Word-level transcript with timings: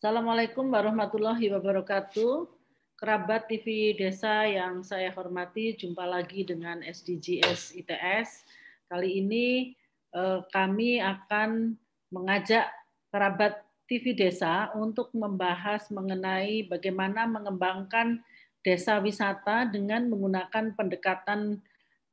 Assalamualaikum 0.00 0.72
warahmatullahi 0.72 1.52
wabarakatuh. 1.52 2.48
Kerabat 2.96 3.52
TV 3.52 3.92
Desa 3.92 4.48
yang 4.48 4.80
saya 4.80 5.12
hormati, 5.12 5.76
jumpa 5.76 6.08
lagi 6.08 6.40
dengan 6.40 6.80
SDGs 6.80 7.76
ITS. 7.76 8.48
Kali 8.88 9.20
ini 9.20 9.76
eh, 10.16 10.40
kami 10.56 11.04
akan 11.04 11.76
mengajak 12.16 12.72
kerabat 13.12 13.60
TV 13.84 14.16
Desa 14.16 14.72
untuk 14.72 15.12
membahas 15.12 15.92
mengenai 15.92 16.64
bagaimana 16.64 17.28
mengembangkan 17.28 18.24
desa 18.64 19.04
wisata 19.04 19.68
dengan 19.68 20.08
menggunakan 20.08 20.80
pendekatan 20.80 21.60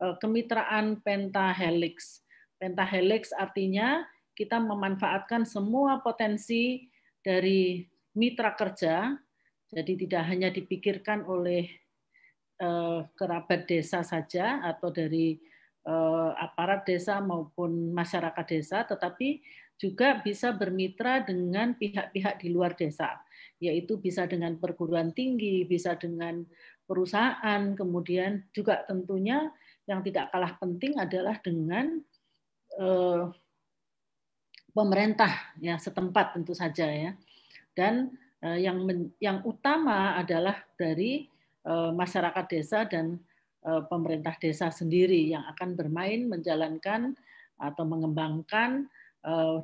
eh, 0.03 0.15
kemitraan 0.20 1.00
pentahelix. 1.08 2.20
Pentahelix 2.60 3.32
artinya 3.32 4.03
kita 4.36 4.60
memanfaatkan 4.60 5.48
semua 5.48 6.03
potensi 6.03 6.91
dari 7.27 7.84
mitra 8.15 8.55
kerja, 8.55 9.12
jadi 9.67 9.93
tidak 10.00 10.24
hanya 10.31 10.48
dipikirkan 10.48 11.27
oleh 11.27 11.67
eh, 12.55 13.00
kerabat 13.19 13.67
desa 13.67 14.00
saja 14.00 14.63
atau 14.63 14.88
dari 14.96 15.36
eh, 15.84 16.31
aparat 16.39 16.88
desa 16.88 17.19
maupun 17.19 17.91
masyarakat 17.91 18.46
desa, 18.48 18.88
tetapi 18.88 19.43
juga 19.75 20.24
bisa 20.24 20.55
bermitra 20.55 21.22
dengan 21.22 21.75
pihak-pihak 21.75 22.39
di 22.39 22.48
luar 22.50 22.74
desa, 22.79 23.19
yaitu 23.60 24.00
bisa 24.00 24.24
dengan 24.25 24.55
perguruan 24.55 25.12
tinggi, 25.12 25.67
bisa 25.67 26.00
dengan 26.00 26.48
perusahaan, 26.88 27.75
kemudian 27.75 28.48
juga 28.55 28.88
tentunya 28.88 29.51
yang 29.86 30.00
tidak 30.01 30.31
kalah 30.31 30.55
penting 30.63 30.96
adalah 30.96 31.36
dengan 31.43 32.00
eh, 32.79 33.24
pemerintah 34.77 35.57
ya 35.57 35.81
setempat 35.81 36.38
tentu 36.38 36.53
saja 36.53 36.86
ya. 36.86 37.17
Dan 37.74 38.13
eh, 38.46 38.62
yang 38.62 38.86
yang 39.17 39.41
utama 39.41 40.13
adalah 40.13 40.62
dari 40.77 41.25
eh, 41.65 41.91
masyarakat 41.98 42.46
desa 42.46 42.86
dan 42.86 43.17
eh, 43.65 43.81
pemerintah 43.89 44.38
desa 44.38 44.69
sendiri 44.69 45.34
yang 45.34 45.41
akan 45.50 45.74
bermain 45.74 46.29
menjalankan 46.29 47.17
atau 47.57 47.84
mengembangkan 47.89 48.86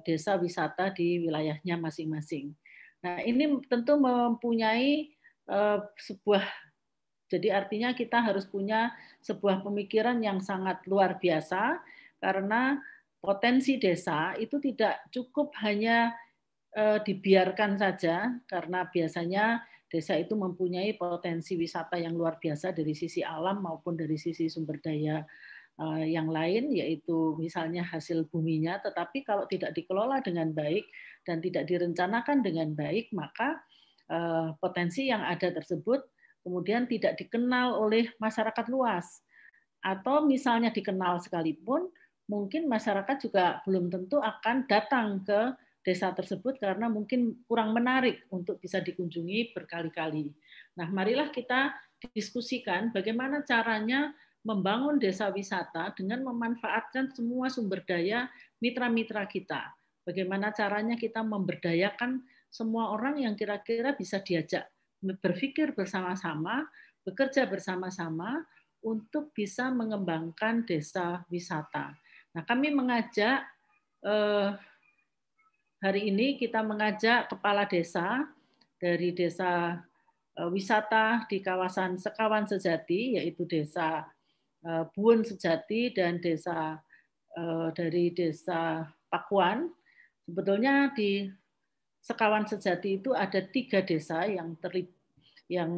desa 0.04 0.36
wisata 0.36 0.92
di 0.92 1.24
wilayahnya 1.24 1.80
masing-masing. 1.80 2.52
Nah, 3.00 3.24
ini 3.24 3.64
tentu 3.72 3.96
mempunyai 3.96 5.14
sebuah 5.96 6.44
jadi 7.32 7.50
artinya 7.50 7.96
kita 7.96 8.20
harus 8.20 8.44
punya 8.44 8.92
sebuah 9.24 9.64
pemikiran 9.64 10.20
yang 10.20 10.44
sangat 10.44 10.84
luar 10.84 11.16
biasa 11.16 11.80
karena 12.20 12.82
potensi 13.24 13.80
desa 13.80 14.36
itu 14.36 14.60
tidak 14.60 15.08
cukup 15.08 15.56
hanya 15.64 16.12
eh, 16.76 17.00
dibiarkan 17.00 17.80
saja 17.80 18.36
karena 18.44 18.84
biasanya 18.92 19.64
desa 19.88 20.20
itu 20.20 20.36
mempunyai 20.36 21.00
potensi 21.00 21.56
wisata 21.56 21.96
yang 21.96 22.20
luar 22.20 22.36
biasa 22.36 22.76
dari 22.76 22.92
sisi 22.92 23.24
alam 23.24 23.64
maupun 23.64 23.96
dari 23.96 24.20
sisi 24.20 24.52
sumber 24.52 24.84
daya 24.84 25.24
eh, 25.80 26.06
yang 26.12 26.28
lain 26.28 26.76
yaitu 26.76 27.40
misalnya 27.40 27.88
hasil 27.88 28.28
buminya. 28.28 28.84
Tetapi 28.84 29.24
kalau 29.24 29.48
tidak 29.48 29.72
dikelola 29.72 30.20
dengan 30.20 30.52
baik 30.52 30.84
dan 31.24 31.40
tidak 31.40 31.72
direncanakan 31.72 32.44
dengan 32.44 32.76
baik 32.76 33.08
maka 33.16 33.64
eh, 34.12 34.52
potensi 34.60 35.08
yang 35.08 35.24
ada 35.24 35.48
tersebut 35.48 36.04
kemudian 36.44 36.92
tidak 36.92 37.16
dikenal 37.16 37.80
oleh 37.80 38.12
masyarakat 38.20 38.68
luas. 38.68 39.24
Atau 39.80 40.28
misalnya 40.28 40.76
dikenal 40.76 41.24
sekalipun 41.24 41.88
mungkin 42.28 42.72
masyarakat 42.72 43.18
juga 43.20 43.60
belum 43.68 43.92
tentu 43.92 44.20
akan 44.20 44.68
datang 44.68 45.22
ke 45.24 45.54
desa 45.84 46.16
tersebut 46.16 46.58
karena 46.64 46.88
mungkin 46.88 47.44
kurang 47.44 47.76
menarik 47.76 48.24
untuk 48.32 48.58
bisa 48.64 48.80
dikunjungi 48.80 49.52
berkali-kali. 49.52 50.32
Nah, 50.80 50.88
marilah 50.88 51.28
kita 51.30 51.76
diskusikan 52.16 52.96
bagaimana 52.96 53.44
caranya 53.44 54.16
membangun 54.44 55.00
desa 55.00 55.32
wisata 55.32 55.92
dengan 55.96 56.24
memanfaatkan 56.24 57.12
semua 57.12 57.52
sumber 57.52 57.84
daya 57.84 58.32
mitra-mitra 58.64 59.28
kita. 59.28 59.76
Bagaimana 60.04 60.52
caranya 60.52 61.00
kita 61.00 61.24
memberdayakan 61.24 62.24
semua 62.52 62.92
orang 62.92 63.24
yang 63.24 63.36
kira-kira 63.40 63.96
bisa 63.96 64.20
diajak 64.20 64.68
berpikir 65.00 65.76
bersama-sama, 65.76 66.68
bekerja 67.04 67.48
bersama-sama 67.48 68.44
untuk 68.84 69.32
bisa 69.32 69.72
mengembangkan 69.72 70.68
desa 70.68 71.24
wisata. 71.32 71.96
Nah, 72.34 72.42
kami 72.50 72.74
mengajak 72.74 73.46
eh, 74.02 74.50
hari 75.78 76.02
ini 76.10 76.42
kita 76.42 76.66
mengajak 76.66 77.30
kepala 77.30 77.70
desa 77.70 78.26
dari 78.82 79.14
desa 79.14 79.78
eh, 80.34 80.50
wisata 80.50 81.30
di 81.30 81.46
kawasan 81.46 82.02
Sekawan 82.02 82.50
Sejati, 82.50 83.22
yaitu 83.22 83.46
desa 83.46 84.10
eh, 84.66 84.84
Buun 84.98 85.22
Sejati 85.22 85.94
dan 85.94 86.18
desa 86.18 86.82
eh, 87.38 87.70
dari 87.78 88.10
desa 88.10 88.82
Pakuan. 89.14 89.70
Sebetulnya 90.26 90.90
di 90.98 91.30
Sekawan 92.02 92.50
Sejati 92.50 92.98
itu 92.98 93.14
ada 93.14 93.46
tiga 93.46 93.86
desa 93.86 94.26
yang 94.26 94.58
terlibat 94.58 95.00
yang 95.52 95.70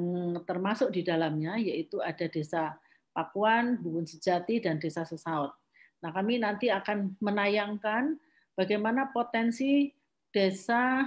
termasuk 0.45 0.93
di 0.93 1.01
dalamnya 1.01 1.57
yaitu 1.59 1.99
ada 1.99 2.31
desa 2.31 2.79
Pakuan, 3.11 3.75
Buun 3.83 4.07
Sejati, 4.07 4.63
dan 4.63 4.79
desa 4.79 5.03
Sesaut. 5.03 5.64
Nah, 6.05 6.13
kami 6.13 6.37
nanti 6.37 6.69
akan 6.69 7.17
menayangkan 7.17 8.13
bagaimana 8.53 9.09
potensi 9.09 9.89
desa 10.29 11.01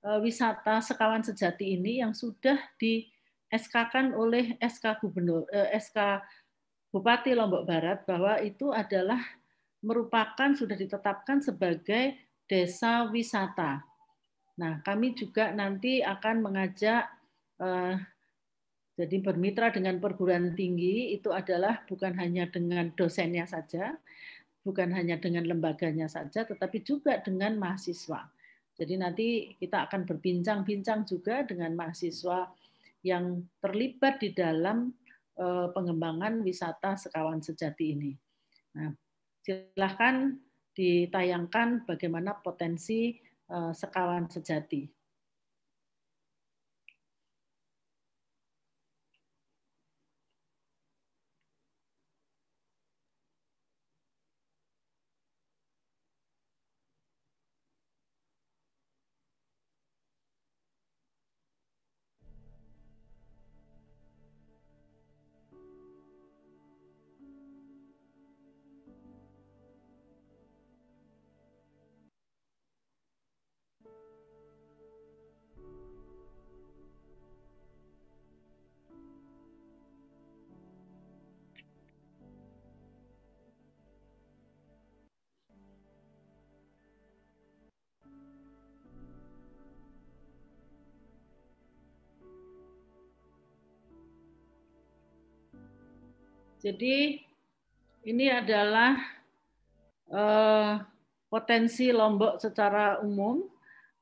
eh, 0.00 0.18
wisata 0.24 0.80
Sekawan 0.80 1.20
Sejati 1.20 1.76
ini 1.76 2.00
yang 2.00 2.16
sudah 2.16 2.56
di 2.80 3.04
SK-kan 3.52 4.16
oleh 4.16 4.56
SK 4.56 5.04
Gubernur 5.04 5.44
eh, 5.52 5.76
SK 5.76 6.24
Bupati 6.88 7.36
Lombok 7.36 7.68
Barat 7.68 8.08
bahwa 8.08 8.40
itu 8.40 8.72
adalah 8.72 9.20
merupakan 9.84 10.56
sudah 10.56 10.80
ditetapkan 10.80 11.44
sebagai 11.44 12.16
desa 12.48 13.12
wisata. 13.12 13.84
Nah, 14.56 14.80
kami 14.80 15.12
juga 15.12 15.52
nanti 15.52 16.00
akan 16.00 16.40
mengajak 16.40 17.04
eh, 17.60 18.00
jadi 18.92 19.24
bermitra 19.24 19.72
dengan 19.72 19.96
perguruan 19.96 20.52
tinggi 20.52 21.16
itu 21.16 21.32
adalah 21.32 21.80
bukan 21.88 22.12
hanya 22.20 22.44
dengan 22.52 22.92
dosennya 22.92 23.48
saja, 23.48 23.96
bukan 24.60 24.92
hanya 24.92 25.16
dengan 25.16 25.48
lembaganya 25.48 26.12
saja, 26.12 26.44
tetapi 26.44 26.84
juga 26.84 27.16
dengan 27.24 27.56
mahasiswa. 27.56 28.28
Jadi 28.76 28.94
nanti 29.00 29.26
kita 29.56 29.88
akan 29.88 30.04
berbincang-bincang 30.04 31.08
juga 31.08 31.44
dengan 31.44 31.72
mahasiswa 31.72 32.52
yang 33.00 33.40
terlibat 33.64 34.20
di 34.20 34.36
dalam 34.36 34.92
eh, 35.40 35.68
pengembangan 35.72 36.44
wisata 36.44 36.96
Sekawan 36.96 37.40
Sejati 37.40 37.96
ini. 37.96 38.12
Nah, 38.76 38.92
silahkan 39.40 40.36
ditayangkan 40.76 41.88
bagaimana 41.88 42.36
potensi 42.44 43.16
eh, 43.48 43.72
Sekawan 43.72 44.28
Sejati. 44.28 45.01
Jadi 96.62 97.18
ini 98.06 98.26
adalah 98.30 98.94
uh, 100.06 100.78
potensi 101.26 101.90
Lombok 101.90 102.38
secara 102.38 103.02
umum. 103.02 103.42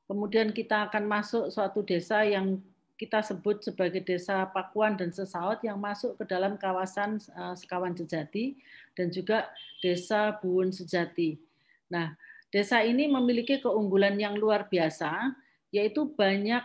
Kemudian 0.05 0.53
kita 0.53 0.85
akan 0.85 1.09
masuk 1.09 1.49
suatu 1.49 1.81
desa 1.81 2.21
yang 2.21 2.61
kita 3.01 3.25
sebut 3.25 3.65
sebagai 3.65 4.05
desa 4.05 4.45
Pakuan 4.53 4.93
dan 4.93 5.09
Sesaut 5.09 5.57
yang 5.65 5.81
masuk 5.81 6.21
ke 6.21 6.23
dalam 6.29 6.53
kawasan 6.53 7.17
uh, 7.33 7.57
Sekawan 7.57 7.97
Sejati 7.97 8.61
dan 8.93 9.09
juga 9.09 9.49
desa 9.81 10.37
Buun 10.37 10.69
Sejati. 10.69 11.41
Nah, 11.89 12.13
desa 12.53 12.85
ini 12.85 13.09
memiliki 13.09 13.57
keunggulan 13.57 14.21
yang 14.21 14.37
luar 14.37 14.69
biasa 14.69 15.33
yaitu 15.73 16.13
banyak 16.13 16.61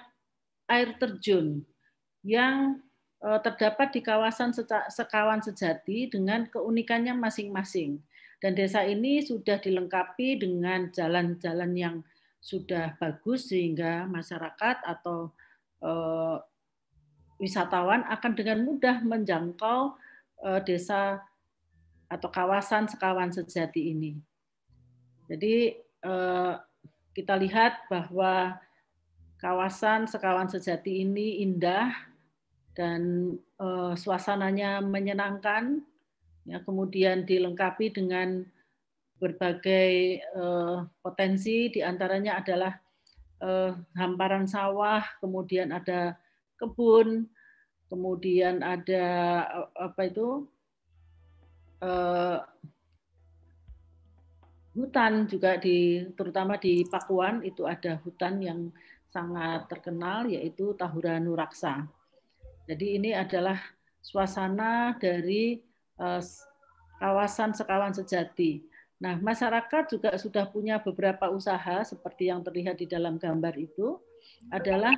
air 0.68 0.92
terjun 1.00 1.64
yang 2.26 2.82
eh, 2.82 2.86
terdapat 3.16 3.96
di 3.96 4.00
kawasan 4.05 4.52
Sekawan 4.92 5.40
Sejati 5.40 6.07
dengan 6.12 6.46
keunikannya 6.46 7.16
masing-masing. 7.16 7.98
Dan 8.37 8.52
desa 8.52 8.85
ini 8.85 9.24
sudah 9.24 9.57
dilengkapi 9.57 10.37
dengan 10.37 10.92
jalan-jalan 10.92 11.72
yang 11.72 11.96
sudah 12.46 12.94
bagus 13.00 13.50
sehingga 13.50 14.07
masyarakat 14.07 14.85
atau 14.87 15.33
eh, 15.83 16.37
wisatawan 17.42 18.07
akan 18.07 18.33
dengan 18.38 18.62
mudah 18.62 19.02
menjangkau 19.02 19.96
eh, 20.46 20.61
desa 20.62 21.24
atau 22.07 22.29
kawasan 22.31 22.87
Sekawan 22.87 23.33
Sejati 23.35 23.90
ini. 23.90 24.14
Jadi 25.26 25.74
eh, 25.83 26.55
kita 27.16 27.35
lihat 27.40 27.88
bahwa 27.88 28.61
kawasan 29.40 30.07
Sekawan 30.07 30.46
Sejati 30.46 31.02
ini 31.02 31.42
indah 31.42 31.90
dan 32.77 33.33
eh, 33.57 33.95
suasananya 33.97 34.85
menyenangkan, 34.85 35.81
ya, 36.45 36.61
kemudian 36.62 37.25
dilengkapi 37.25 37.91
dengan 37.91 38.45
berbagai 39.17 40.21
potensi, 41.01 41.73
di 41.73 41.81
antaranya 41.81 42.37
adalah 42.37 42.77
hamparan 43.97 44.45
sawah, 44.45 45.01
kemudian 45.25 45.73
ada 45.73 46.21
kebun, 46.61 47.25
kemudian 47.89 48.61
ada 48.61 49.07
apa 49.73 50.01
itu 50.05 50.45
uh, 51.81 52.39
hutan 54.77 55.25
juga 55.25 55.57
di 55.57 56.05
terutama 56.12 56.61
di 56.61 56.85
Pakuan 56.85 57.41
itu 57.41 57.65
ada 57.65 57.97
hutan 58.05 58.43
yang 58.45 58.61
sangat 59.09 59.65
terkenal 59.73 60.29
yaitu 60.29 60.77
Tahura 60.77 61.17
Nuraksa. 61.17 61.89
Jadi 62.66 62.98
ini 62.98 63.11
adalah 63.14 63.59
suasana 64.02 64.94
dari 64.98 65.62
uh, 66.02 66.22
kawasan 66.98 67.55
Sekawan 67.55 67.94
Sejati. 67.94 68.62
Nah, 68.96 69.20
masyarakat 69.20 69.92
juga 69.92 70.11
sudah 70.16 70.48
punya 70.48 70.81
beberapa 70.81 71.29
usaha 71.31 71.85
seperti 71.85 72.33
yang 72.33 72.40
terlihat 72.42 72.81
di 72.81 72.88
dalam 72.88 73.20
gambar 73.20 73.55
itu 73.55 74.00
adalah 74.50 74.94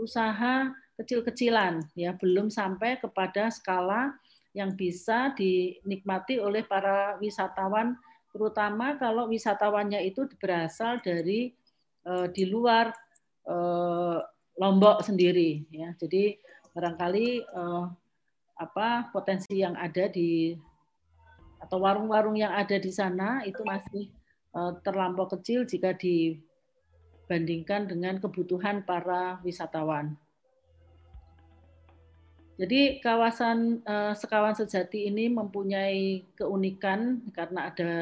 usaha 0.00 0.72
kecil-kecilan 0.96 1.84
ya, 1.94 2.16
belum 2.16 2.48
sampai 2.48 2.96
kepada 2.96 3.52
skala 3.52 4.16
yang 4.56 4.72
bisa 4.76 5.32
dinikmati 5.36 6.36
oleh 6.40 6.64
para 6.64 7.16
wisatawan 7.20 7.96
terutama 8.32 8.96
kalau 8.96 9.28
wisatawannya 9.28 10.00
itu 10.08 10.24
berasal 10.40 11.00
dari 11.04 11.52
uh, 12.08 12.28
di 12.32 12.48
luar 12.48 12.92
uh, 13.48 14.20
Lombok 14.60 15.00
sendiri 15.00 15.64
ya. 15.72 15.96
Jadi 15.96 16.36
barangkali 16.72 17.44
uh, 17.52 17.86
apa 18.56 19.12
potensi 19.12 19.60
yang 19.60 19.76
ada 19.76 20.08
di 20.08 20.56
atau 21.62 21.78
warung-warung 21.78 22.34
yang 22.34 22.50
ada 22.50 22.74
di 22.74 22.90
sana 22.90 23.46
itu 23.46 23.62
masih 23.62 24.10
uh, 24.56 24.74
terlampau 24.82 25.30
kecil 25.30 25.62
jika 25.62 25.94
dibandingkan 25.94 27.86
dengan 27.86 28.18
kebutuhan 28.18 28.82
para 28.82 29.38
wisatawan. 29.46 30.18
Jadi 32.58 33.00
kawasan 33.00 33.80
uh, 33.86 34.12
Sekawan 34.12 34.54
Sejati 34.54 35.08
ini 35.08 35.30
mempunyai 35.30 36.26
keunikan 36.36 37.24
karena 37.32 37.72
ada 37.72 37.92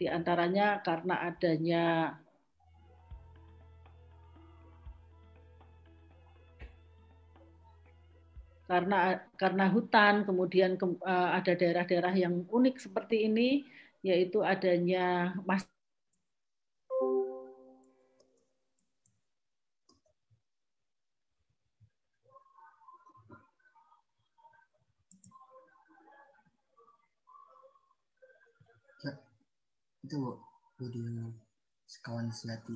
di 0.00 0.08
antaranya 0.08 0.80
karena 0.80 1.20
adanya 1.28 2.16
karena 8.74 9.22
karena 9.38 9.64
hutan 9.70 10.26
kemudian 10.26 10.74
ke, 10.74 10.98
uh, 11.06 11.30
ada 11.38 11.54
daerah-daerah 11.54 12.14
yang 12.18 12.42
unik 12.50 12.82
seperti 12.82 13.30
ini 13.30 13.62
yaitu 14.02 14.42
adanya 14.42 15.30
mas 15.46 15.62
itu 30.02 30.18
video 30.82 31.30
sekawan 31.86 32.26
sejati 32.34 32.74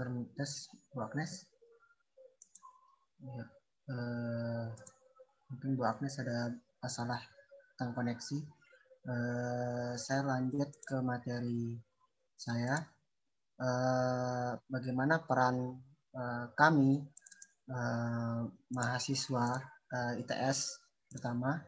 Kertas 0.00 0.72
Bu 0.96 1.04
Agnes. 1.04 1.44
Ya. 3.20 3.44
Uh, 3.84 4.72
mungkin 5.52 5.76
Bu 5.76 5.84
Agnes 5.84 6.16
ada 6.16 6.56
masalah 6.80 7.20
tentang 7.76 7.92
koneksi. 7.92 8.40
Uh, 9.04 9.92
saya 10.00 10.24
lanjut 10.24 10.72
ke 10.88 10.96
materi 11.04 11.76
saya. 12.32 12.80
Uh, 13.60 14.56
bagaimana 14.72 15.20
peran 15.20 15.76
uh, 16.16 16.48
kami 16.56 17.04
uh, 17.68 18.48
mahasiswa 18.72 19.60
uh, 19.92 20.12
ITS 20.16 20.80
pertama 21.12 21.60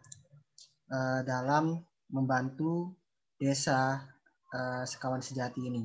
uh, 0.89 1.21
dalam 1.21 1.85
membantu 2.09 2.97
desa 3.37 4.09
uh, 4.57 4.89
sekawan 4.89 5.21
sejati 5.21 5.69
ini. 5.69 5.85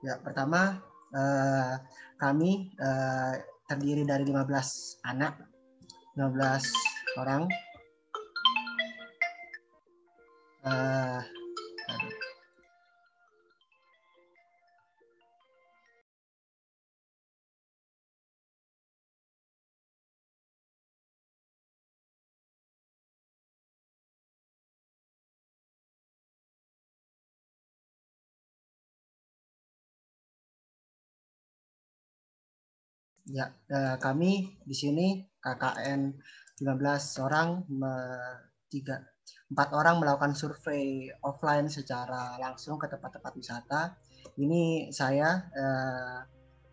Ya, 0.00 0.16
pertama 0.16 0.80
uh, 1.12 1.76
kami 2.16 2.72
uh, 2.80 3.36
terdiri 3.68 4.08
dari 4.08 4.24
15 4.24 5.04
anak, 5.04 5.36
15 6.16 7.20
orang. 7.20 7.44
Uh, 10.64 11.20
Ya, 33.30 33.46
eh, 33.70 33.96
kami 34.02 34.58
di 34.66 34.74
sini 34.74 35.22
KKN 35.38 36.18
15 36.58 37.22
orang, 37.22 37.62
tiga, 38.66 39.06
empat 39.50 39.68
orang 39.70 40.02
melakukan 40.02 40.34
survei 40.34 41.08
offline 41.22 41.70
secara 41.70 42.36
langsung 42.42 42.74
ke 42.76 42.90
tempat-tempat 42.90 43.32
wisata. 43.38 43.82
Ini 44.34 44.90
saya 44.90 45.46
eh, 45.54 46.18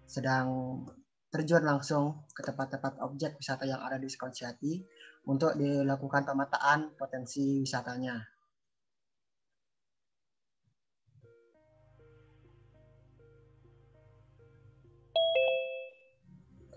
sedang 0.09 0.81
terjun 1.29 1.61
langsung 1.61 2.25
ke 2.33 2.41
tempat-tempat 2.41 3.03
objek 3.05 3.37
wisata 3.37 3.69
yang 3.69 3.83
ada 3.83 4.01
di 4.01 4.09
Skonsjati 4.09 4.81
untuk 5.29 5.53
dilakukan 5.59 6.23
pemetaan 6.25 6.97
potensi 6.97 7.61
wisatanya. 7.61 8.36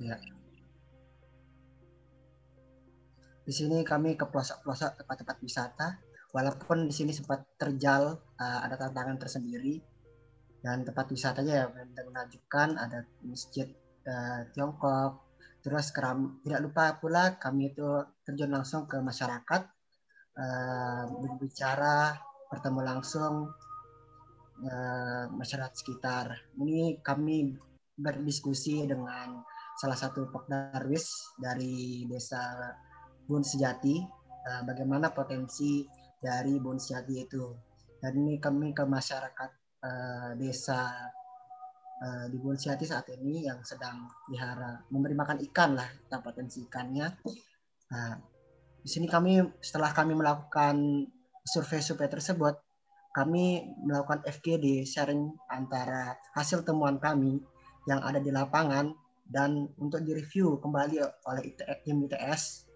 Ya. 0.00 0.16
Di 3.44 3.52
sini 3.52 3.84
kami 3.84 4.16
ke 4.16 4.24
pelosok-pelosok 4.24 5.04
tempat-tempat 5.04 5.36
wisata, 5.44 5.88
walaupun 6.32 6.88
di 6.88 6.94
sini 6.96 7.12
sempat 7.12 7.44
terjal 7.60 8.16
uh, 8.16 8.60
ada 8.64 8.80
tantangan 8.80 9.20
tersendiri 9.20 9.76
dan 10.64 10.88
tempat 10.88 11.12
wisatanya 11.12 11.52
ya 11.52 11.66
menunjukkan 11.68 12.80
ada 12.80 13.04
masjid 13.26 13.68
uh, 14.08 14.48
Tiongkok, 14.56 15.20
terus 15.60 15.92
keram, 15.92 16.40
tidak 16.40 16.64
lupa 16.64 16.96
pula 16.96 17.36
kami 17.36 17.76
itu 17.76 17.84
terjun 18.24 18.56
langsung 18.56 18.88
ke 18.88 18.96
masyarakat, 19.04 19.62
uh, 20.40 21.04
berbicara, 21.20 22.16
bertemu 22.48 22.80
langsung 22.80 23.52
uh, 24.64 25.24
masyarakat 25.28 25.76
sekitar. 25.76 26.40
Ini 26.56 27.04
kami 27.04 27.52
berdiskusi 28.00 28.88
dengan 28.88 29.44
salah 29.80 29.96
satu 29.96 30.28
Pokdarwis 30.28 31.32
dari 31.40 32.04
desa 32.04 32.52
Bun 33.24 33.40
Sejati. 33.40 33.96
Uh, 34.40 34.62
bagaimana 34.68 35.08
potensi 35.16 35.88
dari 36.20 36.60
Bun 36.60 36.76
Sejati 36.76 37.14
itu? 37.16 37.44
Dan 37.96 38.12
ini 38.20 38.36
kami 38.36 38.76
ke 38.76 38.84
masyarakat 38.84 39.50
uh, 39.80 40.30
desa 40.36 41.08
uh, 41.96 42.26
di 42.28 42.36
Bun 42.36 42.60
Sejati 42.60 42.84
saat 42.84 43.08
ini 43.16 43.48
yang 43.48 43.64
sedang 43.64 44.04
dihara 44.28 44.84
memberi 44.92 45.16
makan 45.16 45.40
ikan 45.48 45.72
lah 45.72 45.88
tentang 46.04 46.28
potensi 46.28 46.60
ikannya. 46.60 47.08
Nah, 47.96 48.12
di 48.84 48.88
sini 48.88 49.08
kami 49.08 49.40
setelah 49.64 49.96
kami 49.96 50.12
melakukan 50.12 51.08
survei-survei 51.40 52.12
tersebut 52.12 52.52
kami 53.10 53.66
melakukan 53.82 54.22
FGD 54.22 54.86
sharing 54.86 55.34
antara 55.50 56.14
hasil 56.30 56.62
temuan 56.62 57.02
kami 57.02 57.42
yang 57.90 57.98
ada 58.06 58.22
di 58.22 58.30
lapangan 58.30 58.86
dan 59.30 59.70
untuk 59.78 60.02
direview 60.02 60.58
kembali 60.58 60.98
oleh 61.30 61.54
tim 61.86 62.02
ITS 62.02 62.66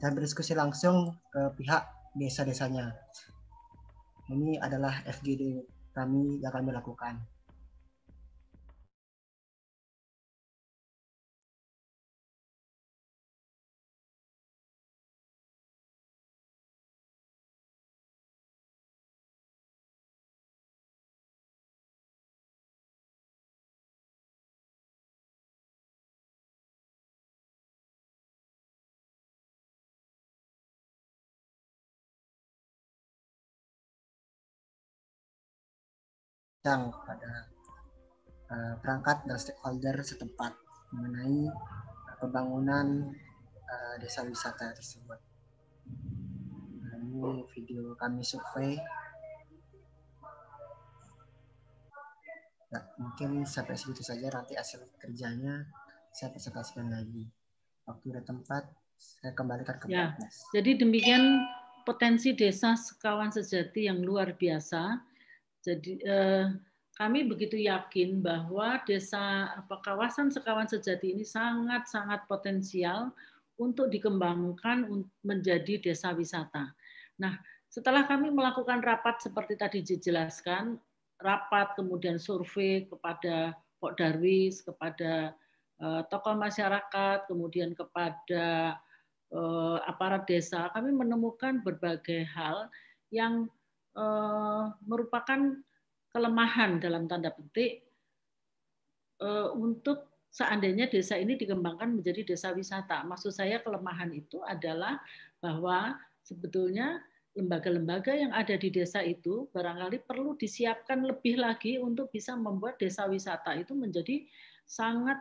dan 0.00 0.16
berdiskusi 0.16 0.56
langsung 0.56 1.12
ke 1.28 1.52
pihak 1.60 1.84
desa-desanya. 2.16 2.96
Ini 4.32 4.56
adalah 4.60 5.04
FGD 5.04 5.68
kami 5.92 6.40
yang 6.40 6.52
kami 6.52 6.72
lakukan. 6.72 7.20
Yang 36.66 36.90
kepada 36.90 37.30
uh, 38.50 38.74
perangkat 38.82 39.22
dan 39.30 39.38
stakeholder 39.38 39.96
setempat 40.02 40.52
mengenai 40.90 41.46
pembangunan 42.18 43.14
uh, 43.68 43.94
desa 44.02 44.26
wisata 44.26 44.74
tersebut. 44.74 45.20
Nah, 46.82 46.94
ini 46.98 47.46
video 47.54 47.94
kami 47.94 48.26
survei. 48.26 48.74
Ya, 52.68 52.84
mungkin 53.00 53.48
sampai 53.48 53.78
situ 53.80 54.04
saja 54.04 54.28
nanti 54.28 54.52
hasil 54.58 54.84
kerjanya 55.00 55.64
saya 56.12 56.34
presentasikan 56.34 56.90
lagi. 56.90 57.30
Waktu 57.88 58.20
dan 58.20 58.24
tempat 58.26 58.68
saya 58.98 59.32
kembalikan 59.32 59.80
ke 59.80 59.88
ya, 59.88 60.12
Jadi 60.52 60.76
demikian 60.76 61.40
potensi 61.88 62.36
desa 62.36 62.76
sekawan 62.76 63.32
sejati 63.32 63.88
yang 63.88 64.04
luar 64.04 64.36
biasa 64.36 65.00
jadi 65.62 65.92
eh, 66.02 66.46
kami 66.98 67.30
begitu 67.30 67.54
yakin 67.54 68.18
bahwa 68.18 68.82
desa 68.82 69.54
apa 69.54 69.78
kawasan 69.86 70.34
Sekawan 70.34 70.66
Sejati 70.66 71.14
ini 71.14 71.22
sangat-sangat 71.22 72.26
potensial 72.26 73.14
untuk 73.58 73.90
dikembangkan 73.90 75.06
menjadi 75.22 75.78
desa 75.78 76.14
wisata. 76.14 76.74
Nah, 77.18 77.38
setelah 77.70 78.06
kami 78.06 78.34
melakukan 78.34 78.82
rapat 78.82 79.22
seperti 79.22 79.54
tadi 79.58 79.78
dijelaskan, 79.82 80.78
rapat 81.22 81.74
kemudian 81.74 82.18
survei 82.18 82.86
kepada 82.86 83.54
Pok 83.78 83.94
Darwis, 83.98 84.62
kepada 84.62 85.34
uh, 85.82 86.02
tokoh 86.10 86.34
masyarakat, 86.34 87.26
kemudian 87.30 87.74
kepada 87.74 88.78
uh, 89.34 89.78
aparat 89.86 90.26
desa, 90.26 90.70
kami 90.74 90.94
menemukan 90.94 91.62
berbagai 91.62 92.26
hal 92.30 92.70
yang 93.10 93.50
uh, 93.98 94.70
merupakan 94.86 95.58
kelemahan 96.14 96.78
dalam 96.78 97.10
tanda 97.10 97.34
petik 97.34 97.82
uh, 99.20 99.50
untuk 99.58 100.06
seandainya 100.30 100.86
desa 100.86 101.18
ini 101.18 101.34
dikembangkan 101.34 101.98
menjadi 101.98 102.22
desa 102.22 102.54
wisata. 102.54 103.02
Maksud 103.02 103.34
saya 103.34 103.58
kelemahan 103.58 104.14
itu 104.14 104.38
adalah 104.46 105.02
bahwa 105.42 105.98
sebetulnya 106.22 107.02
lembaga-lembaga 107.38 108.12
yang 108.18 108.34
ada 108.34 108.58
di 108.58 108.68
desa 108.68 108.98
itu 109.04 109.46
barangkali 109.54 110.02
perlu 110.02 110.34
disiapkan 110.34 111.06
lebih 111.06 111.38
lagi 111.38 111.78
untuk 111.78 112.10
bisa 112.10 112.34
membuat 112.34 112.82
desa 112.82 113.06
wisata 113.06 113.54
itu 113.54 113.78
menjadi 113.78 114.26
sangat 114.66 115.16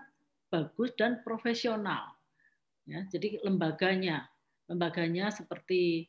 bagus 0.50 0.98
dan 0.98 1.22
profesional. 1.22 2.18
Ya, 2.88 3.04
jadi 3.12 3.44
lembaganya, 3.44 4.26
lembaganya 4.72 5.30
seperti 5.30 6.08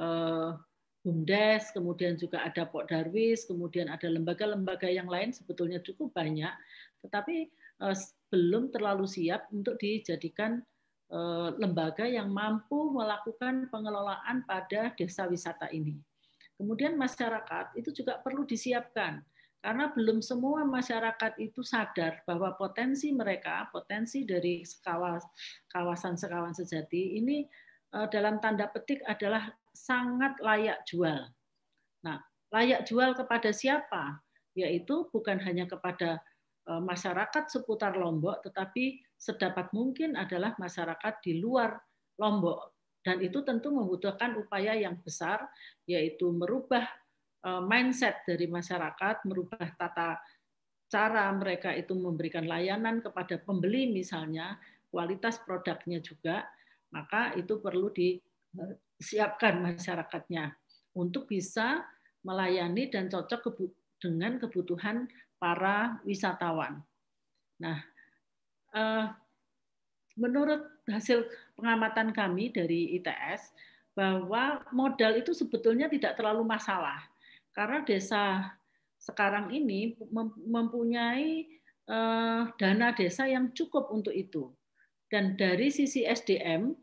eh, 0.00 0.50
BUMDes, 1.04 1.76
kemudian 1.76 2.16
juga 2.16 2.40
ada 2.40 2.64
Pok 2.64 2.88
Darwis, 2.88 3.44
kemudian 3.44 3.92
ada 3.92 4.08
lembaga-lembaga 4.08 4.88
yang 4.88 5.04
lain 5.04 5.36
sebetulnya 5.36 5.84
cukup 5.84 6.16
banyak, 6.16 6.50
tetapi 7.04 7.52
eh, 7.84 7.96
belum 8.32 8.72
terlalu 8.72 9.04
siap 9.04 9.52
untuk 9.52 9.76
dijadikan 9.76 10.64
eh, 11.12 11.48
lembaga 11.60 12.08
yang 12.08 12.32
mampu 12.32 12.88
melakukan 12.96 13.68
pengelolaan 13.68 14.48
pada 14.48 14.96
desa 14.96 15.28
wisata 15.28 15.68
ini. 15.76 16.00
Kemudian 16.56 16.96
masyarakat 16.96 17.76
itu 17.76 17.92
juga 17.92 18.16
perlu 18.24 18.48
disiapkan 18.48 19.20
karena 19.60 19.92
belum 19.92 20.24
semua 20.24 20.64
masyarakat 20.64 21.40
itu 21.40 21.60
sadar 21.64 22.20
bahwa 22.24 22.52
potensi 22.56 23.12
mereka, 23.12 23.68
potensi 23.72 24.24
dari 24.24 24.64
kawasan-sekawan 25.68 26.56
sejati 26.56 27.20
ini 27.20 27.44
eh, 27.92 28.08
dalam 28.08 28.40
tanda 28.40 28.72
petik 28.72 29.04
adalah 29.04 29.52
sangat 29.74 30.38
layak 30.38 30.86
jual. 30.86 31.26
Nah, 32.06 32.22
layak 32.54 32.86
jual 32.86 33.12
kepada 33.18 33.50
siapa? 33.50 34.22
Yaitu 34.54 35.10
bukan 35.10 35.42
hanya 35.42 35.66
kepada 35.66 36.22
eh, 36.70 36.82
masyarakat 36.82 37.50
seputar 37.50 37.98
Lombok, 37.98 38.46
tetapi 38.46 39.02
sedapat 39.18 39.74
mungkin 39.74 40.14
adalah 40.14 40.54
masyarakat 40.56 41.14
di 41.26 41.42
luar 41.42 41.74
Lombok. 42.22 42.72
Dan 43.04 43.20
itu 43.20 43.44
tentu 43.44 43.68
membutuhkan 43.68 44.38
upaya 44.40 44.72
yang 44.72 44.96
besar, 45.02 45.44
yaitu 45.90 46.30
merubah 46.30 46.86
eh, 47.42 47.62
mindset 47.66 48.22
dari 48.24 48.46
masyarakat, 48.46 49.26
merubah 49.26 49.66
tata 49.74 50.22
cara 50.86 51.26
mereka 51.34 51.74
itu 51.74 51.90
memberikan 51.98 52.46
layanan 52.46 53.02
kepada 53.02 53.42
pembeli 53.42 53.90
misalnya, 53.90 54.54
kualitas 54.94 55.42
produknya 55.42 55.98
juga, 55.98 56.46
maka 56.94 57.34
itu 57.34 57.58
perlu 57.58 57.90
di 57.90 58.14
siapkan 58.98 59.60
masyarakatnya 59.62 60.54
untuk 60.94 61.26
bisa 61.26 61.82
melayani 62.24 62.88
dan 62.88 63.10
cocok 63.10 63.52
dengan 64.00 64.40
kebutuhan 64.40 65.06
para 65.36 66.00
wisatawan. 66.06 66.80
Nah, 67.60 67.78
eh, 68.72 69.06
menurut 70.16 70.84
hasil 70.88 71.26
pengamatan 71.58 72.14
kami 72.14 72.54
dari 72.54 72.96
ITS 73.00 73.52
bahwa 73.94 74.62
modal 74.74 75.14
itu 75.14 75.30
sebetulnya 75.30 75.86
tidak 75.86 76.18
terlalu 76.18 76.42
masalah 76.42 76.98
karena 77.54 77.86
desa 77.86 78.50
sekarang 78.98 79.52
ini 79.52 79.94
mempunyai 80.48 81.46
eh, 81.84 82.42
dana 82.56 82.88
desa 82.96 83.28
yang 83.28 83.52
cukup 83.52 83.92
untuk 83.92 84.16
itu. 84.16 84.50
Dan 85.12 85.38
dari 85.38 85.70
sisi 85.70 86.02
SDM 86.02 86.74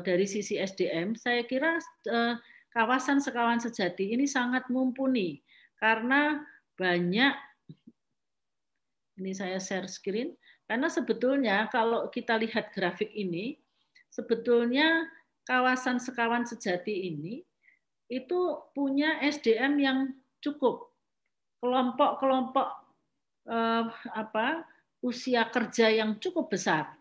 dari 0.00 0.24
sisi 0.24 0.56
SDM, 0.56 1.12
saya 1.20 1.44
kira 1.44 1.76
eh, 2.08 2.34
kawasan 2.72 3.20
sekawan 3.20 3.60
sejati 3.60 4.16
ini 4.16 4.24
sangat 4.24 4.68
mumpuni 4.72 5.44
karena 5.76 6.40
banyak 6.80 7.36
ini 9.20 9.32
saya 9.36 9.60
share 9.60 9.88
screen 9.88 10.32
karena 10.64 10.88
sebetulnya 10.88 11.68
kalau 11.68 12.08
kita 12.08 12.40
lihat 12.40 12.72
grafik 12.72 13.12
ini 13.12 13.60
sebetulnya 14.08 15.08
kawasan 15.44 16.00
sekawan 16.00 16.48
sejati 16.48 17.12
ini 17.12 17.44
itu 18.08 18.40
punya 18.72 19.18
SDM 19.20 19.74
yang 19.82 19.98
cukup. 20.40 20.88
Kelompok-kelompok 21.60 22.68
eh, 23.52 23.84
apa 24.16 24.64
usia 25.04 25.44
kerja 25.52 25.92
yang 25.92 26.16
cukup 26.16 26.48
besar 26.48 26.95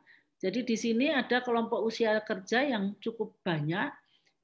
jadi 0.45 0.62
di 0.62 0.77
sini 0.77 1.10
ada 1.10 1.41
kelompok 1.41 1.81
usia 1.81 2.21
kerja 2.21 2.62
yang 2.62 2.93
cukup 3.01 3.34
banyak, 3.41 3.89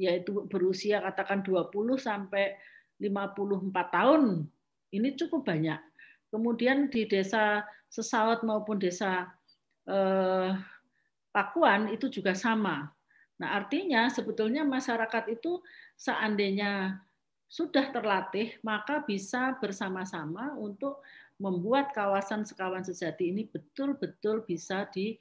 yaitu 0.02 0.50
berusia 0.50 0.98
katakan 0.98 1.46
20 1.46 1.70
sampai 2.02 2.58
54 2.98 3.70
tahun. 3.70 4.50
Ini 4.90 5.14
cukup 5.14 5.46
banyak. 5.46 5.78
Kemudian 6.34 6.90
di 6.90 7.06
desa 7.06 7.62
Sesaut 7.86 8.42
maupun 8.42 8.82
desa 8.82 9.30
eh, 9.86 10.50
Pakuan 11.30 11.94
itu 11.94 12.10
juga 12.10 12.34
sama. 12.34 12.90
Nah 13.38 13.62
artinya 13.62 14.10
sebetulnya 14.10 14.66
masyarakat 14.66 15.30
itu 15.30 15.62
seandainya 15.94 16.98
sudah 17.46 17.94
terlatih, 17.94 18.58
maka 18.66 19.06
bisa 19.06 19.54
bersama-sama 19.62 20.58
untuk 20.58 21.04
membuat 21.38 21.94
kawasan 21.94 22.42
sekawan 22.42 22.82
sejati 22.82 23.30
ini 23.30 23.46
betul-betul 23.46 24.42
bisa 24.50 24.90
di 24.90 25.20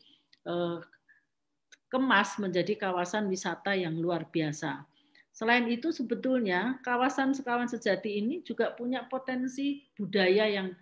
kemas 1.90 2.38
menjadi 2.38 2.78
kawasan 2.78 3.26
wisata 3.26 3.74
yang 3.74 3.98
luar 3.98 4.28
biasa. 4.30 4.86
Selain 5.30 5.64
itu 5.70 5.94
sebetulnya 5.94 6.82
kawasan 6.82 7.32
Sekawan 7.32 7.70
Sejati 7.70 8.18
ini 8.18 8.42
juga 8.42 8.74
punya 8.74 9.06
potensi 9.06 9.86
budaya 9.94 10.46
yang 10.50 10.74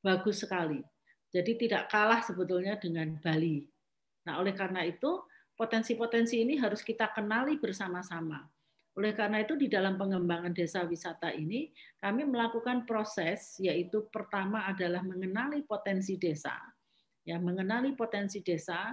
bagus 0.00 0.46
sekali. 0.46 0.80
Jadi 1.30 1.66
tidak 1.66 1.90
kalah 1.90 2.22
sebetulnya 2.22 2.74
dengan 2.78 3.18
Bali. 3.22 3.62
Nah, 4.26 4.42
oleh 4.42 4.54
karena 4.54 4.82
itu 4.82 5.22
potensi-potensi 5.54 6.42
ini 6.42 6.58
harus 6.58 6.82
kita 6.82 7.12
kenali 7.14 7.60
bersama-sama. 7.60 8.42
Oleh 8.98 9.14
karena 9.14 9.38
itu 9.44 9.54
di 9.54 9.70
dalam 9.70 9.94
pengembangan 9.94 10.50
desa 10.50 10.82
wisata 10.82 11.30
ini 11.30 11.70
kami 12.02 12.26
melakukan 12.26 12.82
proses 12.88 13.54
yaitu 13.62 14.10
pertama 14.10 14.66
adalah 14.66 15.04
mengenali 15.06 15.62
potensi 15.62 16.18
desa. 16.18 16.56
Ya, 17.30 17.38
mengenali 17.38 17.94
potensi 17.94 18.42
desa, 18.42 18.90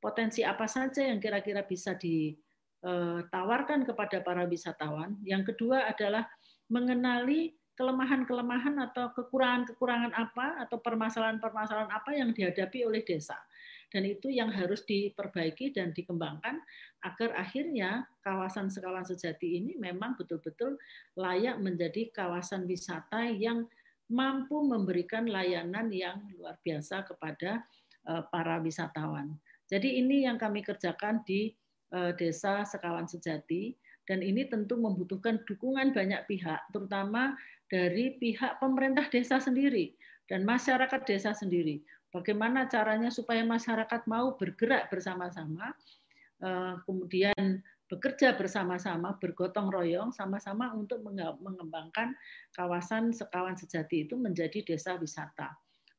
potensi 0.00 0.40
apa 0.40 0.64
saja 0.64 1.04
yang 1.04 1.20
kira-kira 1.20 1.68
bisa 1.68 1.92
ditawarkan 2.00 3.84
kepada 3.84 4.24
para 4.24 4.48
wisatawan. 4.48 5.20
Yang 5.20 5.52
kedua 5.52 5.84
adalah 5.92 6.24
mengenali 6.72 7.52
kelemahan-kelemahan 7.76 8.80
atau 8.88 9.12
kekurangan-kekurangan 9.12 10.16
apa 10.16 10.64
atau 10.64 10.80
permasalahan-permasalahan 10.80 11.92
apa 11.92 12.10
yang 12.16 12.32
dihadapi 12.32 12.88
oleh 12.88 13.04
desa. 13.04 13.36
Dan 13.92 14.08
itu 14.08 14.32
yang 14.32 14.48
harus 14.48 14.82
diperbaiki 14.88 15.76
dan 15.76 15.92
dikembangkan 15.92 16.58
agar 17.04 17.30
akhirnya 17.36 18.08
kawasan 18.24 18.72
Sekawan 18.72 19.04
Sejati 19.04 19.60
ini 19.60 19.76
memang 19.76 20.16
betul-betul 20.16 20.80
layak 21.20 21.60
menjadi 21.60 22.10
kawasan 22.10 22.64
wisata 22.64 23.28
yang 23.28 23.68
mampu 24.12 24.60
memberikan 24.64 25.24
layanan 25.24 25.88
yang 25.88 26.20
luar 26.36 26.60
biasa 26.60 27.04
kepada 27.08 27.64
eh, 28.08 28.22
para 28.28 28.60
wisatawan. 28.60 29.32
Jadi 29.64 30.00
ini 30.00 30.28
yang 30.28 30.36
kami 30.36 30.60
kerjakan 30.60 31.24
di 31.24 31.52
eh, 31.92 32.12
Desa 32.16 32.64
Sekawan 32.68 33.08
Sejati 33.08 33.72
dan 34.04 34.20
ini 34.20 34.44
tentu 34.44 34.76
membutuhkan 34.76 35.40
dukungan 35.48 35.96
banyak 35.96 36.28
pihak, 36.28 36.60
terutama 36.68 37.32
dari 37.72 38.20
pihak 38.20 38.60
pemerintah 38.60 39.08
desa 39.08 39.40
sendiri 39.40 39.96
dan 40.28 40.44
masyarakat 40.44 41.00
desa 41.08 41.32
sendiri. 41.32 41.80
Bagaimana 42.12 42.68
caranya 42.68 43.08
supaya 43.08 43.42
masyarakat 43.42 44.04
mau 44.06 44.36
bergerak 44.36 44.92
bersama-sama, 44.92 45.72
eh, 46.44 46.74
kemudian 46.84 47.64
bekerja 47.88 48.32
bersama-sama, 48.34 49.20
bergotong 49.20 49.68
royong, 49.68 50.10
sama-sama 50.10 50.72
untuk 50.72 51.04
mengembangkan 51.40 52.16
kawasan 52.56 53.12
Sekawan 53.12 53.54
Sejati 53.54 54.08
itu 54.08 54.16
menjadi 54.16 54.64
desa 54.64 54.96
wisata. 54.96 55.52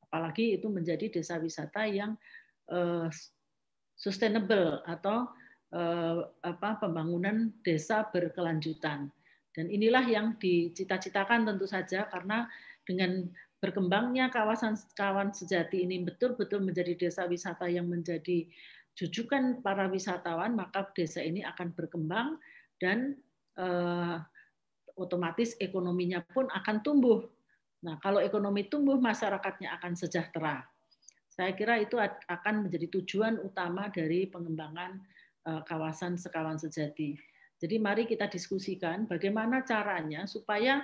Apalagi 0.09 0.57
itu 0.57 0.65
menjadi 0.69 1.09
desa 1.13 1.37
wisata 1.37 1.85
yang 1.85 2.17
eh, 2.73 3.07
sustainable 3.93 4.81
atau 4.85 5.29
eh, 5.73 6.19
apa 6.41 6.81
pembangunan 6.81 7.53
desa 7.61 8.05
berkelanjutan. 8.09 9.09
Dan 9.55 9.71
inilah 9.71 10.03
yang 10.03 10.35
dicita-citakan 10.35 11.47
tentu 11.47 11.63
saja 11.63 12.11
karena 12.11 12.49
dengan 12.83 13.23
berkembangnya 13.63 14.27
kawasan 14.29 14.75
kawan 14.93 15.31
sejati 15.31 15.87
ini 15.87 16.03
betul-betul 16.03 16.61
menjadi 16.61 17.07
desa 17.07 17.25
wisata 17.25 17.65
yang 17.65 17.87
menjadi 17.87 18.45
jujukan 18.95 19.60
para 19.60 19.91
wisatawan, 19.91 20.55
maka 20.55 20.88
desa 20.95 21.19
ini 21.19 21.43
akan 21.43 21.75
berkembang 21.75 22.39
dan 22.79 23.19
eh, 23.60 24.17
otomatis 24.95 25.60
ekonominya 25.60 26.23
pun 26.23 26.47
akan 26.47 26.79
tumbuh. 26.81 27.19
Nah, 27.84 27.99
kalau 27.99 28.23
ekonomi 28.23 28.65
tumbuh, 28.71 28.97
masyarakatnya 28.97 29.75
akan 29.77 29.93
sejahtera. 29.93 30.63
Saya 31.27 31.51
kira 31.51 31.84
itu 31.84 31.99
akan 31.99 32.65
menjadi 32.65 32.88
tujuan 32.99 33.43
utama 33.43 33.91
dari 33.91 34.31
pengembangan 34.31 35.03
eh, 35.45 35.62
kawasan 35.67 36.15
sekawan 36.15 36.55
sejati. 36.55 37.19
Jadi 37.55 37.75
mari 37.79 38.03
kita 38.03 38.27
diskusikan 38.27 39.08
bagaimana 39.08 39.63
caranya 39.63 40.27
supaya 40.27 40.84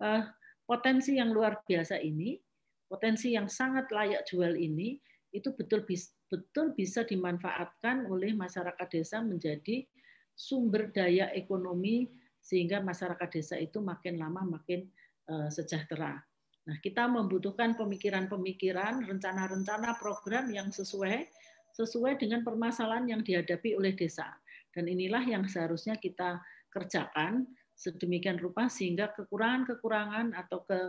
uh, 0.00 0.24
potensi 0.64 1.20
yang 1.20 1.30
luar 1.30 1.60
biasa 1.62 2.00
ini, 2.00 2.40
potensi 2.88 3.36
yang 3.36 3.52
sangat 3.52 3.92
layak 3.92 4.24
jual 4.24 4.56
ini, 4.56 4.96
itu 5.30 5.52
betul 5.52 5.84
betul 6.26 6.74
bisa 6.74 7.06
dimanfaatkan 7.06 8.10
oleh 8.10 8.34
masyarakat 8.34 8.88
desa 8.90 9.22
menjadi 9.22 9.86
sumber 10.34 10.90
daya 10.90 11.30
ekonomi 11.32 12.10
sehingga 12.42 12.82
masyarakat 12.82 13.28
desa 13.30 13.56
itu 13.58 13.82
makin 13.82 14.18
lama 14.18 14.42
makin 14.58 14.86
uh, 15.30 15.50
sejahtera. 15.50 16.18
Nah, 16.66 16.76
kita 16.82 17.06
membutuhkan 17.06 17.78
pemikiran-pemikiran, 17.78 19.06
rencana-rencana 19.06 19.94
program 20.02 20.50
yang 20.50 20.74
sesuai 20.74 21.30
sesuai 21.76 22.16
dengan 22.16 22.40
permasalahan 22.40 23.04
yang 23.06 23.22
dihadapi 23.22 23.76
oleh 23.76 23.92
desa. 23.92 24.32
Dan 24.72 24.88
inilah 24.88 25.20
yang 25.28 25.44
seharusnya 25.44 26.00
kita 26.00 26.40
kerjakan 26.72 27.44
sedemikian 27.76 28.40
rupa 28.40 28.72
sehingga 28.72 29.12
kekurangan-kekurangan 29.12 30.32
atau 30.32 30.64
ke 30.64 30.80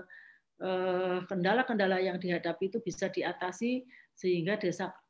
eh, 0.63 1.19
kendala-kendala 1.27 1.99
yang 1.99 2.15
dihadapi 2.15 2.71
itu 2.71 2.79
bisa 2.79 3.11
diatasi 3.11 3.83
sehingga 4.15 4.55
desa 4.55 4.87
eh, 4.91 5.06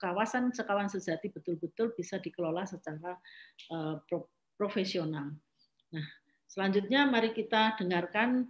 kawasan 0.00 0.50
sekawan 0.50 0.90
sejati 0.90 1.30
betul-betul 1.30 1.94
bisa 1.94 2.18
dikelola 2.18 2.66
secara 2.66 3.14
eh, 3.70 3.96
profesional. 4.58 5.30
Nah, 5.94 6.06
selanjutnya 6.50 7.06
mari 7.06 7.30
kita 7.34 7.78
dengarkan 7.78 8.46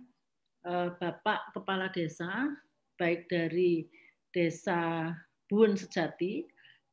Bapak 0.64 1.52
Kepala 1.52 1.92
Desa 1.92 2.48
baik 2.96 3.28
dari 3.28 3.84
Desa 4.32 5.12
Buun 5.46 5.76
Sejati 5.76 6.42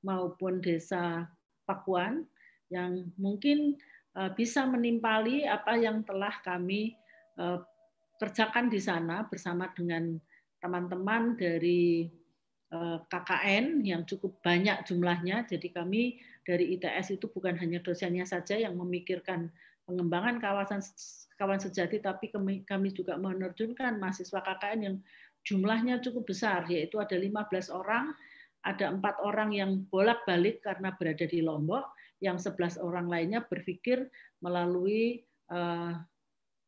maupun 0.06 0.60
Desa 0.62 1.26
Pakuan 1.66 2.26
yang 2.72 3.10
mungkin 3.18 3.78
eh, 4.18 4.32
bisa 4.34 4.66
menimpali 4.66 5.46
apa 5.46 5.78
yang 5.78 6.02
telah 6.06 6.34
kami 6.42 6.94
eh, 7.38 7.60
kerjakan 8.22 8.70
di 8.70 8.80
sana 8.82 9.26
bersama 9.26 9.70
dengan 9.74 10.18
teman-teman 10.62 11.38
dari 11.38 12.06
eh, 12.06 12.21
KKN 13.12 13.84
yang 13.84 14.08
cukup 14.08 14.40
banyak 14.40 14.88
jumlahnya. 14.88 15.44
Jadi 15.44 15.76
kami 15.76 16.24
dari 16.48 16.80
ITS 16.80 17.20
itu 17.20 17.28
bukan 17.28 17.60
hanya 17.60 17.84
dosennya 17.84 18.24
saja 18.24 18.56
yang 18.56 18.80
memikirkan 18.80 19.52
pengembangan 19.84 20.40
kawasan 20.40 20.80
kawan 21.36 21.60
sejati, 21.60 22.00
tapi 22.00 22.32
kami 22.64 22.90
juga 22.96 23.20
menerjunkan 23.20 24.00
mahasiswa 24.00 24.40
KKN 24.40 24.80
yang 24.88 24.96
jumlahnya 25.44 26.00
cukup 26.00 26.32
besar, 26.32 26.64
yaitu 26.72 27.02
ada 27.02 27.18
15 27.18 27.74
orang 27.76 28.16
ada 28.62 28.94
empat 28.94 29.18
orang 29.26 29.50
yang 29.54 29.72
bolak-balik 29.90 30.62
karena 30.62 30.94
berada 30.94 31.26
di 31.26 31.42
Lombok, 31.42 31.98
yang 32.22 32.38
sebelas 32.38 32.78
orang 32.78 33.10
lainnya 33.10 33.42
berpikir 33.42 34.06
melalui 34.46 35.26
uh, 35.50 35.98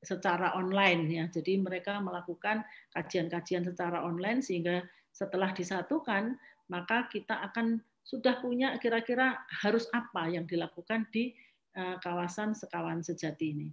secara 0.01 0.57
online 0.57 1.01
ya. 1.07 1.25
Jadi 1.29 1.61
mereka 1.61 2.01
melakukan 2.01 2.65
kajian-kajian 2.97 3.63
secara 3.63 4.01
online 4.01 4.41
sehingga 4.41 4.81
setelah 5.13 5.53
disatukan 5.53 6.35
maka 6.67 7.05
kita 7.07 7.37
akan 7.51 7.77
sudah 8.03 8.43
punya 8.43 8.75
kira-kira 8.81 9.45
harus 9.63 9.87
apa 9.95 10.27
yang 10.27 10.43
dilakukan 10.43 11.07
di 11.13 11.31
uh, 11.77 11.95
kawasan 12.03 12.51
sekawan 12.51 12.99
sejati 12.99 13.55
ini. 13.55 13.67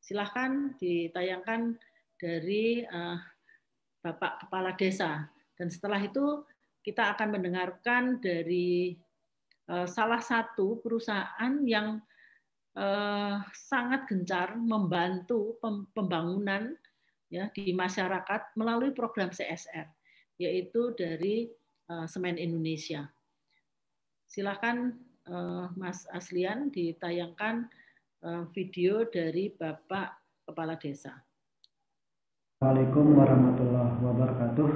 Silahkan 0.00 0.72
ditayangkan 0.80 1.76
dari 2.16 2.86
uh, 2.86 3.20
Bapak 4.00 4.46
Kepala 4.46 4.72
Desa 4.76 5.28
dan 5.56 5.68
setelah 5.68 6.00
itu 6.00 6.44
kita 6.84 7.16
akan 7.16 7.40
mendengarkan 7.40 8.20
dari 8.20 8.96
uh, 9.68 9.88
salah 9.88 10.20
satu 10.20 10.80
perusahaan 10.80 11.54
yang 11.64 12.00
sangat 13.54 14.10
gencar 14.10 14.58
membantu 14.58 15.62
pembangunan 15.94 16.74
ya 17.30 17.46
di 17.54 17.70
masyarakat 17.70 18.50
melalui 18.58 18.90
program 18.90 19.30
CSR, 19.30 19.86
yaitu 20.38 20.94
dari 20.96 21.50
uh, 21.90 22.06
Semen 22.10 22.38
Indonesia. 22.40 23.06
Silakan 24.26 24.98
uh, 25.30 25.70
Mas 25.78 26.08
Aslian 26.10 26.74
ditayangkan 26.74 27.70
uh, 28.26 28.44
video 28.50 29.06
dari 29.06 29.54
Bapak 29.54 30.18
Kepala 30.44 30.74
Desa. 30.80 31.14
Assalamualaikum 32.58 33.06
warahmatullahi 33.14 33.96
wabarakatuh. 34.00 34.70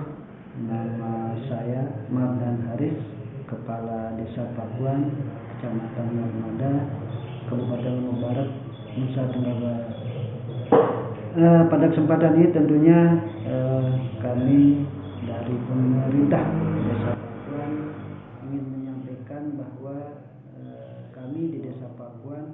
Nama 0.59 1.13
saya 1.47 1.81
Mardan 2.11 2.67
Haris, 2.69 2.99
Kepala 3.47 4.19
Desa 4.19 4.45
Pakuan, 4.59 5.09
Kecamatan 5.57 6.09
Narmada, 6.19 6.73
Kabupaten 7.49 7.95
Mubarak, 8.03 8.51
Nusa 8.99 9.23
Tenggara 9.31 9.57
Barat. 9.63 9.87
Eh, 11.39 11.63
pada 11.71 11.87
kesempatan 11.95 12.33
ini 12.35 12.49
tentunya 12.51 13.01
eh, 13.47 13.89
kami 14.19 14.85
dari 15.49 15.65
pemerintah 15.65 16.45
Desa 16.77 17.17
Pakuan 17.17 17.73
ingin 18.45 18.65
menyampaikan 18.69 19.57
bahwa 19.57 20.21
eh, 20.61 21.09
kami 21.09 21.57
di 21.57 21.65
Desa 21.65 21.89
Pakuan 21.97 22.53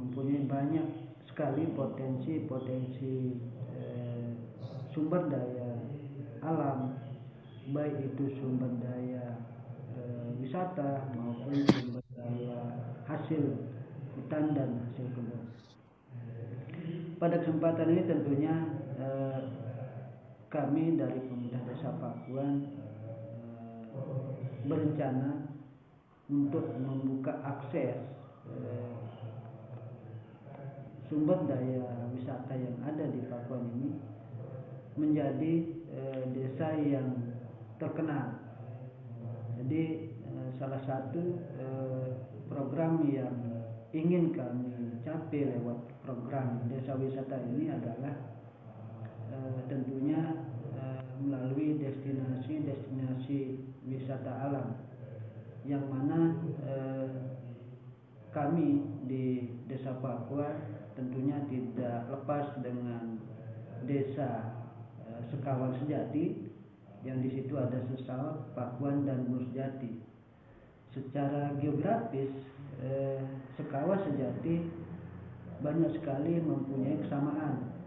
mempunyai 0.00 0.48
banyak 0.48 1.12
sekali 1.28 1.68
potensi-potensi 1.76 3.36
eh, 3.76 4.32
sumber 4.96 5.28
daya 5.28 5.76
alam 6.40 6.96
baik 7.68 8.16
itu 8.16 8.32
sumber 8.40 8.80
daya 8.80 9.36
e, 9.92 10.00
wisata 10.40 11.04
maupun 11.12 11.52
sumber 11.68 12.00
daya 12.16 12.80
hasil 13.12 13.60
hutan 14.16 14.56
dan 14.56 14.88
hasil 14.88 15.04
kebun. 15.12 15.44
Pada 17.20 17.44
kesempatan 17.44 17.92
ini 17.92 18.02
tentunya 18.08 18.56
eh, 18.96 19.59
kami 20.50 20.98
dari 20.98 21.22
pemerintah 21.30 21.62
desa 21.62 21.94
Pakuan 22.02 22.66
eh, 22.66 24.34
berencana 24.66 25.46
untuk 26.26 26.74
membuka 26.74 27.38
akses 27.46 27.94
eh, 28.50 28.94
sumber 31.06 31.46
daya 31.46 32.10
wisata 32.10 32.54
yang 32.58 32.82
ada 32.82 33.06
di 33.06 33.22
Pakuan 33.30 33.62
ini 33.78 33.94
menjadi 34.98 35.54
eh, 35.86 36.22
desa 36.34 36.74
yang 36.82 37.14
terkenal. 37.78 38.42
Jadi 39.56 40.10
salah 40.56 40.80
satu 40.82 41.36
program 42.48 43.04
yang 43.06 43.32
ingin 43.92 44.32
kami 44.32 44.98
capai 45.04 45.52
lewat 45.52 45.78
program 46.04 46.64
desa 46.68 46.96
wisata 46.96 47.38
ini 47.44 47.68
adalah 47.68 48.39
tentunya 49.68 50.46
eh, 50.74 51.00
melalui 51.20 51.78
destinasi-destinasi 51.78 53.40
wisata 53.86 54.32
alam 54.48 54.68
yang 55.64 55.84
mana 55.88 56.40
eh, 56.64 57.08
kami 58.30 58.86
di 59.10 59.58
Desa 59.66 59.98
Papua 59.98 60.54
tentunya 60.94 61.42
tidak 61.50 62.08
lepas 62.08 62.46
dengan 62.62 63.18
Desa 63.84 64.54
eh, 65.04 65.20
Sekawan 65.32 65.76
Sejati 65.82 66.50
yang 67.00 67.24
di 67.24 67.32
situ 67.32 67.56
ada 67.56 67.80
Sesawat, 67.88 68.52
Pakuan 68.52 69.08
dan 69.08 69.24
Musjati. 69.24 70.04
Secara 70.92 71.56
geografis 71.56 72.28
eh, 72.84 73.24
Sekawan 73.56 74.04
Sejati 74.04 74.68
banyak 75.60 75.96
sekali 75.96 76.40
mempunyai 76.40 77.00
kesamaan. 77.04 77.79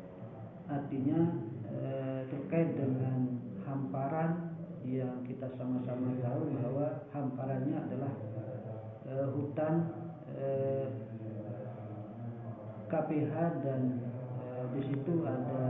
Artinya 0.69 1.19
eh, 1.67 2.21
terkait 2.31 2.75
dengan 2.79 3.39
hamparan 3.67 4.53
yang 4.83 5.23
kita 5.23 5.47
sama-sama 5.55 6.11
tahu 6.19 6.51
bahwa 6.59 6.87
hamparannya 7.15 7.77
adalah 7.87 8.13
eh, 9.07 9.27
hutan 9.31 9.73
eh, 10.35 10.87
KPH 12.91 13.35
dan 13.63 13.81
eh, 14.43 14.65
di 14.77 14.81
situ 14.85 15.13
ada 15.25 15.63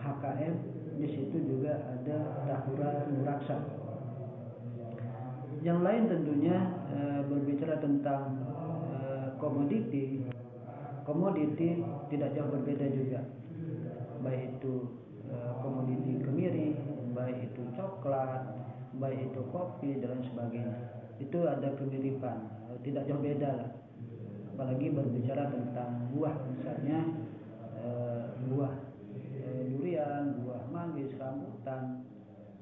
HKM, 0.00 0.54
di 0.96 1.06
situ 1.12 1.36
juga 1.44 1.76
ada 1.76 2.18
Tahura 2.48 3.04
Nuraksa. 3.12 3.58
Yang 5.60 5.80
lain 5.84 6.02
tentunya 6.08 6.56
eh, 6.88 7.20
berbicara 7.28 7.76
tentang 7.84 8.40
eh, 8.88 9.28
komoditi, 9.36 10.24
komoditi 11.04 11.84
tidak 12.08 12.32
jauh 12.32 12.48
berbeda 12.48 12.86
juga, 12.88 13.20
baik 14.20 14.60
itu 14.60 14.74
eh, 15.28 15.52
komoditi 15.64 16.20
kemiri, 16.20 16.76
baik 17.16 17.52
itu 17.52 17.62
coklat, 17.76 18.44
baik 19.00 19.32
itu 19.32 19.40
kopi 19.48 20.00
dan 20.00 20.20
lain 20.20 20.24
sebagainya. 20.28 20.76
Itu 21.20 21.44
ada 21.44 21.72
kemiripan, 21.76 22.38
eh, 22.72 22.78
tidak 22.84 23.08
jauh 23.08 23.20
beda 23.20 23.50
lah 23.50 23.70
apalagi 24.50 24.92
berbicara 24.92 25.48
tentang 25.48 26.12
buah 26.12 26.36
misalnya 26.52 27.00
eh, 27.80 28.24
buah 28.52 28.74
durian, 29.72 30.36
buah 30.44 30.68
manggis, 30.68 31.16
rambutan, 31.16 32.04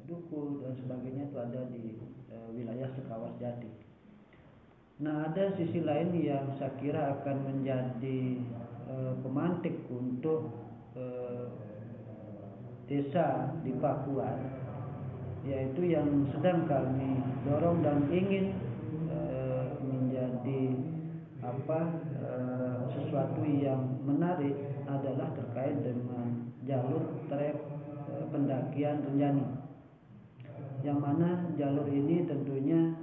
duku 0.06 0.62
dan 0.62 0.78
sebagainya 0.78 1.26
itu 1.26 1.36
ada 1.42 1.66
di 1.74 1.98
wilayah 2.54 2.86
Sekawas 2.94 3.34
Jati. 3.42 3.66
Nah 5.02 5.26
ada 5.26 5.58
sisi 5.58 5.82
lain 5.82 6.14
yang 6.22 6.54
saya 6.54 6.70
kira 6.78 7.18
akan 7.18 7.36
menjadi 7.50 8.38
pemantik 9.26 9.74
untuk 9.90 10.67
eh, 10.98 11.46
desa 12.90 13.54
di 13.62 13.72
Papua 13.78 14.34
yaitu 15.46 15.94
yang 15.94 16.26
sedang 16.34 16.66
kami 16.66 17.22
dorong 17.46 17.80
dan 17.86 18.10
ingin 18.10 18.52
eh, 19.08 19.64
menjadi 19.80 20.62
apa 21.38 21.80
e, 22.18 22.30
sesuatu 22.98 23.42
yang 23.46 24.02
menarik 24.02 24.52
adalah 24.90 25.30
terkait 25.38 25.80
dengan 25.86 26.50
jalur 26.66 27.24
trek 27.30 27.54
e, 28.10 28.14
pendakian 28.34 29.06
Renjani. 29.06 29.46
Yang 30.82 30.98
mana 30.98 31.30
jalur 31.58 31.86
ini 31.90 32.22
tentunya 32.26 32.94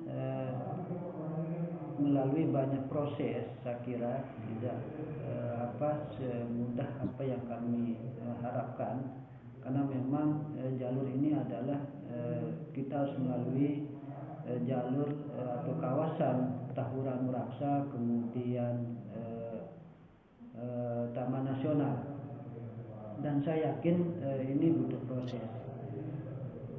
melalui 1.95 2.47
banyak 2.51 2.91
proses 2.91 3.47
saya 3.63 3.79
kira 3.87 4.19
tidak 4.51 4.77
apa 5.75 6.07
semudah 6.15 6.87
apa 7.03 7.21
yang 7.27 7.43
kami 7.51 7.99
e, 7.99 8.23
harapkan 8.39 9.27
karena 9.59 9.83
memang 9.83 10.55
e, 10.55 10.79
jalur 10.79 11.03
ini 11.03 11.35
adalah 11.35 11.83
e, 12.07 12.17
kita 12.71 13.03
harus 13.03 13.15
melalui 13.19 13.91
jalur 14.69 15.09
atau 15.33 15.73
kawasan 15.81 16.65
Tahura 16.75 17.15
Muraksa, 17.23 17.87
kemudian 17.87 18.99
eh, 19.15 19.59
eh, 20.59 21.03
Taman 21.15 21.47
Nasional. 21.47 22.03
Dan 23.23 23.39
saya 23.47 23.71
yakin 23.71 24.19
eh, 24.19 24.43
ini 24.51 24.75
butuh 24.75 24.99
proses. 25.07 25.47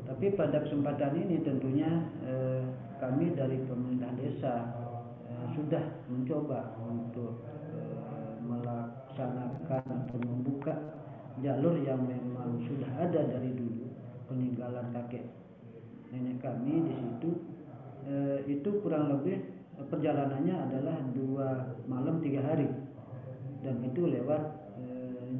Tapi 0.05 0.37
pada 0.37 0.61
kesempatan 0.63 1.17
ini 1.17 1.41
tentunya 1.41 1.89
eh, 2.29 2.63
kami 3.01 3.33
dari 3.33 3.57
pemerintah 3.65 4.13
desa 4.21 4.55
eh, 5.33 5.47
sudah 5.57 5.83
mencoba 6.13 6.77
untuk 6.85 7.41
eh, 7.49 7.56
melaksanakan 8.77 9.85
atau 10.05 10.19
membuka 10.21 10.75
jalur 11.41 11.81
yang 11.81 12.05
memang 12.05 12.61
sudah 12.69 12.91
ada 13.01 13.25
dari 13.25 13.57
dulu. 13.57 13.89
Peninggalan 14.29 14.93
kakek 14.93 15.25
nenek 16.13 16.45
kami 16.45 16.85
di 16.85 16.93
situ. 16.93 17.31
Eh, 18.07 18.39
itu 18.47 18.71
kurang 18.85 19.11
lebih 19.11 19.57
perjalanannya 19.85 20.57
adalah 20.57 20.97
dua 21.13 21.49
malam 21.85 22.21
tiga 22.25 22.41
hari. 22.45 22.69
Dan 23.61 23.83
itu 23.83 24.07
lewat 24.07 24.43
e, 24.79 24.85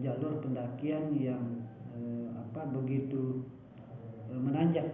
jalur 0.03 0.43
pendakian 0.43 1.15
yang 1.15 1.63
e, 1.95 2.27
apa 2.35 2.67
begitu 2.75 3.47
e, 4.29 4.35
menanjak. 4.35 4.89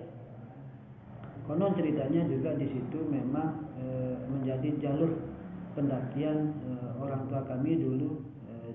Konon 1.49 1.75
ceritanya 1.75 2.29
juga 2.29 2.55
di 2.55 2.69
situ 2.71 2.99
memang 3.09 3.67
e, 3.81 3.87
menjadi 4.29 4.69
jalur 4.85 5.17
pendakian 5.73 6.55
e, 6.61 6.71
orang 7.01 7.25
tua 7.27 7.41
kami 7.49 7.81
dulu 7.81 8.21
e, 8.21 8.32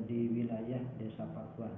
di 0.07 0.31
wilayah 0.31 0.81
desa 0.97 1.27
Pakuan. 1.35 1.75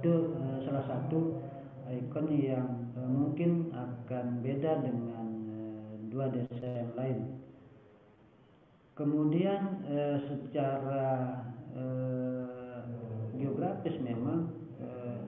Itu 0.00 0.34
e, 0.34 0.64
salah 0.64 0.84
satu 0.88 1.38
ikon 1.86 2.26
yang 2.34 2.90
e, 2.96 3.00
mungkin 3.04 3.68
akan 3.70 4.40
beda 4.40 4.80
dengan 4.80 5.26
e, 5.46 5.56
dua 6.08 6.32
desa 6.32 6.64
yang 6.64 6.92
lain 6.96 7.40
Kemudian 9.00 9.80
eh, 9.88 10.20
secara 10.28 11.40
eh, 11.72 12.84
geografis 13.32 13.96
memang 14.04 14.52
eh, 14.76 15.24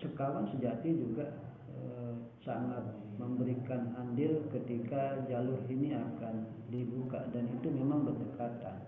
Sekawan 0.00 0.48
sejati 0.56 0.96
juga 0.96 1.28
eh, 1.76 2.16
sangat 2.40 2.88
memberikan 3.20 3.92
andil 4.00 4.48
ketika 4.48 5.28
jalur 5.28 5.60
ini 5.68 5.92
akan 5.92 6.48
dibuka 6.72 7.20
dan 7.36 7.52
itu 7.52 7.68
memang 7.68 8.08
berdekatan 8.08 8.87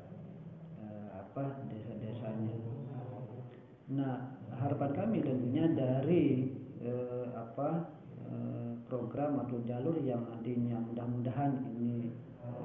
apa 1.30 1.62
desa-desanya. 1.70 2.58
Nah 3.94 4.34
harapan 4.58 4.90
kami 4.90 5.18
tentunya 5.22 5.70
dari 5.70 6.50
eh, 6.82 7.26
apa 7.38 7.86
eh, 8.26 8.74
program 8.90 9.46
atau 9.46 9.62
jalur 9.62 9.94
yang 10.02 10.26
nantinya 10.26 10.82
mudah-mudahan 10.90 11.70
ini 11.78 12.10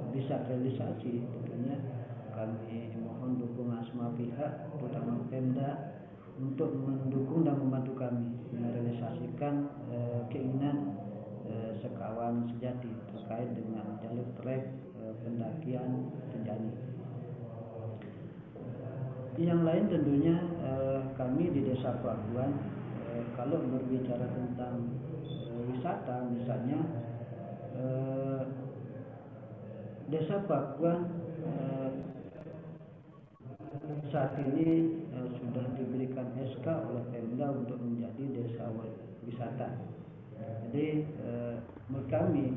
bisa 0.09 0.41
realisasi 0.49 1.21
tentunya 1.29 1.77
kami 2.33 2.89
mohon 2.99 3.37
dukungan 3.37 3.85
semua 3.85 4.09
pihak 4.17 4.67
terutama 4.75 5.23
Pemda 5.29 5.95
untuk 6.35 6.75
mendukung 6.75 7.47
dan 7.47 7.55
membantu 7.55 7.95
kami 7.95 8.35
merealisasikan 8.51 9.71
eh, 9.87 10.21
keinginan 10.27 10.99
eh, 11.47 11.71
sekawan 11.79 12.43
sejati 12.51 12.91
terkait 13.15 13.55
dengan 13.55 13.95
jalur 14.03 14.27
trek 14.43 14.67
eh, 14.99 15.13
pendakian 15.23 16.11
Rinjani. 16.35 16.84
Yang 19.35 19.61
lain 19.67 19.85
tentunya 19.91 20.35
eh, 20.63 21.01
kami 21.19 21.51
di 21.51 21.67
Desa 21.67 21.91
Pakuan 21.99 22.55
eh, 23.11 23.23
kalau 23.35 23.59
berbicara 23.67 24.31
tentang 24.31 24.87
eh, 25.27 25.61
wisata 25.75 26.23
misalnya 26.31 26.79
eh, 27.75 28.41
Desa 30.07 30.39
Pakuan 30.47 31.11
eh, 31.43 31.91
saat 34.07 34.39
ini 34.39 35.03
eh, 35.11 35.29
sudah 35.35 35.67
diberikan 35.75 36.31
SK 36.39 36.67
oleh 36.87 37.03
Pemda 37.11 37.51
untuk 37.51 37.75
menjadi 37.83 38.23
desa 38.39 38.71
wisata. 39.27 39.67
Jadi 40.71 41.03
eh, 41.03 41.55
menurut 41.91 42.07
kami 42.07 42.55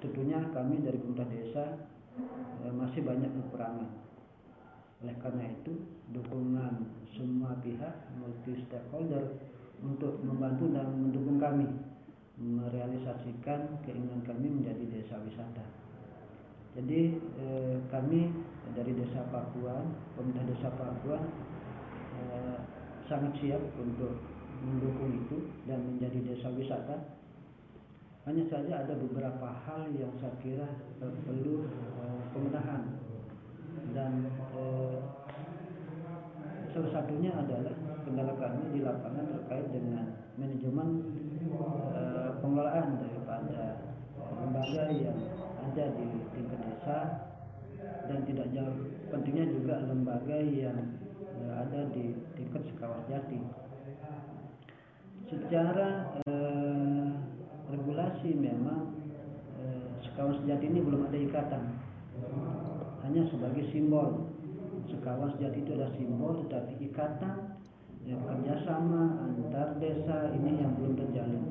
tentunya 0.00 0.40
kami 0.52 0.80
dari 0.80 0.96
pemerintah 0.96 1.28
desa 1.28 1.64
eh, 2.64 2.72
masih 2.72 3.00
banyak 3.00 3.32
kekurangan. 3.32 4.09
Oleh 5.00 5.16
karena 5.16 5.48
itu, 5.48 5.72
dukungan 6.12 6.84
semua 7.16 7.56
pihak 7.64 8.12
multi 8.20 8.52
stakeholder 8.68 9.40
untuk 9.80 10.20
membantu 10.20 10.68
dan 10.76 10.92
mendukung 10.92 11.40
kami 11.40 11.68
merealisasikan 12.40 13.84
keinginan 13.84 14.24
kami 14.24 14.48
menjadi 14.48 14.84
desa 14.88 15.20
wisata. 15.20 15.64
Jadi 16.76 17.16
eh, 17.36 17.76
kami 17.92 18.32
dari 18.72 18.96
desa 18.96 19.24
Pakuan, 19.28 19.92
pemerintah 20.16 20.46
desa 20.48 20.68
Pakuan 20.72 21.24
eh, 22.16 22.56
sangat 23.08 23.36
siap 23.40 23.60
untuk 23.76 24.20
mendukung 24.64 25.20
itu 25.20 25.48
dan 25.68 25.84
menjadi 25.84 26.32
desa 26.32 26.48
wisata. 26.52 26.96
Hanya 28.28 28.44
saja 28.52 28.84
ada 28.84 28.94
beberapa 29.00 29.48
hal 29.48 29.90
yang 29.96 30.12
saya 30.20 30.32
kira 30.40 30.68
perlu 31.00 31.68
eh, 31.68 32.20
pembenahan 32.32 33.09
dan 33.90 34.30
eh, 34.54 34.98
salah 36.70 36.90
satunya 36.94 37.34
adalah 37.34 37.74
kendala 38.06 38.34
kami 38.38 38.62
di 38.70 38.80
lapangan 38.86 39.26
terkait 39.34 39.66
dengan 39.74 40.06
manajemen 40.38 40.88
eh, 41.42 42.30
pengelolaan 42.38 43.02
daripada 43.02 43.90
lembaga 44.40 44.84
yang 44.94 45.18
ada 45.70 45.84
di 45.98 46.06
tingkat 46.34 46.60
desa. 46.66 46.98
Dan 47.80 48.26
tidak 48.26 48.50
jauh 48.50 48.90
pentingnya 49.10 49.46
juga 49.50 49.74
lembaga 49.86 50.38
yang 50.42 50.78
eh, 51.18 51.52
ada 51.54 51.90
di 51.90 52.14
tingkat 52.38 52.62
sekawas 52.70 53.02
jati. 53.10 53.40
Secara 55.30 56.18
eh, 56.26 57.08
regulasi 57.70 58.34
memang 58.34 58.94
eh, 59.62 59.86
sekawan 60.06 60.38
sejati 60.42 60.64
ini 60.70 60.80
belum 60.82 61.06
ada 61.06 61.18
ikatan 61.18 61.79
hanya 63.10 63.26
sebagai 63.26 63.66
simbol. 63.74 64.30
Sekawan 64.86 65.34
sejati 65.34 65.66
itu 65.66 65.74
adalah 65.74 65.90
simbol 65.98 66.46
tetapi 66.46 66.78
ikatan 66.78 67.58
ya, 68.06 68.14
kerjasama 68.14 69.26
antar 69.26 69.74
desa 69.82 70.30
ini 70.30 70.62
yang 70.62 70.78
belum 70.78 70.94
terjalin. 70.94 71.42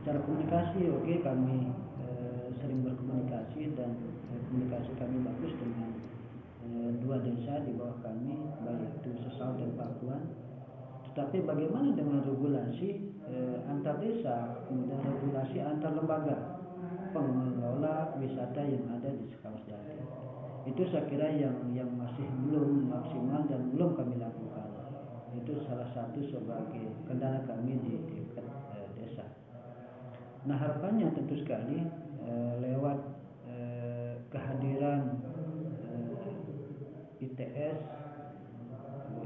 Secara 0.00 0.24
komunikasi 0.24 0.88
oke 0.88 1.04
okay, 1.04 1.20
kami 1.20 1.68
eh, 2.00 2.48
sering 2.64 2.80
berkomunikasi 2.80 3.76
dan 3.76 3.92
eh, 4.32 4.40
komunikasi 4.48 4.90
kami 4.96 5.20
bagus 5.20 5.52
dengan 5.60 5.92
eh, 6.64 6.90
dua 7.04 7.16
desa 7.28 7.60
di 7.60 7.76
bawah 7.76 8.00
kami 8.00 8.40
baik 8.64 9.04
itu 9.04 9.20
Sesau 9.28 9.60
dan 9.60 9.76
Pakuan. 9.76 10.32
Tetapi 11.12 11.44
bagaimana 11.44 11.92
dengan 11.92 12.24
regulasi 12.24 12.88
eh, 13.28 13.68
antar 13.68 14.00
desa, 14.00 14.64
kemudian 14.64 15.04
regulasi 15.04 15.60
antar 15.60 15.92
lembaga 15.92 16.60
pengelola 17.12 18.16
wisata 18.16 18.64
yang 18.64 18.84
ada 18.96 19.12
di 19.12 19.28
Sekawas 19.28 19.39
Jati? 19.39 19.39
Itu 20.68 20.82
saya 20.92 21.08
kira 21.08 21.28
yang 21.32 21.72
yang 21.72 21.90
masih 21.96 22.26
belum 22.44 22.88
maksimal 22.90 23.48
dan 23.48 23.72
belum 23.72 23.96
kami 23.96 24.20
lakukan. 24.20 24.68
Itu 25.32 25.62
salah 25.64 25.88
satu 25.94 26.20
sebagai 26.26 26.90
kendala 27.06 27.46
kami 27.46 27.78
di 27.80 27.96
tingkat 28.10 28.46
eh, 28.76 28.88
desa. 28.98 29.24
Nah 30.44 30.56
harapannya 30.58 31.12
tentu 31.16 31.38
sekali 31.40 31.80
eh, 32.26 32.52
lewat 32.60 32.98
eh, 33.48 34.14
kehadiran 34.28 35.20
eh, 35.88 37.24
ITS 37.24 37.78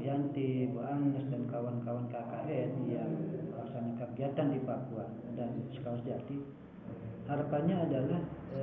Yanti, 0.05 0.69
Bu 0.69 0.85
Agnes 0.85 1.25
dan 1.33 1.49
kawan-kawan 1.49 2.05
KKN 2.13 2.69
yang 2.85 3.09
melaksanakan 3.49 3.97
kegiatan 3.97 4.53
di 4.53 4.59
Papua 4.61 5.09
dan 5.33 5.65
Sekawas 5.73 6.05
Jati 6.05 6.37
harapannya 7.25 7.77
adalah 7.89 8.21
e, 8.53 8.61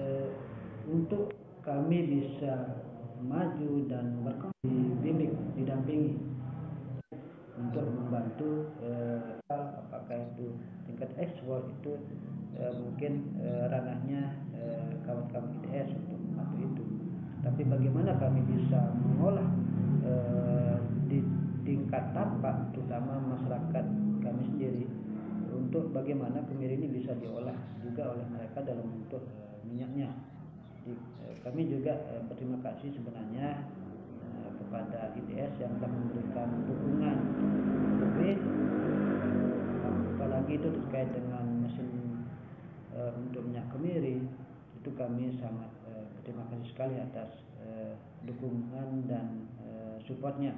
untuk 0.87 1.35
kami 1.63 1.99
bisa 2.11 2.83
maju 3.23 3.87
dan 3.87 4.19
berkembang 4.27 4.67
dibimbing, 4.67 5.35
didampingi 5.55 6.19
untuk 7.55 7.87
membantu 7.87 8.67
e, 8.83 8.91
apakah 9.47 10.19
itu 10.35 10.59
tingkat 10.91 11.11
ekspor 11.23 11.63
itu 11.81 11.99
e, 12.59 12.63
mungkin 12.83 13.31
e, 13.39 13.49
ranahnya 13.71 14.35
kawan-kawan 15.03 15.51
ITS 15.63 15.91
untuk 15.99 16.19
membantu 16.19 16.59
itu 16.63 16.85
tapi 17.43 17.63
bagaimana 17.67 18.15
kami 18.19 18.43
bisa 18.47 18.81
mengolah 18.99 19.47
e, 20.03 20.13
di 21.07 21.19
tingkat 21.63 22.11
tapak 22.11 22.75
terutama 22.75 23.23
masyarakat 23.39 23.85
kami 24.23 24.43
sendiri 24.51 24.87
untuk 25.73 25.89
bagaimana 25.93 26.45
kemiri 26.49 26.77
ini 26.77 27.01
bisa 27.01 27.17
diolah 27.17 27.57
juga 27.81 28.13
oleh 28.13 28.27
mereka 28.29 28.61
dalam 28.65 28.85
bentuk 28.89 29.25
uh, 29.25 29.57
minyaknya. 29.69 30.09
Kami 31.43 31.67
juga 31.67 31.99
uh, 32.15 32.23
berterima 32.31 32.63
kasih 32.63 32.95
sebenarnya 32.95 33.67
uh, 34.23 34.51
kepada 34.63 35.11
ITS 35.19 35.59
yang 35.59 35.75
telah 35.83 35.91
memberikan 35.91 36.49
dukungan. 36.71 37.19
Lebih 37.99 38.35
apalagi 40.15 40.53
itu 40.55 40.69
terkait 40.71 41.11
dengan 41.11 41.45
mesin 41.67 41.91
uh, 42.95 43.11
untuk 43.19 43.43
minyak 43.43 43.67
kemiri 43.75 44.23
itu 44.79 44.91
kami 44.99 45.35
sangat 45.39 45.71
berterima 46.19 46.43
kasih 46.51 46.67
sekali 46.75 46.95
atas 46.99 47.31
dukungan 48.27 49.07
dan 49.07 49.47
supportnya. 50.03 50.51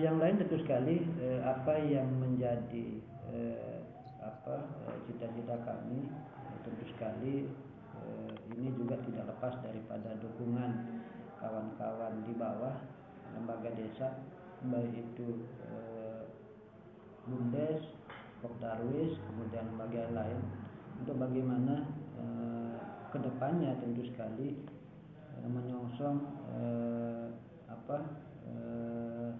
Yang 0.00 0.16
lain 0.16 0.34
tentu 0.40 0.56
sekali 0.64 1.04
apa 1.44 1.76
yang 1.84 2.08
menjadi 2.16 3.04
apa 4.24 4.56
cita-cita 5.04 5.60
kami 5.68 6.08
tentu 6.64 6.84
sekali 6.96 7.44
ini 8.58 8.74
juga 8.74 8.98
tidak 9.06 9.30
lepas 9.30 9.54
daripada 9.62 10.18
dukungan 10.18 11.02
kawan-kawan 11.38 12.26
di 12.26 12.34
bawah 12.34 12.74
lembaga 13.30 13.70
desa 13.78 14.18
baik 14.66 14.90
itu 14.90 15.46
uh, 15.62 16.26
Bumdes, 17.28 17.84
kemudian 18.42 19.64
lembaga 19.70 20.10
lain 20.10 20.40
untuk 20.98 21.14
bagaimana 21.20 21.86
uh, 22.18 22.74
ke 23.14 23.22
depannya 23.22 23.78
tentu 23.78 24.02
sekali 24.10 24.58
uh, 25.38 25.46
menyongsong 25.46 26.18
uh, 26.50 27.30
apa 27.70 27.98
uh, 28.48 29.30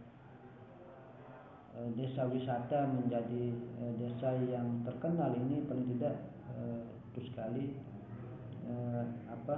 Eh, 1.79 1.91
desa 1.95 2.27
wisata 2.27 2.91
menjadi 2.91 3.55
eh, 3.55 3.93
desa 4.03 4.35
yang 4.51 4.83
terkenal 4.83 5.31
ini 5.31 5.63
paling 5.63 5.87
tidak 5.95 6.27
eh, 6.51 6.83
sekali 7.23 7.71
apa 9.29 9.57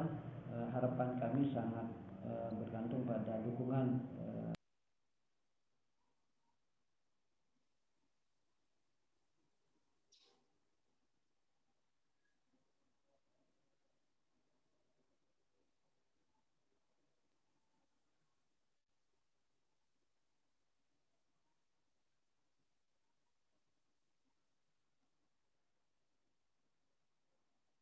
harapan 0.75 1.09
kami 1.19 1.43
sangat 1.51 1.87
bergantung 2.59 3.03
pada 3.09 3.41
dukungan 3.43 3.97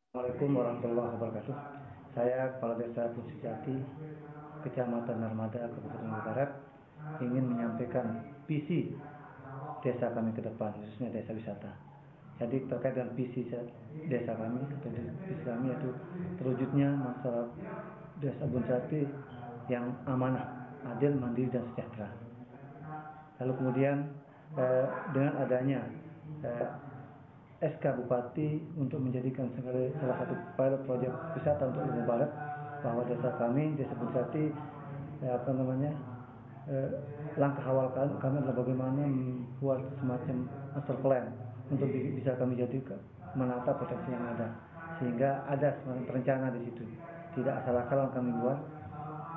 Assalamualaikum 0.09 0.57
warahmatullahi 0.57 1.09
wabarakatuh. 1.21 1.55
Saya 2.17 2.57
Kepala 2.57 2.81
Desa 2.81 3.13
Pusijati, 3.13 3.77
Kecamatan 4.65 5.21
Narmada, 5.21 5.69
Kabupaten 5.69 6.09
Barat, 6.25 6.49
ingin 7.21 7.45
menyampaikan 7.45 8.17
visi 8.49 8.89
desa 9.85 10.09
kami 10.09 10.33
ke 10.33 10.41
depan, 10.41 10.73
khususnya 10.81 11.13
desa 11.13 11.29
wisata. 11.29 11.69
Jadi 12.41 12.65
terkait 12.65 12.97
dengan 12.97 13.13
visi 13.13 13.53
desa 14.09 14.33
kami 14.33 14.65
atau 14.81 14.89
visi 15.29 15.43
kami 15.45 15.77
yaitu 15.77 15.93
terwujudnya 16.41 16.89
masalah 16.89 17.45
desa 18.17 18.49
Bunsati 18.49 19.05
yang 19.69 19.93
amanah, 20.09 20.73
adil, 20.89 21.13
mandiri 21.21 21.53
dan 21.53 21.61
sejahtera. 21.69 22.09
Lalu 23.45 23.53
kemudian 23.61 24.09
eh, 24.57 24.89
dengan 25.13 25.37
adanya 25.37 25.85
eh, 26.41 26.88
SK 27.59 27.83
Bupati 27.99 28.63
untuk 28.79 29.03
menjadikan 29.03 29.51
salah 29.51 30.15
satu 30.23 30.31
pilot 30.55 30.81
proyek 30.87 31.11
wisata 31.35 31.67
untuk 31.67 31.83
Lumbung 31.83 32.07
Barat 32.07 32.31
bahwa 32.79 33.03
desa 33.03 33.35
kami, 33.35 33.75
desa 33.75 33.91
Bunsati, 33.99 34.47
eh, 35.19 35.31
apa 35.35 35.51
namanya, 35.51 35.91
eh, 36.71 36.87
langkah 37.35 37.67
awal 37.67 37.91
kami 37.91 38.39
adalah 38.39 38.55
bagaimana 38.55 39.03
membuat 39.03 39.83
semacam 39.99 40.47
master 40.71 40.97
plan 41.03 41.25
untuk 41.67 41.91
bisa 41.91 42.31
kami 42.39 42.55
jadikan 42.55 42.99
menata 43.35 43.75
potensi 43.75 44.07
yang 44.07 44.23
ada. 44.23 44.47
Sehingga 45.03 45.43
ada 45.43 45.75
semacam 45.83 46.03
perencana 46.07 46.47
di 46.55 46.63
situ. 46.63 46.83
Tidak 47.35 47.53
asal-asalan 47.59 48.09
kami 48.15 48.31
buat 48.39 48.59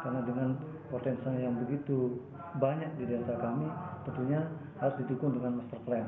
karena 0.07 0.23
dengan 0.23 0.55
potensi 0.95 1.27
yang 1.43 1.59
begitu 1.59 2.23
banyak 2.63 2.91
di 3.03 3.05
desa 3.11 3.35
kami 3.39 3.67
tentunya 4.07 4.47
harus 4.79 4.95
didukung 5.03 5.35
dengan 5.39 5.63
master 5.63 5.79
plan 5.87 6.05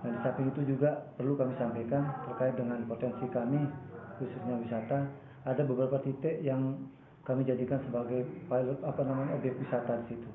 Nah, 0.00 0.08
di 0.08 0.18
samping 0.24 0.48
itu 0.48 0.76
juga 0.76 0.96
perlu 1.16 1.36
kami 1.36 1.52
sampaikan 1.60 2.08
terkait 2.24 2.56
dengan 2.56 2.80
potensi 2.88 3.24
kami 3.28 3.68
khususnya 4.16 4.56
wisata, 4.60 5.08
ada 5.44 5.62
beberapa 5.64 5.96
titik 6.04 6.44
yang 6.44 6.76
kami 7.24 7.44
jadikan 7.44 7.80
sebagai 7.84 8.24
pilot 8.48 8.80
apa 8.84 9.00
namanya 9.04 9.36
objek 9.36 9.56
wisata 9.60 10.00
di 10.04 10.16
situ. 10.16 10.30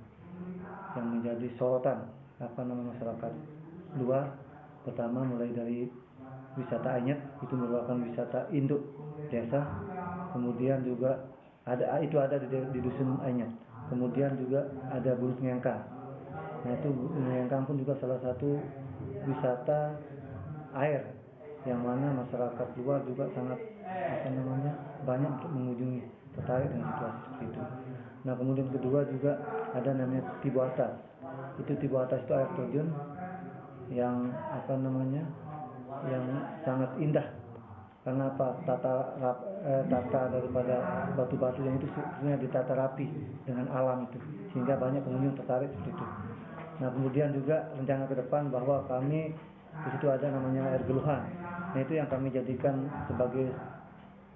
Yang 0.97 1.07
menjadi 1.17 1.47
sorotan 1.57 2.05
apa 2.41 2.61
namanya 2.61 2.93
masyarakat 2.93 3.33
luar. 4.01 4.25
Pertama 4.85 5.25
mulai 5.25 5.49
dari 5.49 5.89
wisata 6.53 7.01
Anyet 7.01 7.17
itu 7.41 7.53
merupakan 7.57 7.97
wisata 8.05 8.45
induk 8.53 8.85
desa. 9.33 9.65
Kemudian 10.29 10.85
juga 10.85 11.25
ada 11.65 11.97
itu 11.97 12.15
ada 12.21 12.37
di, 12.37 12.47
di 12.47 12.79
dusun 12.79 13.17
Anyet 13.25 13.49
kemudian 13.89 14.37
juga 14.37 14.69
ada 14.89 15.17
Bulut 15.17 15.37
Ngengkang 15.41 15.81
nah 16.65 16.71
itu 16.73 16.87
Bulut 16.93 17.13
Ngengkang 17.17 17.65
pun 17.65 17.75
juga 17.81 17.93
salah 17.97 18.21
satu 18.21 18.61
wisata 19.25 19.99
air 20.75 21.01
yang 21.65 21.81
mana 21.81 22.13
masyarakat 22.13 22.67
luar 22.77 23.01
juga 23.09 23.25
sangat 23.33 23.57
apa 23.89 24.27
namanya 24.29 24.73
banyak 25.01 25.29
untuk 25.41 25.51
mengunjungi 25.51 25.99
tertarik 26.37 26.69
dengan 26.69 26.87
situasi 26.93 27.17
seperti 27.25 27.43
itu. 27.49 27.61
Nah 28.25 28.33
kemudian 28.37 28.67
kedua 28.69 28.99
juga 29.09 29.33
ada 29.73 29.89
namanya 29.97 30.23
tibu 30.45 30.61
atas. 30.61 30.93
Itu 31.57 31.73
tibu 31.81 31.97
atas 31.97 32.21
itu 32.21 32.33
air 32.37 32.49
terjun 32.53 32.87
yang 33.89 34.29
apa 34.53 34.73
namanya 34.77 35.23
yang 36.09 36.25
sangat 36.65 36.89
indah 37.01 37.25
karena 38.05 38.29
apa 38.29 38.53
tata 38.69 39.17
rap, 39.17 39.37
eh, 39.65 39.81
tata 39.89 40.29
daripada 40.29 40.75
batu-batu 41.17 41.65
yang 41.65 41.81
itu 41.81 41.89
sebenarnya 41.89 42.37
ditata 42.45 42.73
rapi 42.77 43.09
dengan 43.49 43.65
alam 43.73 44.05
itu 44.05 44.21
sehingga 44.53 44.77
banyak 44.77 45.01
pengunjung 45.01 45.33
tertarik 45.33 45.73
seperti 45.73 45.97
itu. 45.97 46.05
Nah 46.79 46.89
kemudian 46.91 47.31
juga 47.31 47.71
rencana 47.75 48.03
ke 48.07 48.15
depan 48.19 48.51
bahwa 48.51 48.83
kami 48.87 49.31
di 49.75 49.89
situ 49.95 50.07
ada 50.07 50.27
namanya 50.31 50.71
air 50.71 50.83
geluhan. 50.87 51.23
Nah 51.75 51.79
itu 51.79 51.99
yang 51.99 52.07
kami 52.07 52.31
jadikan 52.31 52.87
sebagai 53.07 53.51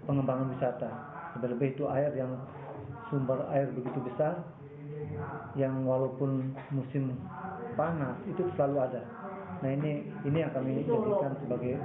pengembangan 0.04 0.52
wisata. 0.52 0.90
Lebih-lebih 1.40 1.68
itu 1.76 1.84
air 1.88 2.12
yang 2.16 2.32
sumber 3.08 3.44
air 3.52 3.68
begitu 3.72 4.00
besar 4.04 4.44
yang 5.58 5.84
walaupun 5.88 6.54
musim 6.72 7.16
panas 7.76 8.16
itu 8.28 8.44
selalu 8.56 8.84
ada. 8.92 9.02
Nah 9.60 9.70
ini 9.72 10.08
ini 10.28 10.38
yang 10.40 10.52
kami 10.52 10.84
jadikan 10.84 11.36
sebagai 11.40 11.76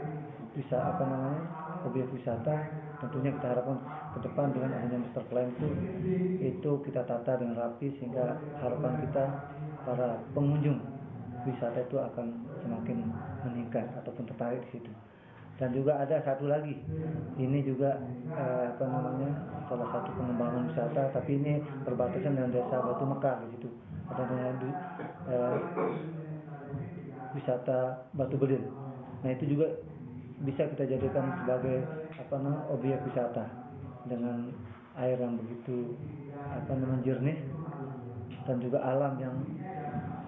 bisa 0.55 0.79
apa 0.79 1.03
namanya 1.07 1.43
objek 1.87 2.07
wisata. 2.15 2.55
Tentunya 3.03 3.35
kita 3.37 3.53
harapkan 3.53 3.79
ke 4.17 4.19
depan 4.23 4.55
dengan 4.55 4.71
adanya 4.81 4.99
master 5.03 5.25
plan 5.29 5.51
itu 5.51 5.69
itu 6.41 6.71
kita 6.87 7.03
tata 7.05 7.37
dengan 7.37 7.59
rapi 7.59 7.91
sehingga 7.99 8.39
harapan 8.63 8.93
kita 9.05 9.25
para 9.85 10.19
pengunjung 10.33 10.81
wisata 11.45 11.85
itu 11.85 11.97
akan 12.01 12.27
semakin 12.65 13.05
meningkat 13.45 13.87
ataupun 14.01 14.25
tertarik 14.29 14.65
di 14.69 14.81
situ. 14.81 14.91
Dan 15.55 15.71
juga 15.71 16.03
ada 16.03 16.19
satu 16.27 16.51
lagi, 16.51 16.75
ini 17.39 17.63
juga 17.63 17.95
eh, 18.35 18.75
apa 18.75 18.85
namanya 18.91 19.31
salah 19.71 19.87
satu 19.95 20.11
pengembangan 20.19 20.67
wisata, 20.67 21.15
tapi 21.15 21.39
ini 21.39 21.63
berbatasan 21.87 22.35
dengan 22.35 22.51
desa 22.51 22.83
Batu 22.83 23.05
Mekar 23.07 23.39
di 23.47 23.49
situ. 23.55 23.71
Ada 24.11 24.23
dengan 24.27 24.55
eh, 25.31 25.59
wisata 27.39 27.79
Batu 28.19 28.35
Belin. 28.35 28.67
Nah 29.23 29.31
itu 29.31 29.55
juga 29.55 29.71
bisa 30.43 30.67
kita 30.67 30.91
jadikan 30.91 31.31
sebagai 31.45 31.87
apa 32.19 32.35
namanya 32.43 32.67
objek 32.75 32.99
wisata 33.07 33.47
dengan 34.11 34.51
air 34.99 35.19
yang 35.19 35.39
begitu 35.39 35.95
apa 36.35 36.73
namanya 36.75 37.03
jernih 37.03 37.39
dan 38.45 38.57
juga 38.61 38.79
alam 38.85 39.17
yang 39.21 39.37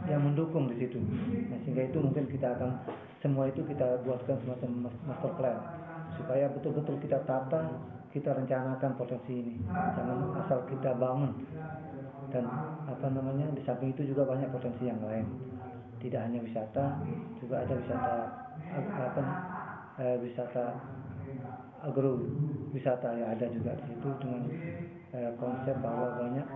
yang 0.06 0.22
mendukung 0.22 0.70
di 0.70 0.76
situ. 0.78 1.02
Nah, 1.50 1.58
sehingga 1.66 1.82
itu 1.90 1.98
mungkin 1.98 2.30
kita 2.30 2.54
akan 2.56 2.70
semua 3.18 3.50
itu 3.50 3.60
kita 3.66 4.00
buatkan 4.06 4.38
semacam 4.44 4.92
master 5.08 5.32
plan 5.34 5.58
supaya 6.14 6.46
betul-betul 6.48 6.96
kita 7.02 7.18
tata, 7.26 7.60
kita 8.14 8.30
rencanakan 8.32 8.90
potensi 8.96 9.32
ini. 9.34 9.54
Jangan 9.68 10.18
asal 10.46 10.62
kita 10.70 10.94
bangun. 10.96 11.32
Dan 12.30 12.44
apa 12.86 13.06
namanya 13.10 13.46
di 13.54 13.62
samping 13.62 13.94
itu 13.94 14.14
juga 14.14 14.26
banyak 14.26 14.50
potensi 14.50 14.86
yang 14.86 14.98
lain. 15.02 15.26
Tidak 16.00 16.20
hanya 16.22 16.38
wisata, 16.42 17.02
juga 17.42 17.66
ada 17.66 17.74
wisata 17.74 18.14
apa 18.76 19.22
eh, 20.00 20.16
wisata 20.20 20.64
agro 21.84 22.18
wisata 22.74 23.14
yang 23.14 23.30
ada 23.36 23.46
juga 23.52 23.72
di 23.78 23.84
situ 23.94 24.08
dengan 24.20 24.42
eh, 25.14 25.30
konsep 25.38 25.76
bahwa 25.80 26.18
banyak 26.18 26.46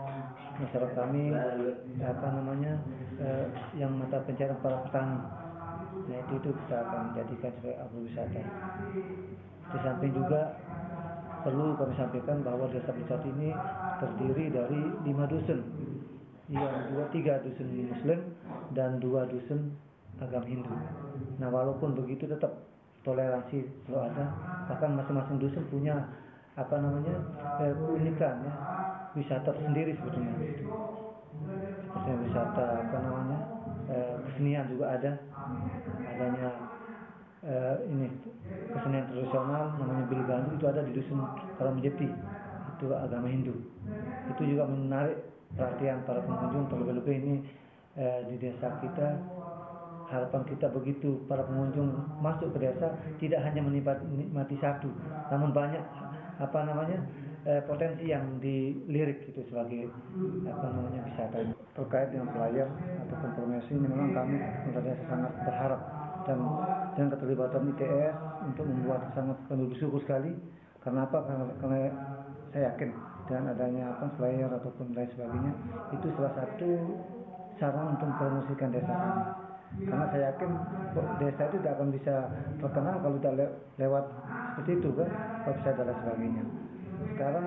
masyarakat 0.60 0.94
kami 0.96 1.32
apa 2.00 2.26
namanya 2.36 2.72
eh, 3.20 3.46
yang 3.76 3.96
mata 3.96 4.20
pencarian 4.24 4.60
para 4.60 4.84
petani. 4.84 5.20
Nah 5.90 6.16
itu 6.26 6.32
itu 6.38 6.50
kita 6.64 6.76
akan 6.86 7.16
jadikan 7.18 7.50
sebagai 7.58 7.76
agrowisata 7.82 8.42
di 9.70 9.78
samping 9.86 10.12
juga 10.14 10.58
perlu 11.46 11.78
kami 11.78 11.94
sampaikan 11.94 12.42
bahwa 12.42 12.66
desa 12.68 12.90
wisata 12.92 13.24
ini 13.38 13.54
terdiri 14.02 14.44
dari 14.50 14.80
lima 15.06 15.24
dusun. 15.30 15.60
Yang 16.50 16.74
dua 16.90 17.04
tiga 17.14 17.38
dusun 17.46 17.68
muslim 17.86 18.20
dan 18.74 18.98
dua 18.98 19.30
dusun 19.30 19.70
agama 20.18 20.46
Hindu. 20.50 20.74
Nah 21.38 21.48
walaupun 21.48 21.94
begitu 21.94 22.26
tetap 22.26 22.66
toleransi 23.06 23.64
selalu 23.86 24.12
ada 24.12 24.24
bahkan 24.68 24.92
masing-masing 24.98 25.38
dusun 25.40 25.64
punya 25.72 25.96
apa 26.58 26.74
namanya 26.82 27.14
eh, 27.62 27.72
keunikan 27.74 28.36
ya. 28.42 28.52
Wisata 29.14 29.50
tersendiri 29.50 29.94
sebetulnya. 29.98 30.34
Seperti 31.90 32.10
wisata 32.30 32.64
apa 32.86 32.96
namanya 33.02 33.38
eh, 33.90 34.14
kesenian 34.30 34.66
juga 34.70 34.94
ada. 34.94 35.12
Adanya 36.10 36.48
eh, 37.46 37.76
ini 37.90 38.06
kesenian 38.74 39.06
tradisional 39.10 39.74
namanya 39.78 40.04
Bilbandu 40.10 40.58
itu 40.58 40.66
ada 40.66 40.80
di 40.82 40.92
dusun 40.94 41.20
Karamjeti 41.58 42.08
itu 42.80 42.86
agama 42.96 43.28
Hindu. 43.28 43.54
Itu 44.32 44.42
juga 44.46 44.64
menarik 44.64 45.20
perhatian 45.52 46.06
para 46.06 46.22
pengunjung 46.24 46.70
terlebih-lebih 46.70 47.14
ini 47.22 47.34
eh, 47.98 48.26
di 48.30 48.36
desa 48.38 48.78
kita. 48.80 49.08
Harapan 50.10 50.42
kita 50.42 50.66
begitu 50.74 51.22
para 51.30 51.46
pengunjung 51.46 51.94
masuk 52.18 52.50
ke 52.50 52.66
desa 52.66 52.98
tidak 53.22 53.46
hanya 53.46 53.62
menikmati 53.62 54.58
satu 54.58 54.90
namun 55.30 55.54
banyak 55.54 55.78
apa 56.40 56.58
namanya 56.64 56.98
eh, 57.44 57.60
potensi 57.68 58.08
yang 58.08 58.40
dilirik 58.40 59.28
itu 59.28 59.44
sebagai 59.52 59.92
apa 60.48 60.66
namanya 60.72 61.00
wisata 61.04 61.38
terkait 61.76 62.08
dengan 62.10 62.32
pelayar 62.32 62.68
ataupun 63.06 63.30
promosi 63.36 63.70
ini 63.76 63.86
memang 63.86 64.10
kami 64.16 64.36
sebenarnya 64.64 64.96
sangat 65.06 65.32
berharap 65.44 65.80
dan 66.24 66.38
dengan 66.96 67.08
keterlibatan 67.16 67.62
ITS 67.76 68.16
untuk 68.44 68.64
membuat 68.68 69.00
sangat 69.16 69.38
kami 69.48 69.64
bersyukur 69.72 70.00
sekali. 70.04 70.32
Karena 70.80 71.04
apa? 71.04 71.18
Karena, 71.28 71.44
karena 71.60 71.78
saya 72.50 72.72
yakin 72.72 72.90
dengan 73.28 73.52
adanya 73.54 73.84
apa 73.94 74.10
pelayar 74.18 74.50
ataupun 74.58 74.90
lain 74.96 75.10
sebagainya 75.14 75.52
itu 75.94 76.06
salah 76.18 76.34
satu 76.34 76.70
cara 77.60 77.80
untuk 77.92 78.08
mempromosikan 78.10 78.72
desa 78.72 78.90
kami 78.90 79.20
karena 79.70 80.04
saya 80.10 80.22
yakin 80.34 80.50
desa 81.22 81.42
itu 81.46 81.56
tidak 81.62 81.74
akan 81.78 81.88
bisa 81.94 82.14
terkenal 82.58 82.94
kalau 82.98 83.16
tidak 83.22 83.34
le 83.38 83.46
lewat 83.78 84.04
seperti 84.54 84.72
itu 84.82 84.88
kan? 84.98 85.08
Website 85.46 85.76
dan 85.78 85.94
sebagainya. 85.94 86.44
Sekarang 87.14 87.46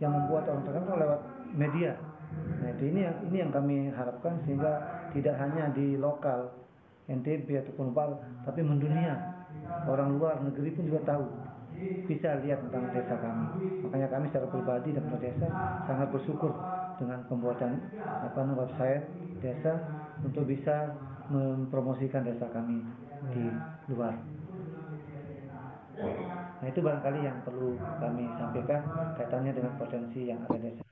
yang 0.00 0.12
membuat 0.16 0.48
orang 0.48 0.64
terkenal 0.64 0.96
lewat 0.96 1.20
media. 1.52 1.92
Nah 2.64 2.68
itu 2.72 2.82
ini 2.88 3.00
yang 3.04 3.16
ini 3.28 3.36
yang 3.44 3.52
kami 3.52 3.76
harapkan 3.92 4.40
sehingga 4.48 4.72
tidak 5.12 5.34
hanya 5.36 5.68
di 5.76 6.00
lokal 6.00 6.50
NTB 7.08 7.48
ataupun 7.68 7.92
Bal 7.92 8.16
tapi 8.48 8.64
mendunia. 8.64 9.36
Orang 9.84 10.16
luar 10.16 10.40
negeri 10.40 10.72
pun 10.72 10.88
juga 10.88 11.04
tahu 11.04 11.24
bisa 12.08 12.40
lihat 12.42 12.58
tentang 12.68 12.90
desa 12.90 13.14
kami. 13.20 13.46
Makanya 13.84 14.08
kami 14.08 14.24
secara 14.32 14.46
pribadi 14.48 14.90
dan 14.96 15.04
desa 15.20 15.46
sangat 15.84 16.08
bersyukur 16.10 16.52
dengan 16.98 17.22
pembuatan 17.30 17.78
apa 18.02 18.40
website 18.56 19.04
desa 19.38 19.72
untuk 20.26 20.48
bisa 20.50 20.96
mempromosikan 21.28 22.24
desa 22.24 22.48
kami 22.52 22.80
di 23.32 23.44
luar. 23.92 24.16
Nah 26.58 26.66
itu 26.66 26.80
barangkali 26.82 27.20
yang 27.22 27.38
perlu 27.42 27.74
kami 27.98 28.24
sampaikan 28.38 28.80
kaitannya 29.18 29.52
dengan 29.54 29.72
potensi 29.78 30.26
yang 30.26 30.40
ada 30.46 30.58
di 30.58 30.78
desa. 30.78 30.84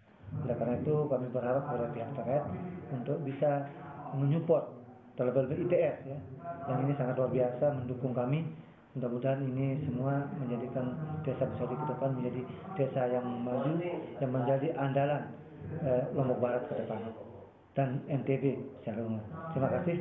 Oleh 0.45 0.57
karena 0.59 0.74
itu 0.78 0.95
kami 1.09 1.26
berharap 1.32 1.62
kepada 1.64 1.87
pihak 1.95 2.11
terkait 2.12 2.45
untuk 2.93 3.18
bisa 3.24 3.66
menyupport 4.14 4.64
terlebih-lebih 5.16 5.66
ITS 5.66 5.97
ya, 6.05 6.18
yang 6.68 6.78
ini 6.84 6.93
sangat 6.93 7.16
luar 7.16 7.32
biasa 7.32 7.72
mendukung 7.72 8.12
kami. 8.12 8.45
Mudah-mudahan 8.97 9.45
ini 9.45 9.84
semua 9.84 10.24
menjadikan 10.41 10.97
desa 11.20 11.45
besar 11.45 11.68
ke 11.68 11.84
depan 11.84 12.16
menjadi 12.16 12.41
desa 12.80 13.03
yang 13.12 13.24
maju, 13.45 13.76
yang 14.20 14.30
menjadi 14.32 14.72
andalan 14.76 15.22
eh, 15.84 16.05
Lombok 16.16 16.41
Barat 16.41 16.64
ke 16.68 16.80
depan 16.80 17.01
dan 17.76 18.01
NTB 18.09 18.57
secara 18.80 19.05
umum. 19.05 19.20
Terima 19.53 19.68
kasih. 19.68 20.01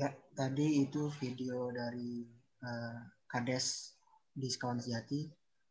Ya, 0.00 0.12
tadi 0.36 0.84
itu 0.84 1.08
video 1.16 1.72
dari 1.72 2.28
uh, 2.60 3.00
Kades 3.26 3.96
di 4.36 4.46
Sekawan 4.52 4.78
Sejati. 4.78 5.26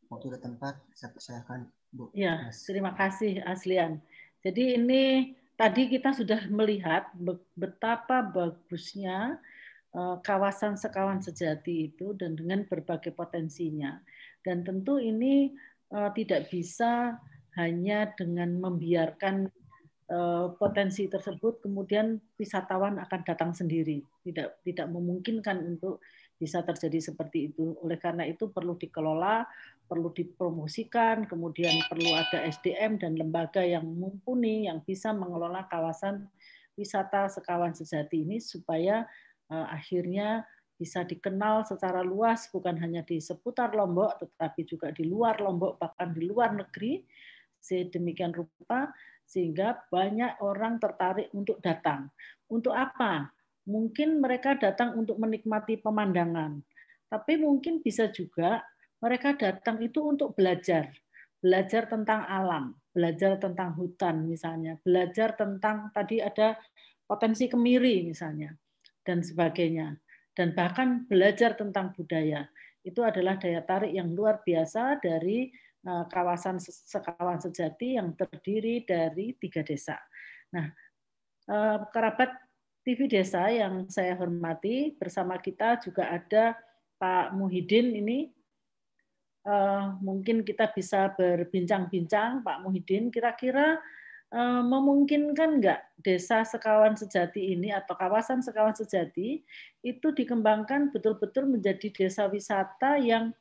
Waktu 0.09 0.37
dan 0.37 0.41
tempat, 0.53 0.81
saya 0.93 1.13
persilakan 1.13 1.69
Bu. 1.95 2.11
Ya, 2.11 2.51
terima 2.51 2.91
kasih 2.93 3.41
Aslian. 3.47 4.03
Jadi 4.43 4.77
ini 4.77 5.33
tadi 5.55 5.87
kita 5.87 6.11
sudah 6.11 6.45
melihat 6.51 7.09
betapa 7.55 8.21
bagusnya 8.21 9.39
eh, 9.95 10.17
kawasan 10.21 10.75
sekawan 10.77 11.23
sejati 11.23 11.89
itu 11.89 12.13
dan 12.13 12.37
dengan 12.37 12.67
berbagai 12.67 13.15
potensinya. 13.15 13.97
Dan 14.45 14.61
tentu 14.61 15.01
ini 15.01 15.55
eh, 15.89 16.09
tidak 16.13 16.51
bisa 16.53 17.17
hanya 17.55 18.11
dengan 18.13 18.59
membiarkan 18.59 19.49
potensi 20.61 21.09
tersebut 21.09 21.65
kemudian 21.65 22.21
wisatawan 22.37 23.01
akan 23.01 23.21
datang 23.25 23.51
sendiri. 23.57 24.05
Tidak 24.21 24.61
tidak 24.61 24.87
memungkinkan 24.93 25.65
untuk 25.65 26.05
bisa 26.37 26.61
terjadi 26.61 27.01
seperti 27.01 27.49
itu. 27.49 27.73
Oleh 27.81 27.97
karena 27.97 28.21
itu 28.29 28.53
perlu 28.53 28.77
dikelola 28.77 29.47
perlu 29.85 30.09
dipromosikan, 30.11 31.29
kemudian 31.29 31.85
perlu 31.85 32.09
ada 32.17 32.41
SDM 32.49 32.97
dan 32.97 33.13
lembaga 33.15 33.61
yang 33.61 33.85
mumpuni 33.85 34.65
yang 34.65 34.81
bisa 34.81 35.13
mengelola 35.13 35.69
kawasan 35.69 36.25
wisata 36.75 37.29
sekawan 37.31 37.71
sejati 37.71 38.25
ini 38.25 38.41
supaya 38.41 39.05
uh, 39.47 39.67
akhirnya 39.71 40.43
bisa 40.75 41.07
dikenal 41.07 41.63
secara 41.63 42.03
luas 42.03 42.51
bukan 42.51 42.75
hanya 42.83 42.99
di 43.07 43.23
seputar 43.23 43.71
Lombok 43.71 44.19
tetapi 44.19 44.67
juga 44.67 44.91
di 44.91 45.07
luar 45.07 45.39
Lombok 45.39 45.79
bahkan 45.79 46.11
di 46.11 46.27
luar 46.27 46.51
negeri 46.51 46.99
sedemikian 47.63 48.35
rupa 48.35 48.91
sehingga 49.25 49.83
banyak 49.89 50.39
orang 50.41 50.77
tertarik 50.77 51.33
untuk 51.33 51.59
datang. 51.59 52.09
Untuk 52.47 52.71
apa? 52.71 53.33
Mungkin 53.65 54.21
mereka 54.21 54.53
datang 54.53 54.93
untuk 54.93 55.17
menikmati 55.17 55.81
pemandangan, 55.81 56.61
tapi 57.09 57.41
mungkin 57.41 57.81
bisa 57.81 58.13
juga 58.13 58.61
mereka 59.01 59.33
datang 59.33 59.81
itu 59.81 60.05
untuk 60.05 60.37
belajar, 60.37 60.93
belajar 61.41 61.89
tentang 61.89 62.29
alam, 62.29 62.77
belajar 62.93 63.41
tentang 63.41 63.73
hutan 63.73 64.29
misalnya, 64.29 64.77
belajar 64.85 65.33
tentang 65.33 65.89
tadi 65.89 66.21
ada 66.21 66.53
potensi 67.09 67.49
kemiri 67.49 68.05
misalnya 68.05 68.53
dan 69.01 69.25
sebagainya 69.25 69.97
dan 70.35 70.51
bahkan 70.51 71.07
belajar 71.07 71.55
tentang 71.55 71.95
budaya. 71.95 72.45
Itu 72.85 73.01
adalah 73.01 73.41
daya 73.41 73.65
tarik 73.65 73.89
yang 73.95 74.13
luar 74.13 74.45
biasa 74.45 75.01
dari 75.01 75.49
kawasan 75.85 76.57
sekawan 76.57 77.37
sejati 77.37 78.01
yang 78.01 78.17
terdiri 78.17 78.81
dari 78.81 79.37
tiga 79.37 79.61
desa. 79.61 80.01
Nah, 80.49 80.65
eh, 81.45 81.77
kerabat 81.93 82.33
TV 82.85 83.09
Desa 83.09 83.49
yang 83.49 83.89
saya 83.89 84.13
hormati 84.13 84.93
bersama 84.97 85.41
kita 85.41 85.81
juga 85.81 86.09
ada 86.09 86.53
Pak 87.01 87.33
Muhyiddin 87.33 87.97
ini 87.97 88.29
uh, 89.45 89.97
mungkin 90.01 90.45
kita 90.45 90.69
bisa 90.69 91.13
berbincang-bincang, 91.17 92.45
Pak 92.45 92.61
Muhyiddin, 92.65 93.09
kira-kira 93.13 93.81
memungkinkan 94.35 95.63
nggak 95.63 96.01
desa 96.03 96.43
Sekawan 96.43 96.97
Sejati 96.97 97.55
ini 97.55 97.71
atau 97.71 97.95
kawasan 97.95 98.43
Sekawan 98.43 98.75
Sejati 98.75 99.39
itu 99.79 100.07
dikembangkan 100.11 100.91
betul-betul 100.91 101.47
menjadi 101.47 101.87
desa 101.93 102.27
wisata 102.27 102.99
yang 102.99 103.31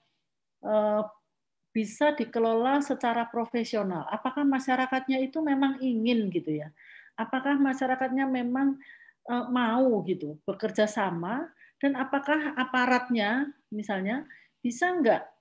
bisa 1.75 2.15
dikelola 2.15 2.79
secara 2.79 3.27
profesional. 3.27 4.07
Apakah 4.07 4.47
masyarakatnya 4.47 5.19
itu 5.19 5.43
memang 5.43 5.83
ingin 5.83 6.31
gitu 6.31 6.63
ya? 6.63 6.71
Apakah 7.19 7.59
masyarakatnya 7.59 8.31
memang 8.31 8.79
uh, 9.27 9.51
mau 9.51 10.07
gitu 10.07 10.39
bekerja 10.47 10.87
sama 10.87 11.51
dan 11.83 11.99
apakah 11.99 12.55
aparatnya 12.55 13.51
misalnya 13.75 14.23
bisa 14.63 14.95
nggak 14.95 15.35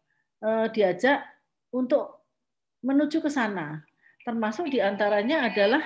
Eh, 0.44 0.68
diajak 0.76 1.24
untuk 1.72 2.28
menuju 2.84 3.24
ke 3.24 3.32
sana. 3.32 3.80
Termasuk 4.28 4.68
di 4.68 4.84
antaranya 4.84 5.48
adalah 5.48 5.80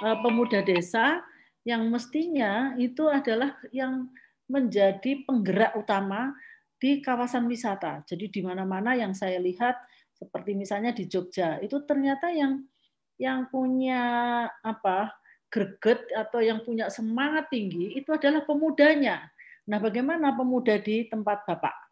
eh, 0.00 0.16
pemuda 0.24 0.64
desa 0.64 1.20
yang 1.68 1.92
mestinya 1.92 2.72
itu 2.80 3.04
adalah 3.04 3.52
yang 3.68 4.08
menjadi 4.48 5.28
penggerak 5.28 5.76
utama 5.76 6.32
di 6.78 7.02
kawasan 7.02 7.50
wisata. 7.50 8.06
Jadi 8.06 8.30
di 8.30 8.40
mana-mana 8.40 8.94
yang 8.94 9.12
saya 9.12 9.42
lihat 9.42 9.76
seperti 10.14 10.54
misalnya 10.54 10.94
di 10.94 11.06
Jogja 11.06 11.58
itu 11.62 11.82
ternyata 11.86 12.30
yang 12.30 12.62
yang 13.18 13.50
punya 13.50 14.02
apa 14.62 15.14
greget 15.50 16.06
atau 16.14 16.38
yang 16.38 16.62
punya 16.62 16.86
semangat 16.90 17.50
tinggi 17.50 17.98
itu 17.98 18.14
adalah 18.14 18.46
pemudanya. 18.46 19.26
Nah, 19.68 19.82
bagaimana 19.82 20.32
pemuda 20.32 20.80
di 20.80 21.04
tempat 21.10 21.44
Bapak? 21.44 21.88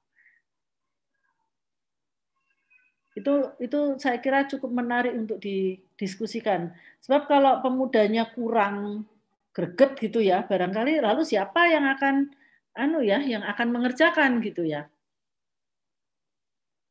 itu 3.16 3.32
itu 3.64 3.96
saya 3.96 4.20
kira 4.20 4.44
cukup 4.44 4.70
menarik 4.76 5.16
untuk 5.16 5.40
didiskusikan. 5.40 6.68
Sebab 7.00 7.24
kalau 7.24 7.64
pemudanya 7.64 8.28
kurang 8.28 9.08
greget 9.56 9.96
gitu 9.96 10.20
ya, 10.20 10.44
barangkali 10.44 11.00
lalu 11.00 11.24
siapa 11.24 11.64
yang 11.72 11.88
akan 11.96 12.28
anu 12.76 13.00
ya, 13.00 13.18
yang 13.24 13.42
akan 13.42 13.72
mengerjakan 13.72 14.44
gitu 14.44 14.62
ya. 14.62 14.86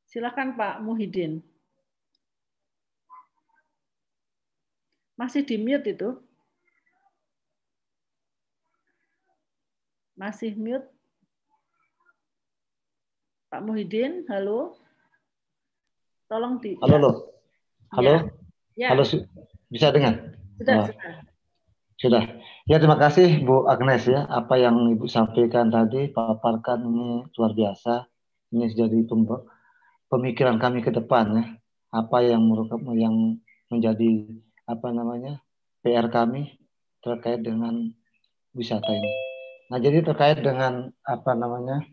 Silakan 0.10 0.58
Pak 0.58 0.82
Muhyiddin. 0.82 1.46
Masih 5.16 5.48
di 5.48 5.56
mute 5.56 5.96
itu? 5.96 6.10
Masih 10.20 10.52
mute? 10.60 10.88
Pak 13.48 13.64
Muhyiddin, 13.64 14.28
halo? 14.28 14.76
Tolong 16.28 16.60
di. 16.60 16.76
Halo, 16.82 16.98
ya. 16.98 17.12
Halo. 17.96 18.14
Ya. 18.76 18.88
Halo, 18.92 19.04
bisa 19.72 19.94
dengar? 19.94 20.36
Sudah, 20.60 20.76
oh. 20.76 20.86
sudah. 20.90 21.14
Sudah. 21.96 22.24
Ya, 22.66 22.82
terima 22.82 22.98
kasih 22.98 23.46
Bu 23.46 23.70
Agnes 23.70 24.10
ya. 24.10 24.26
Apa 24.26 24.58
yang 24.58 24.90
Ibu 24.98 25.06
sampaikan 25.06 25.70
tadi, 25.70 26.10
paparkan 26.10 26.82
ini 26.82 27.22
luar 27.38 27.54
biasa. 27.54 28.10
Ini 28.58 28.66
jadi 28.74 29.06
pemikiran 30.10 30.58
kami 30.58 30.82
ke 30.82 30.90
depan 30.90 31.26
ya. 31.38 31.46
Apa 31.94 32.26
yang 32.26 32.42
yang 32.98 33.38
menjadi 33.70 34.10
apa 34.66 34.88
namanya 34.90 35.46
PR 35.86 36.10
kami 36.10 36.58
terkait 37.06 37.46
dengan 37.46 37.94
wisata 38.58 38.90
ini. 38.98 39.14
Nah, 39.70 39.78
jadi 39.78 40.02
terkait 40.02 40.42
dengan 40.42 40.90
apa 41.06 41.38
namanya 41.38 41.86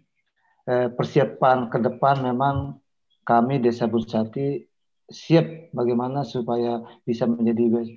eh, 0.65 0.89
persiapan 0.89 1.69
ke 1.69 1.85
depan 1.85 2.25
memang 2.25 2.81
kami 3.29 3.61
Desa 3.61 3.85
Bursati 3.85 4.65
siap 5.05 5.69
bagaimana 5.77 6.25
supaya 6.25 6.81
bisa 7.05 7.29
menjadi 7.29 7.93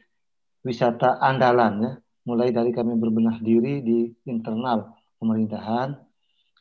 wisata 0.67 1.23
andalan 1.23 1.73
ya 1.80 1.93
mulai 2.26 2.49
dari 2.49 2.73
kami 2.73 2.97
berbenah 2.97 3.38
diri 3.39 3.86
di 3.86 4.09
internal 4.26 4.91
pemerintahan. 5.21 5.93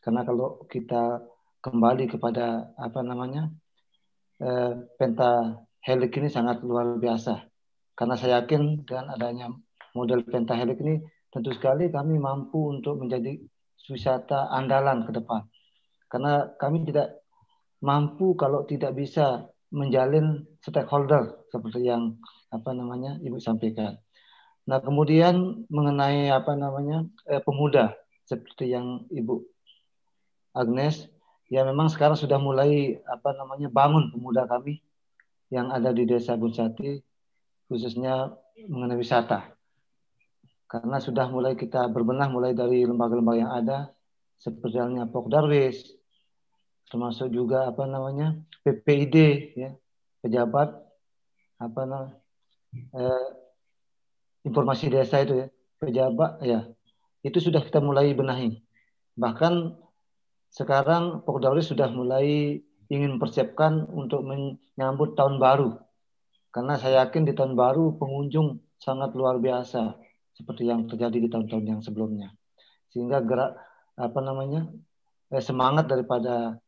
Karena 0.05 0.21
kalau 0.23 0.69
kita 0.69 1.25
kembali 1.65 2.05
kepada 2.12 2.77
apa 2.77 3.01
namanya 3.01 3.49
eh, 4.45 4.73
pentahelik 5.01 6.12
ini 6.21 6.29
sangat 6.29 6.61
luar 6.61 7.01
biasa. 7.01 7.41
Karena 7.97 8.15
saya 8.21 8.45
yakin 8.45 8.85
dengan 8.85 9.17
adanya 9.17 9.49
model 9.97 10.21
pentahelik 10.29 10.79
ini 10.85 11.01
tentu 11.33 11.51
sekali 11.57 11.89
kami 11.89 12.21
mampu 12.21 12.71
untuk 12.77 13.01
menjadi 13.01 13.41
wisata 13.89 14.53
andalan 14.53 15.09
ke 15.09 15.17
depan. 15.17 15.49
Karena 16.12 16.53
kami 16.61 16.85
tidak 16.85 17.25
mampu 17.81 18.37
kalau 18.37 18.69
tidak 18.69 18.93
bisa 18.95 19.49
menjalin 19.75 20.47
stakeholder 20.62 21.49
seperti 21.51 21.91
yang 21.91 22.15
apa 22.55 22.71
namanya 22.71 23.19
Ibu 23.19 23.43
sampaikan. 23.43 23.99
Nah, 24.65 24.81
kemudian 24.81 25.69
mengenai 25.69 26.33
apa 26.33 26.57
namanya 26.57 27.05
eh, 27.29 27.41
pemuda 27.45 27.93
seperti 28.25 28.73
yang 28.73 29.05
Ibu 29.12 29.45
Agnes 30.57 31.05
ya 31.53 31.61
memang 31.69 31.93
sekarang 31.93 32.17
sudah 32.17 32.41
mulai 32.41 32.97
apa 33.05 33.37
namanya 33.37 33.69
bangun 33.69 34.09
pemuda 34.09 34.49
kami 34.49 34.81
yang 35.53 35.69
ada 35.69 35.93
di 35.93 36.09
Desa 36.09 36.33
Bunsati 36.41 36.97
khususnya 37.69 38.33
mengenai 38.57 38.97
wisata. 38.97 39.53
Karena 40.65 40.97
sudah 40.97 41.29
mulai 41.29 41.55
kita 41.55 41.85
berbenah 41.93 42.33
mulai 42.33 42.57
dari 42.57 42.89
lembaga-lembaga 42.89 43.39
yang 43.39 43.53
ada 43.53 43.79
seperti 44.41 44.81
halnya 44.81 45.07
Pok 45.07 45.29
Darwis, 45.31 45.93
termasuk 46.89 47.31
juga 47.31 47.69
apa 47.69 47.85
namanya 47.85 48.35
PPID 48.65 49.17
ya 49.55 49.71
pejabat 50.25 50.73
apa 51.61 51.81
namanya 51.85 52.19
eh, 52.75 53.43
informasi 54.45 54.92
desa 54.92 55.24
itu 55.24 55.34
ya 55.45 55.47
pejabat 55.80 56.40
ya 56.45 56.68
itu 57.24 57.40
sudah 57.40 57.64
kita 57.64 57.80
mulai 57.80 58.12
benahi. 58.12 58.61
Bahkan 59.16 59.72
sekarang 60.53 61.24
Pokdawli 61.24 61.64
sudah 61.64 61.88
mulai 61.88 62.61
ingin 62.92 63.16
mempersiapkan 63.16 63.88
untuk 63.88 64.22
menyambut 64.28 65.16
tahun 65.16 65.40
baru. 65.40 65.80
Karena 66.53 66.78
saya 66.78 67.09
yakin 67.09 67.26
di 67.26 67.32
tahun 67.34 67.59
baru 67.59 67.97
pengunjung 67.99 68.62
sangat 68.78 69.16
luar 69.16 69.40
biasa 69.40 69.97
seperti 70.36 70.68
yang 70.68 70.86
terjadi 70.86 71.16
di 71.16 71.28
tahun-tahun 71.32 71.64
yang 71.64 71.80
sebelumnya. 71.82 72.30
Sehingga 72.92 73.24
gerak 73.24 73.59
apa 73.99 74.20
namanya 74.20 74.68
eh, 75.32 75.42
semangat 75.42 75.90
daripada 75.90 76.61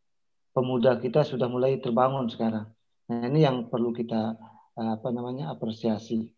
pemuda 0.56 0.98
kita 0.98 1.22
sudah 1.22 1.46
mulai 1.46 1.78
terbangun 1.78 2.26
sekarang. 2.32 2.66
Nah, 3.06 3.22
ini 3.28 3.44
yang 3.46 3.70
perlu 3.70 3.94
kita 3.94 4.34
eh, 4.74 4.90
apa 4.98 5.08
namanya 5.14 5.54
apresiasi, 5.54 6.32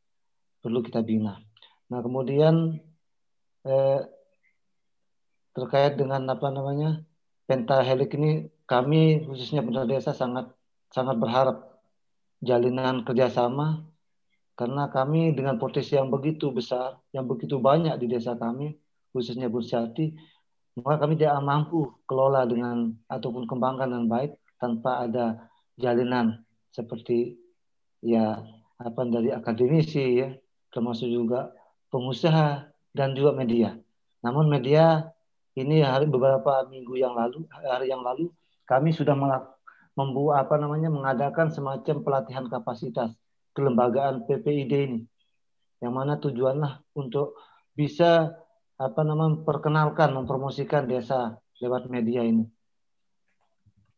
perlu 0.60 0.82
kita 0.82 1.00
bina. 1.04 1.38
Nah 1.88 2.00
kemudian 2.02 2.78
eh, 3.64 4.00
terkait 5.54 5.98
dengan 5.98 6.22
apa 6.30 6.48
namanya 6.52 7.02
pentahelik 7.48 8.14
ini 8.14 8.46
kami 8.68 9.24
khususnya 9.24 9.64
pemerintah 9.64 9.88
desa 9.88 10.10
sangat 10.12 10.52
sangat 10.92 11.16
berharap 11.16 11.80
jalinan 12.44 13.02
kerjasama 13.02 13.88
karena 14.58 14.90
kami 14.90 15.30
dengan 15.38 15.54
potensi 15.54 15.94
yang 15.94 16.10
begitu 16.10 16.50
besar, 16.50 16.98
yang 17.14 17.30
begitu 17.30 17.62
banyak 17.62 17.94
di 18.02 18.10
desa 18.10 18.34
kami, 18.34 18.74
khususnya 19.14 19.46
Bursati, 19.46 20.10
maka 20.82 21.06
kami 21.06 21.14
tidak 21.14 21.38
mampu 21.46 21.94
kelola 22.10 22.42
dengan 22.42 22.90
ataupun 23.06 23.46
kembangkan 23.46 23.86
dengan 23.86 24.10
baik 24.10 24.34
tanpa 24.58 25.06
ada 25.06 25.46
jalinan 25.78 26.42
seperti 26.74 27.38
ya 28.02 28.42
apa 28.82 29.00
dari 29.06 29.30
akademisi 29.30 30.26
ya, 30.26 30.34
termasuk 30.78 31.10
juga 31.10 31.50
pengusaha 31.90 32.70
dan 32.94 33.18
juga 33.18 33.34
media. 33.34 33.74
Namun 34.22 34.46
media 34.46 35.10
ini 35.58 35.82
hari 35.82 36.06
beberapa 36.06 36.62
minggu 36.70 36.94
yang 36.94 37.18
lalu, 37.18 37.42
hari 37.50 37.90
yang 37.90 38.06
lalu 38.06 38.30
kami 38.62 38.94
sudah 38.94 39.18
membuat 39.98 40.46
apa 40.46 40.54
namanya 40.54 40.86
mengadakan 40.86 41.50
semacam 41.50 42.06
pelatihan 42.06 42.46
kapasitas 42.46 43.10
kelembagaan 43.58 44.22
PPID 44.30 44.72
ini, 44.86 45.00
yang 45.82 45.98
mana 45.98 46.14
tujuanlah 46.14 46.86
untuk 46.94 47.34
bisa 47.74 48.38
apa 48.78 49.00
namanya 49.02 49.42
memperkenalkan, 49.42 50.14
mempromosikan 50.14 50.86
desa 50.86 51.42
lewat 51.58 51.90
media 51.90 52.22
ini. 52.22 52.46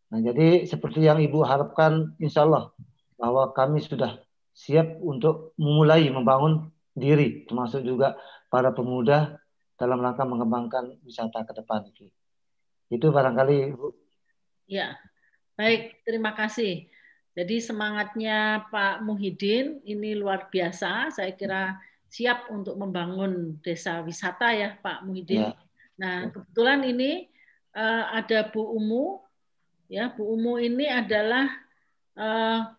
Nah, 0.09 0.25
jadi 0.25 0.65
seperti 0.65 1.05
yang 1.05 1.21
Ibu 1.21 1.45
harapkan, 1.45 2.17
insya 2.17 2.49
Allah 2.49 2.73
bahwa 3.21 3.53
kami 3.53 3.85
sudah 3.85 4.17
siap 4.61 5.01
untuk 5.01 5.57
memulai 5.57 6.05
membangun 6.13 6.69
diri, 6.93 7.49
termasuk 7.49 7.81
juga 7.81 8.21
para 8.53 8.77
pemuda 8.77 9.41
dalam 9.81 10.05
rangka 10.05 10.29
mengembangkan 10.29 11.01
wisata 11.01 11.49
ke 11.49 11.57
depan 11.57 11.89
itu. 11.89 12.13
Itu 12.93 13.09
barangkali 13.09 13.73
Ibu. 13.73 13.89
Ya, 14.69 15.01
baik. 15.57 16.05
Terima 16.05 16.37
kasih. 16.37 16.93
Jadi 17.33 17.63
semangatnya 17.63 18.69
Pak 18.69 19.01
Muhyiddin 19.01 19.81
ini 19.89 20.13
luar 20.13 20.53
biasa. 20.53 21.09
Saya 21.09 21.33
kira 21.33 21.81
siap 22.11 22.53
untuk 22.53 22.77
membangun 22.77 23.57
desa 23.65 24.05
wisata 24.05 24.53
ya 24.53 24.77
Pak 24.77 25.09
Muhyiddin. 25.09 25.49
Ya. 25.49 25.57
Nah 25.97 26.17
kebetulan 26.29 26.85
ini 26.85 27.31
uh, 27.73 28.13
ada 28.13 28.45
Bu 28.51 28.77
Umu. 28.77 29.25
Ya 29.89 30.11
Bu 30.13 30.27
Umu 30.27 30.59
ini 30.59 30.91
adalah 30.91 31.49
uh, 32.19 32.77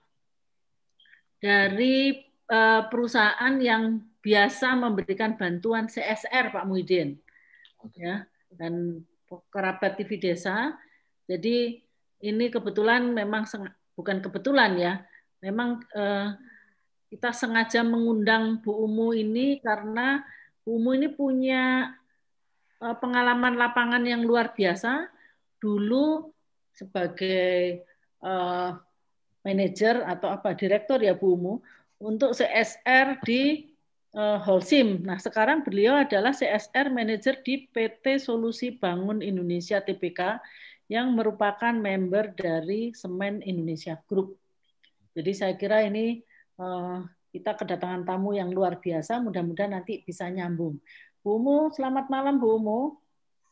dari 1.41 2.21
uh, 2.47 2.85
perusahaan 2.87 3.57
yang 3.57 3.99
biasa 4.21 4.77
memberikan 4.77 5.33
bantuan 5.33 5.89
CSR 5.89 6.53
Pak 6.53 6.63
Muhyiddin. 6.69 7.17
Ya 7.97 8.29
dan 8.55 9.03
kerabat 9.51 9.95
TV 9.99 10.19
desa. 10.19 10.75
Jadi 11.27 11.79
ini 12.21 12.45
kebetulan 12.51 13.15
memang 13.15 13.47
bukan 13.95 14.17
kebetulan 14.19 14.71
ya, 14.75 14.93
memang 15.39 15.79
eh, 15.95 16.35
kita 17.11 17.31
sengaja 17.31 17.81
mengundang 17.83 18.59
Bu 18.59 18.75
Umu 18.75 19.15
ini 19.15 19.59
karena 19.63 20.23
Bu 20.63 20.79
Umu 20.79 20.91
ini 20.95 21.07
punya 21.11 21.95
eh, 22.83 22.95
pengalaman 22.99 23.55
lapangan 23.55 24.03
yang 24.03 24.27
luar 24.27 24.51
biasa. 24.51 25.07
Dulu 25.61 26.29
sebagai 26.75 27.85
eh, 28.19 28.69
manajer 29.41 30.05
atau 30.05 30.29
apa 30.29 30.53
direktur 30.53 31.01
ya 31.01 31.17
Bu 31.17 31.37
Umu 31.37 31.53
untuk 32.01 32.33
CSR 32.33 33.21
di 33.21 33.73
eh, 34.13 34.39
Holcim. 34.41 35.05
Nah, 35.05 35.17
sekarang 35.21 35.61
beliau 35.61 35.97
adalah 36.01 36.33
CSR 36.33 36.89
manager 36.89 37.41
di 37.41 37.69
PT 37.69 38.21
Solusi 38.21 38.73
Bangun 38.73 39.21
Indonesia 39.21 39.81
TBK 39.81 40.41
yang 40.91 41.15
merupakan 41.15 41.71
member 41.71 42.35
dari 42.35 42.91
Semen 42.91 43.39
Indonesia 43.47 43.95
Group. 44.11 44.35
Jadi 45.15 45.31
saya 45.31 45.53
kira 45.55 45.87
ini 45.87 46.19
uh, 46.59 46.99
kita 47.31 47.55
kedatangan 47.55 48.03
tamu 48.03 48.35
yang 48.35 48.51
luar 48.51 48.75
biasa, 48.75 49.23
mudah-mudahan 49.23 49.71
nanti 49.71 50.03
bisa 50.03 50.27
nyambung. 50.27 50.83
Bu 51.23 51.39
Mu, 51.39 51.71
selamat 51.71 52.11
malam 52.11 52.43
Bu 52.43 52.59
Mu. 52.59 52.99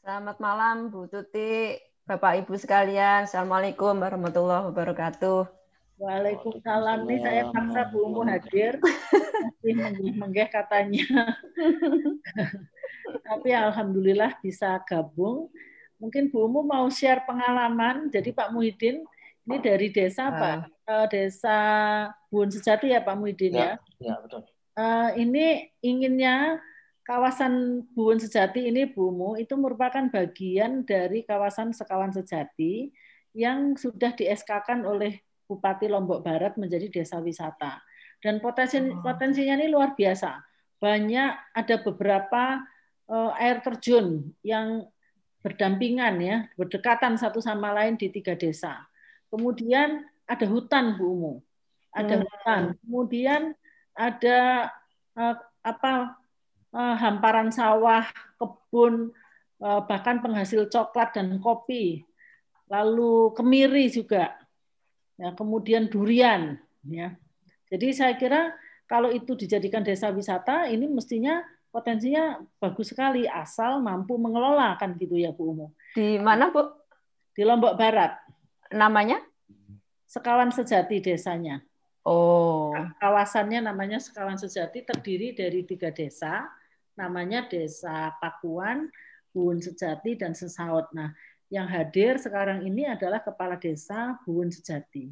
Selamat 0.03 0.35
malam 0.43 0.91
Bu 0.91 1.07
Tuti, 1.07 1.79
Bapak 2.03 2.43
Ibu 2.43 2.59
sekalian. 2.59 3.23
Assalamualaikum 3.23 3.95
warahmatullahi 3.95 4.67
wabarakatuh. 4.71 5.58
Waalaikumsalam. 5.99 7.03
Nih 7.03 7.19
saya 7.19 7.43
paksa 7.51 7.91
Bu 7.91 8.07
Mu 8.07 8.23
hadir. 8.23 8.79
Masih 9.59 10.15
menggeh 10.15 10.47
katanya. 10.47 11.35
Tapi 13.27 13.49
alhamdulillah 13.51 14.39
bisa 14.39 14.79
gabung. 14.87 15.51
Mungkin 15.99 16.31
Bu 16.31 16.47
Umu 16.47 16.63
mau 16.63 16.87
share 16.87 17.27
pengalaman. 17.27 18.07
Jadi 18.07 18.31
Pak 18.31 18.55
Muhyiddin 18.55 19.03
ini 19.43 19.57
dari 19.59 19.91
desa 19.91 20.31
apa? 20.31 20.51
Uh, 20.87 21.05
desa 21.11 21.57
Buun 22.31 22.47
Sejati 22.47 22.95
ya 22.95 23.03
Pak 23.03 23.19
Muhyiddin 23.19 23.59
ya? 23.59 23.75
Ya, 23.99 24.13
ya 24.13 24.15
betul. 24.23 24.47
Uh, 24.79 25.11
ini 25.19 25.67
inginnya 25.83 26.63
kawasan 27.03 27.83
Buun 27.91 28.21
Sejati 28.21 28.71
ini 28.71 28.87
Bu 28.87 29.11
Umu 29.11 29.35
itu 29.35 29.57
merupakan 29.59 30.07
bagian 30.07 30.87
dari 30.87 31.27
kawasan 31.27 31.75
Sekawan 31.75 32.15
Sejati 32.15 32.93
yang 33.35 33.75
sudah 33.75 34.15
di 34.15 34.29
SK-kan 34.29 34.87
oleh 34.87 35.19
Bupati 35.49 35.89
Lombok 35.89 36.21
Barat 36.21 36.53
menjadi 36.61 36.85
desa 37.01 37.17
wisata. 37.17 37.81
Dan 38.21 38.37
potensi 38.37 38.77
oh. 38.77 39.01
potensinya 39.01 39.57
ini 39.57 39.65
luar 39.65 39.97
biasa. 39.97 40.37
Banyak 40.77 41.57
ada 41.57 41.75
beberapa 41.81 42.61
uh, 43.09 43.33
air 43.41 43.65
terjun 43.65 44.29
yang 44.45 44.85
berdampingan 45.41 46.15
ya, 46.21 46.37
berdekatan 46.53 47.17
satu 47.17 47.41
sama 47.41 47.73
lain 47.73 47.97
di 47.97 48.13
tiga 48.13 48.37
desa. 48.37 48.85
Kemudian 49.33 50.05
ada 50.29 50.45
hutan 50.45 50.93
Bu 51.01 51.03
Umu. 51.17 51.33
Ada 51.89 52.21
hmm. 52.21 52.23
hutan. 52.23 52.61
Kemudian 52.85 53.41
ada 53.97 54.69
uh, 55.17 55.35
apa 55.65 56.21
uh, 56.69 56.95
hamparan 57.01 57.49
sawah, 57.49 58.05
kebun, 58.37 59.09
bahkan 59.59 60.23
penghasil 60.23 60.71
coklat 60.71 61.11
dan 61.19 61.35
kopi. 61.43 62.07
Lalu 62.71 63.35
kemiri 63.35 63.91
juga. 63.91 64.38
Ya, 65.19 65.35
kemudian 65.35 65.91
durian 65.91 66.55
ya. 66.87 67.19
Jadi 67.67 67.91
saya 67.91 68.15
kira 68.15 68.55
kalau 68.87 69.11
itu 69.11 69.35
dijadikan 69.35 69.83
desa 69.83 70.09
wisata 70.15 70.71
ini 70.71 70.87
mestinya 70.87 71.43
potensinya 71.69 72.41
bagus 72.57 72.95
sekali 72.95 73.29
asal 73.29 73.83
mampu 73.83 74.17
mengelola 74.17 74.73
kan 74.79 74.97
gitu 74.97 75.19
ya 75.19 75.35
Bu 75.35 75.53
Umu. 75.53 75.67
Di 75.93 76.17
mana 76.17 76.49
Bu? 76.49 76.65
Di 77.35 77.43
Lombok 77.45 77.77
Barat. 77.77 78.17
Namanya? 78.73 79.21
Sekawan 80.09 80.49
Sejati 80.49 81.03
desanya. 81.03 81.61
Oh. 82.01 82.73
Kawasannya 82.97 83.61
namanya 83.61 84.01
Sekawan 84.01 84.41
Sejati 84.41 84.81
terdiri 84.81 85.37
dari 85.37 85.61
tiga 85.61 85.93
desa, 85.93 86.49
namanya 86.97 87.45
Desa 87.45 88.17
Pakuan, 88.17 88.89
Buun 89.29 89.61
Sejati 89.61 90.17
dan 90.17 90.33
Sesaut. 90.33 90.89
Nah, 90.97 91.13
yang 91.49 91.65
hadir 91.65 92.21
sekarang 92.21 92.61
ini 92.61 92.85
adalah 92.85 93.21
Kepala 93.21 93.57
Desa 93.57 94.17
Buun 94.23 94.53
Sejati. 94.53 95.09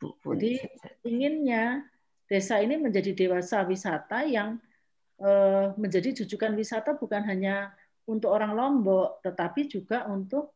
Jadi 0.00 0.60
inginnya 1.02 1.82
desa 2.30 2.62
ini 2.62 2.78
menjadi 2.78 3.16
dewasa 3.16 3.64
wisata 3.64 4.22
yang 4.28 4.60
Eh, 5.16 5.66
menjadi 5.80 6.12
jujukan 6.12 6.52
wisata 6.52 6.92
bukan 6.92 7.24
hanya 7.24 7.72
untuk 8.04 8.36
orang 8.36 8.52
Lombok, 8.52 9.24
tetapi 9.24 9.64
juga 9.64 10.04
untuk 10.12 10.52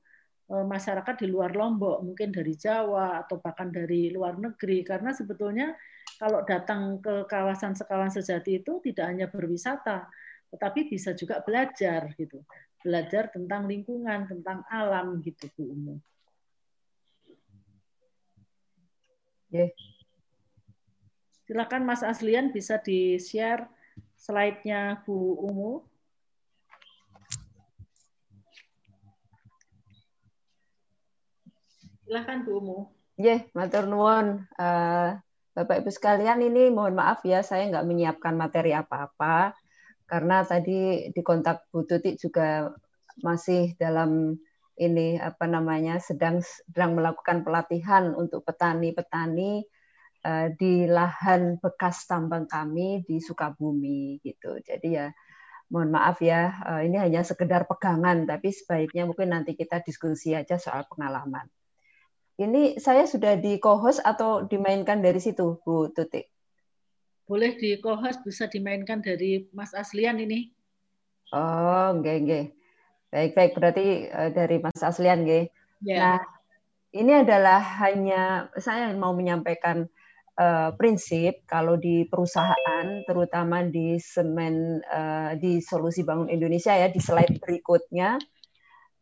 eh, 0.53 0.67
masyarakat 0.69 1.17
di 1.17 1.27
luar 1.33 1.57
Lombok, 1.57 2.05
mungkin 2.05 2.29
dari 2.29 2.53
Jawa 2.61 3.25
atau 3.25 3.41
bahkan 3.41 3.73
dari 3.73 4.13
luar 4.13 4.37
negeri. 4.37 4.85
Karena 4.85 5.17
sebetulnya 5.17 5.73
kalau 6.21 6.45
datang 6.45 7.01
ke 7.01 7.25
kawasan 7.25 7.73
Sekawan 7.73 8.13
Sejati 8.13 8.61
itu 8.61 8.85
tidak 8.85 9.07
hanya 9.09 9.27
berwisata, 9.33 10.13
tetapi 10.53 10.93
bisa 10.93 11.17
juga 11.17 11.41
belajar 11.41 12.13
gitu. 12.21 12.45
Belajar 12.81 13.29
tentang 13.29 13.69
lingkungan, 13.69 14.25
tentang 14.25 14.65
alam 14.73 15.21
gitu 15.21 15.47
Bu 15.57 15.65
Umu. 15.69 15.95
Yeah. 19.51 19.75
Silakan 21.45 21.83
Mas 21.83 22.07
Aslian 22.07 22.55
bisa 22.55 22.79
di-share 22.79 23.67
slide-nya 24.15 25.03
Bu 25.03 25.37
Umu. 25.45 25.85
Silahkan 32.07 32.47
Bu 32.47 32.51
Umu. 32.63 32.79
Ya, 33.21 33.37
yeah, 33.37 33.41
matur 33.53 33.85
nuwun. 33.85 34.49
Uh, 34.57 35.21
Bapak 35.51 35.83
Ibu 35.83 35.91
sekalian 35.91 36.41
ini 36.41 36.71
mohon 36.73 36.95
maaf 36.95 37.27
ya 37.27 37.43
saya 37.43 37.67
nggak 37.69 37.85
menyiapkan 37.85 38.33
materi 38.39 38.71
apa-apa 38.71 39.53
karena 40.11 40.43
tadi 40.43 41.07
di 41.15 41.23
kontak 41.23 41.71
Bu 41.71 41.87
Tuti 41.87 42.19
juga 42.19 42.67
masih 43.23 43.79
dalam 43.79 44.35
ini 44.75 45.21
apa 45.23 45.47
namanya 45.47 46.03
sedang 46.03 46.43
sedang 46.43 46.99
melakukan 46.99 47.47
pelatihan 47.47 48.11
untuk 48.19 48.43
petani-petani 48.43 49.63
uh, 50.27 50.51
di 50.57 50.89
lahan 50.91 51.63
bekas 51.63 52.11
tambang 52.11 52.51
kami 52.51 53.07
di 53.07 53.23
Sukabumi 53.23 54.19
gitu. 54.25 54.59
Jadi 54.59 54.89
ya 54.99 55.15
mohon 55.71 55.95
maaf 55.95 56.19
ya, 56.19 56.59
uh, 56.67 56.83
ini 56.83 56.99
hanya 56.99 57.23
sekedar 57.23 57.71
pegangan, 57.71 58.27
tapi 58.27 58.51
sebaiknya 58.51 59.07
mungkin 59.07 59.31
nanti 59.31 59.55
kita 59.55 59.79
diskusi 59.87 60.35
aja 60.35 60.59
soal 60.59 60.83
pengalaman. 60.91 61.47
Ini 62.41 62.81
saya 62.81 63.05
sudah 63.07 63.37
di 63.39 63.61
co-host 63.61 64.03
atau 64.03 64.49
dimainkan 64.49 65.05
dari 65.05 65.21
situ, 65.23 65.61
Bu 65.63 65.93
Tutik? 65.95 66.27
Boleh 67.31 67.55
di 67.55 67.79
co-host, 67.79 68.27
bisa 68.27 68.51
dimainkan 68.51 68.99
dari 68.99 69.47
Mas 69.55 69.71
Aslian 69.71 70.19
ini. 70.19 70.51
Oh, 71.31 71.95
enggak, 71.95 72.27
enggak. 72.27 72.47
Baik, 73.15 73.33
baik. 73.39 73.53
Berarti 73.55 74.11
uh, 74.11 74.35
dari 74.35 74.59
Mas 74.59 74.83
Aslian, 74.83 75.23
enggak. 75.23 75.55
Yeah. 75.79 76.19
Nah, 76.19 76.19
ini 76.91 77.23
adalah 77.23 77.63
hanya 77.87 78.51
saya 78.59 78.91
mau 78.99 79.15
menyampaikan 79.15 79.87
uh, 80.35 80.75
prinsip 80.75 81.47
kalau 81.47 81.79
di 81.79 82.03
perusahaan, 82.11 83.07
terutama 83.07 83.63
di 83.63 84.03
semen 84.03 84.83
uh, 84.91 85.39
di 85.39 85.63
solusi 85.63 86.03
bangun 86.03 86.35
Indonesia 86.35 86.75
ya 86.75 86.91
di 86.91 86.99
slide 86.99 87.39
berikutnya 87.39 88.19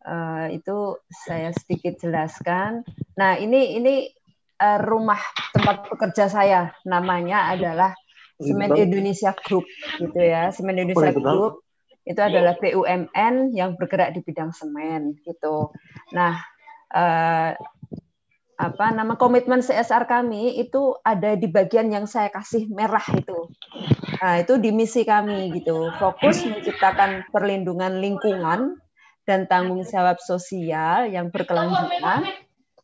uh, 0.04 0.46
itu 0.52 1.00
saya 1.08 1.48
sedikit 1.56 1.96
jelaskan. 1.96 2.84
Nah 3.16 3.40
ini 3.40 3.80
ini 3.80 4.12
uh, 4.60 4.78
rumah 4.84 5.20
tempat 5.56 5.88
bekerja 5.88 6.28
saya 6.28 6.60
namanya 6.84 7.56
adalah 7.56 7.96
Semen 8.38 8.70
Indonesia 8.78 9.34
Group 9.34 9.66
gitu 9.98 10.18
ya. 10.22 10.54
Semen 10.54 10.78
Indonesia 10.78 11.10
Group 11.14 11.66
itu 12.08 12.20
adalah 12.24 12.56
BUMN 12.56 13.52
yang 13.52 13.76
bergerak 13.76 14.16
di 14.16 14.24
bidang 14.24 14.56
semen 14.56 15.20
gitu. 15.28 15.74
Nah, 16.16 16.40
uh, 16.96 17.52
apa 18.58 18.86
nama 18.90 19.14
komitmen 19.14 19.62
CSR 19.62 20.10
kami 20.10 20.58
itu 20.58 20.96
ada 21.06 21.38
di 21.38 21.46
bagian 21.46 21.92
yang 21.92 22.10
saya 22.10 22.32
kasih 22.32 22.66
merah 22.72 23.04
itu. 23.14 23.52
Nah, 24.18 24.42
itu 24.42 24.58
di 24.58 24.74
misi 24.74 25.04
kami 25.04 25.52
gitu. 25.54 25.92
Fokus 26.00 26.42
menciptakan 26.42 27.28
perlindungan 27.30 28.02
lingkungan 28.02 28.80
dan 29.28 29.44
tanggung 29.46 29.84
jawab 29.84 30.16
sosial 30.24 31.06
yang 31.06 31.28
berkelanjutan 31.28 32.24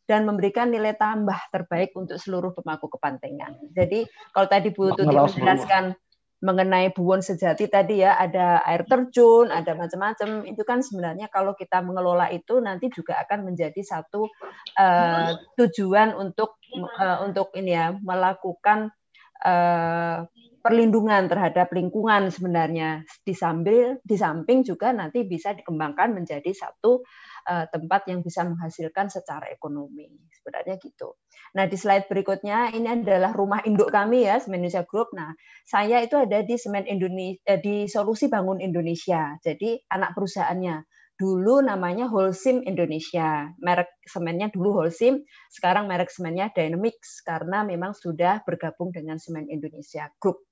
dan 0.04 0.28
memberikan 0.28 0.68
nilai 0.68 0.96
tambah 0.96 1.36
terbaik 1.48 1.96
untuk 1.96 2.20
seluruh 2.20 2.52
pemangku 2.52 2.92
kepentingan. 2.92 3.72
Jadi 3.72 4.04
kalau 4.36 4.48
tadi 4.48 4.68
Bu 4.68 4.92
Tuti 4.92 5.08
menjelaskan 5.08 5.96
mengenai 6.44 6.92
buwon 6.92 7.24
sejati 7.24 7.72
tadi 7.72 8.04
ya 8.04 8.20
ada 8.20 8.60
air 8.68 8.84
terjun, 8.84 9.48
ada 9.48 9.72
macam-macam. 9.72 10.44
Itu 10.44 10.60
kan 10.68 10.84
sebenarnya 10.84 11.32
kalau 11.32 11.56
kita 11.56 11.80
mengelola 11.80 12.28
itu 12.28 12.60
nanti 12.60 12.92
juga 12.92 13.16
akan 13.24 13.48
menjadi 13.48 13.80
satu 13.80 14.28
uh, 14.76 15.30
tujuan 15.56 16.12
untuk 16.12 16.60
uh, 17.00 17.24
untuk 17.24 17.48
ini 17.56 17.72
ya 17.72 17.96
melakukan 17.96 18.92
uh, 19.40 20.28
perlindungan 20.64 21.28
terhadap 21.28 21.72
lingkungan 21.72 22.32
sebenarnya 22.32 23.04
di 23.20 23.36
sambil 23.36 24.00
di 24.00 24.16
samping 24.16 24.64
juga 24.64 24.92
nanti 24.96 25.24
bisa 25.24 25.52
dikembangkan 25.52 26.12
menjadi 26.16 26.52
satu 26.56 27.00
uh, 27.00 27.04
tempat 27.44 28.08
yang 28.08 28.24
bisa 28.24 28.42
menghasilkan 28.48 29.12
secara 29.12 29.52
ekonomi. 29.52 30.08
Sebenarnya 30.32 30.80
gitu. 30.80 31.16
Nah, 31.54 31.70
di 31.70 31.76
slide 31.78 32.10
berikutnya 32.10 32.74
ini 32.74 32.88
adalah 33.04 33.30
rumah 33.30 33.62
induk 33.62 33.92
kami 33.94 34.26
ya, 34.26 34.42
Semen 34.42 34.64
Indonesia 34.64 34.82
Group. 34.88 35.12
Nah, 35.14 35.30
saya 35.62 36.02
itu 36.02 36.18
ada 36.18 36.42
di 36.42 36.56
Semen 36.58 36.88
Indonesia 36.88 37.38
eh, 37.46 37.60
di 37.62 37.86
Solusi 37.86 38.26
Bangun 38.26 38.58
Indonesia. 38.58 39.38
Jadi 39.38 39.78
anak 39.92 40.16
perusahaannya. 40.18 40.82
Dulu 41.14 41.62
namanya 41.62 42.10
Holcim 42.10 42.66
Indonesia. 42.66 43.54
Merek 43.62 43.86
semennya 44.02 44.50
dulu 44.50 44.82
Holcim, 44.82 45.22
sekarang 45.46 45.86
merek 45.86 46.10
semennya 46.10 46.50
Dynamics 46.50 47.22
karena 47.22 47.62
memang 47.62 47.94
sudah 47.94 48.42
bergabung 48.42 48.90
dengan 48.90 49.22
Semen 49.22 49.46
Indonesia 49.46 50.10
Group. 50.18 50.42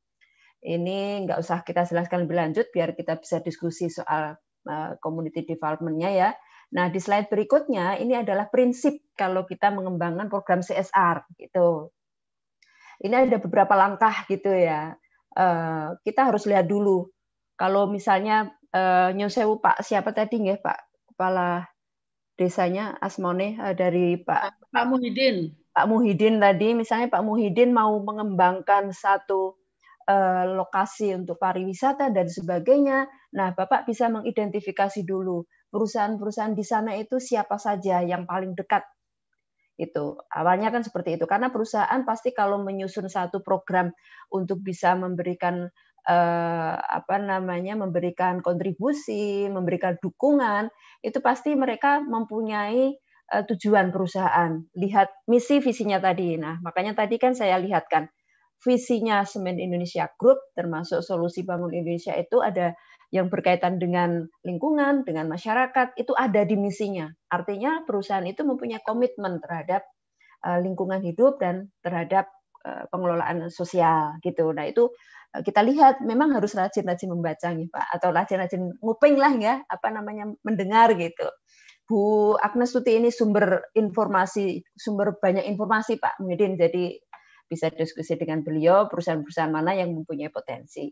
Ini 0.62 1.26
nggak 1.26 1.42
usah 1.42 1.66
kita 1.66 1.82
jelaskan 1.82 2.30
lebih 2.30 2.38
lanjut 2.38 2.70
biar 2.70 2.94
kita 2.94 3.18
bisa 3.18 3.42
diskusi 3.42 3.90
soal 3.90 4.38
uh, 4.70 4.94
community 5.02 5.42
development-nya 5.42 6.10
ya. 6.14 6.30
Nah, 6.72 6.88
di 6.88 6.96
slide 6.96 7.28
berikutnya 7.28 8.00
ini 8.00 8.16
adalah 8.16 8.48
prinsip 8.48 9.12
kalau 9.12 9.44
kita 9.44 9.68
mengembangkan 9.68 10.32
program 10.32 10.64
CSR 10.64 11.36
gitu. 11.36 11.92
Ini 13.04 13.28
ada 13.28 13.36
beberapa 13.36 13.76
langkah 13.76 14.24
gitu 14.24 14.48
ya. 14.48 14.96
Eh, 15.36 15.86
kita 16.00 16.32
harus 16.32 16.48
lihat 16.48 16.64
dulu. 16.68 17.12
Kalau 17.56 17.86
misalnya 17.86 18.48
uh, 18.74 19.12
Nyosewu 19.14 19.60
Pak 19.60 19.84
siapa 19.84 20.10
tadi 20.10 20.40
nggih 20.40 20.64
Pak 20.64 20.78
kepala 21.12 21.68
desanya 22.34 22.96
Asmone 22.98 23.54
eh, 23.60 23.74
dari 23.76 24.16
Pak 24.18 24.72
Pak 24.72 24.84
Muhyiddin. 24.88 25.52
Pak 25.76 25.86
Muhyiddin 25.88 26.40
tadi 26.40 26.72
misalnya 26.72 27.12
Pak 27.12 27.22
Muhyiddin 27.22 27.70
mau 27.70 28.00
mengembangkan 28.00 28.90
satu 28.90 29.60
lokasi 30.58 31.14
untuk 31.14 31.38
pariwisata 31.38 32.10
dan 32.10 32.26
sebagainya. 32.26 33.06
Nah, 33.38 33.54
Bapak 33.54 33.86
bisa 33.86 34.10
mengidentifikasi 34.10 35.06
dulu 35.06 35.46
perusahaan-perusahaan 35.72 36.52
di 36.52 36.62
sana 36.62 36.92
itu 37.00 37.16
siapa 37.16 37.56
saja 37.56 38.04
yang 38.04 38.28
paling 38.28 38.52
dekat. 38.52 38.84
Itu 39.80 40.20
awalnya 40.28 40.68
kan 40.68 40.84
seperti 40.84 41.16
itu. 41.16 41.24
Karena 41.24 41.48
perusahaan 41.48 42.04
pasti 42.04 42.36
kalau 42.36 42.60
menyusun 42.60 43.08
satu 43.08 43.40
program 43.40 43.88
untuk 44.28 44.60
bisa 44.60 44.92
memberikan 44.92 45.72
eh, 46.04 46.76
apa 46.76 47.16
namanya 47.16 47.74
memberikan 47.80 48.44
kontribusi 48.44 49.48
memberikan 49.48 49.96
dukungan 50.02 50.68
itu 51.00 51.18
pasti 51.24 51.56
mereka 51.56 52.04
mempunyai 52.04 52.92
eh, 53.32 53.44
tujuan 53.48 53.88
perusahaan. 53.88 54.60
Lihat 54.76 55.24
misi 55.32 55.58
visinya 55.64 55.98
tadi. 55.98 56.36
Nah 56.36 56.60
makanya 56.60 56.92
tadi 57.02 57.16
kan 57.16 57.32
saya 57.32 57.56
lihatkan 57.56 58.12
visinya 58.62 59.26
Semen 59.26 59.58
Indonesia 59.58 60.06
Group 60.14 60.38
termasuk 60.54 61.02
solusi 61.02 61.42
bangun 61.42 61.74
Indonesia 61.74 62.14
itu 62.14 62.38
ada 62.38 62.78
yang 63.12 63.28
berkaitan 63.28 63.76
dengan 63.76 64.24
lingkungan, 64.40 65.04
dengan 65.04 65.28
masyarakat, 65.28 66.00
itu 66.00 66.16
ada 66.16 66.48
di 66.48 66.56
misinya. 66.56 67.12
Artinya 67.28 67.84
perusahaan 67.84 68.24
itu 68.24 68.40
mempunyai 68.40 68.80
komitmen 68.80 69.36
terhadap 69.44 69.84
eh, 70.48 70.58
lingkungan 70.64 71.04
hidup 71.04 71.36
dan 71.36 71.68
terhadap 71.84 72.32
eh, 72.64 72.88
pengelolaan 72.88 73.52
sosial 73.52 74.16
gitu. 74.24 74.56
Nah 74.56 74.64
itu 74.64 74.88
eh, 75.36 75.44
kita 75.44 75.60
lihat 75.60 76.00
memang 76.00 76.32
harus 76.32 76.56
rajin-rajin 76.56 77.12
membaca 77.12 77.52
nih 77.52 77.68
Pak 77.68 77.86
atau 78.00 78.08
rajin-rajin 78.16 78.80
nguping 78.80 79.20
lah 79.20 79.36
ya 79.36 79.60
apa 79.68 79.92
namanya 79.92 80.32
mendengar 80.40 80.96
gitu. 80.96 81.28
Bu 81.84 82.32
Agnes 82.40 82.72
Tuti 82.72 82.96
ini 82.96 83.12
sumber 83.12 83.68
informasi 83.76 84.64
sumber 84.72 85.20
banyak 85.20 85.44
informasi 85.52 86.00
Pak 86.00 86.16
Muhyiddin 86.24 86.56
jadi 86.56 86.96
bisa 87.44 87.68
diskusi 87.68 88.16
dengan 88.16 88.40
beliau 88.40 88.88
perusahaan-perusahaan 88.88 89.52
mana 89.52 89.76
yang 89.76 89.92
mempunyai 89.92 90.32
potensi. 90.32 90.88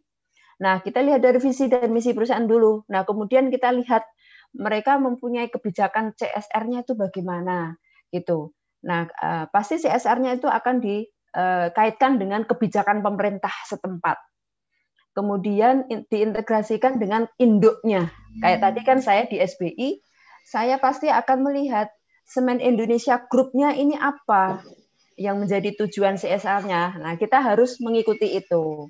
Nah, 0.61 0.85
kita 0.85 1.01
lihat 1.01 1.25
dari 1.25 1.41
visi 1.41 1.73
dan 1.73 1.89
misi 1.91 2.13
perusahaan 2.13 2.45
dulu. 2.45 2.85
Nah, 2.93 3.09
kemudian 3.09 3.49
kita 3.49 3.73
lihat 3.73 4.05
mereka 4.53 5.01
mempunyai 5.01 5.49
kebijakan 5.49 6.13
CSR-nya 6.13 6.85
itu 6.85 6.93
bagaimana 6.93 7.81
gitu. 8.13 8.53
Nah, 8.85 9.09
eh, 9.09 9.45
pasti 9.49 9.81
CSR-nya 9.81 10.37
itu 10.37 10.47
akan 10.47 10.85
dikaitkan 10.85 12.13
eh, 12.17 12.19
dengan 12.21 12.45
kebijakan 12.45 13.01
pemerintah 13.01 13.53
setempat. 13.65 14.21
Kemudian 15.17 15.91
diintegrasikan 16.07 17.03
dengan 17.03 17.27
induknya. 17.41 18.13
Kayak 18.39 18.61
tadi 18.63 18.81
kan 18.87 18.99
saya 19.03 19.27
di 19.27 19.43
SBI, 19.43 19.99
saya 20.47 20.79
pasti 20.79 21.11
akan 21.11 21.51
melihat 21.51 21.91
Semen 22.31 22.63
Indonesia 22.63 23.19
grupnya 23.27 23.75
ini 23.75 23.99
apa 23.99 24.63
yang 25.19 25.43
menjadi 25.43 25.75
tujuan 25.83 26.15
CSR-nya. 26.15 27.03
Nah, 27.03 27.19
kita 27.19 27.43
harus 27.43 27.83
mengikuti 27.83 28.39
itu. 28.39 28.87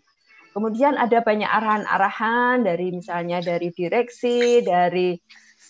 Kemudian 0.50 0.98
ada 0.98 1.22
banyak 1.22 1.46
arahan-arahan 1.46 2.66
dari 2.66 2.90
misalnya 2.90 3.38
dari 3.38 3.70
direksi, 3.70 4.66
dari 4.66 5.14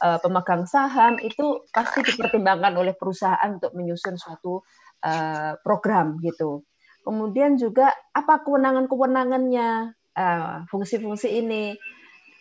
uh, 0.01 0.19
pemegang 0.25 0.65
saham 0.65 1.21
itu 1.21 1.69
pasti 1.69 2.01
dipertimbangkan 2.01 2.73
oleh 2.81 2.97
perusahaan 2.97 3.61
untuk 3.61 3.77
menyusun 3.77 4.17
suatu 4.17 4.65
uh, 5.05 5.53
program 5.61 6.17
gitu. 6.25 6.65
Kemudian 7.05 7.61
juga 7.61 7.93
apa 8.13 8.41
kewenangan-kewenangannya 8.45 9.69
uh, 10.17 10.65
fungsi-fungsi 10.69 11.29
ini. 11.29 11.77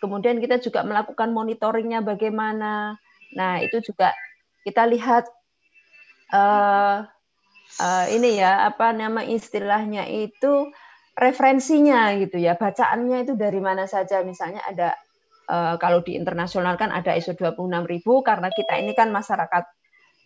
Kemudian 0.00 0.40
kita 0.40 0.60
juga 0.64 0.80
melakukan 0.80 1.32
monitoringnya 1.36 2.00
bagaimana. 2.00 2.96
Nah 3.36 3.60
itu 3.60 3.84
juga 3.84 4.16
kita 4.64 4.88
lihat 4.88 5.28
uh, 6.32 7.04
uh, 7.80 8.06
ini 8.08 8.40
ya 8.40 8.68
apa 8.68 8.96
nama 8.96 9.24
istilahnya 9.24 10.08
itu 10.08 10.72
referensinya 11.20 12.16
gitu 12.16 12.40
ya, 12.40 12.56
bacaannya 12.56 13.28
itu 13.28 13.36
dari 13.36 13.60
mana 13.60 13.84
saja. 13.84 14.24
Misalnya 14.24 14.64
ada 14.64 14.96
uh, 15.52 15.76
kalau 15.76 16.00
di 16.00 16.16
internasional 16.16 16.80
kan 16.80 16.88
ada 16.88 17.12
ISO 17.12 17.36
26000 17.36 18.00
karena 18.24 18.48
kita 18.48 18.80
ini 18.80 18.96
kan 18.96 19.12
masyarakat 19.12 19.64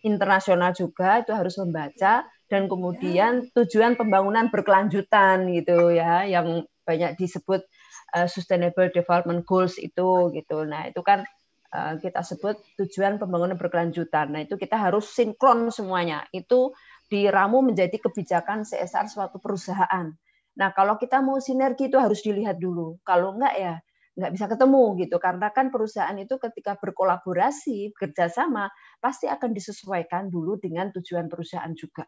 internasional 0.07 0.71
juga 0.71 1.25
itu 1.25 1.33
harus 1.33 1.57
membaca 1.59 2.23
dan 2.45 2.69
kemudian 2.69 3.49
tujuan 3.57 3.97
pembangunan 3.97 4.53
berkelanjutan 4.53 5.49
gitu 5.49 5.89
ya 5.89 6.29
yang 6.29 6.63
banyak 6.85 7.17
disebut 7.17 7.65
uh, 8.13 8.29
sustainable 8.29 8.87
development 8.93 9.43
goals 9.49 9.81
itu 9.81 10.29
gitu. 10.31 10.63
Nah, 10.63 10.87
itu 10.87 11.01
kan 11.01 11.25
uh, 11.73 11.97
kita 11.97 12.21
sebut 12.21 12.61
tujuan 12.77 13.17
pembangunan 13.17 13.57
berkelanjutan. 13.57 14.29
Nah, 14.29 14.45
itu 14.45 14.55
kita 14.55 14.77
harus 14.77 15.09
sinkron 15.09 15.73
semuanya. 15.73 16.29
Itu 16.29 16.77
diramu 17.09 17.65
menjadi 17.65 17.97
kebijakan 17.97 18.61
CSR 18.61 19.09
suatu 19.09 19.41
perusahaan. 19.41 20.13
Nah, 20.55 20.71
kalau 20.71 20.95
kita 20.95 21.19
mau 21.19 21.37
sinergi 21.43 21.91
itu 21.91 21.99
harus 21.99 22.23
dilihat 22.23 22.57
dulu. 22.59 22.99
Kalau 23.03 23.35
enggak 23.35 23.55
ya 23.59 23.75
nggak 24.15 24.31
bisa 24.31 24.45
ketemu 24.47 24.83
gitu. 25.03 25.17
Karena 25.19 25.47
kan 25.51 25.67
perusahaan 25.69 26.15
itu 26.15 26.39
ketika 26.39 26.79
berkolaborasi 26.79 27.91
bekerja 27.95 28.31
sama 28.31 28.71
pasti 29.03 29.27
akan 29.27 29.51
disesuaikan 29.51 30.31
dulu 30.31 30.55
dengan 30.55 30.89
tujuan 30.95 31.27
perusahaan 31.27 31.71
juga. 31.75 32.07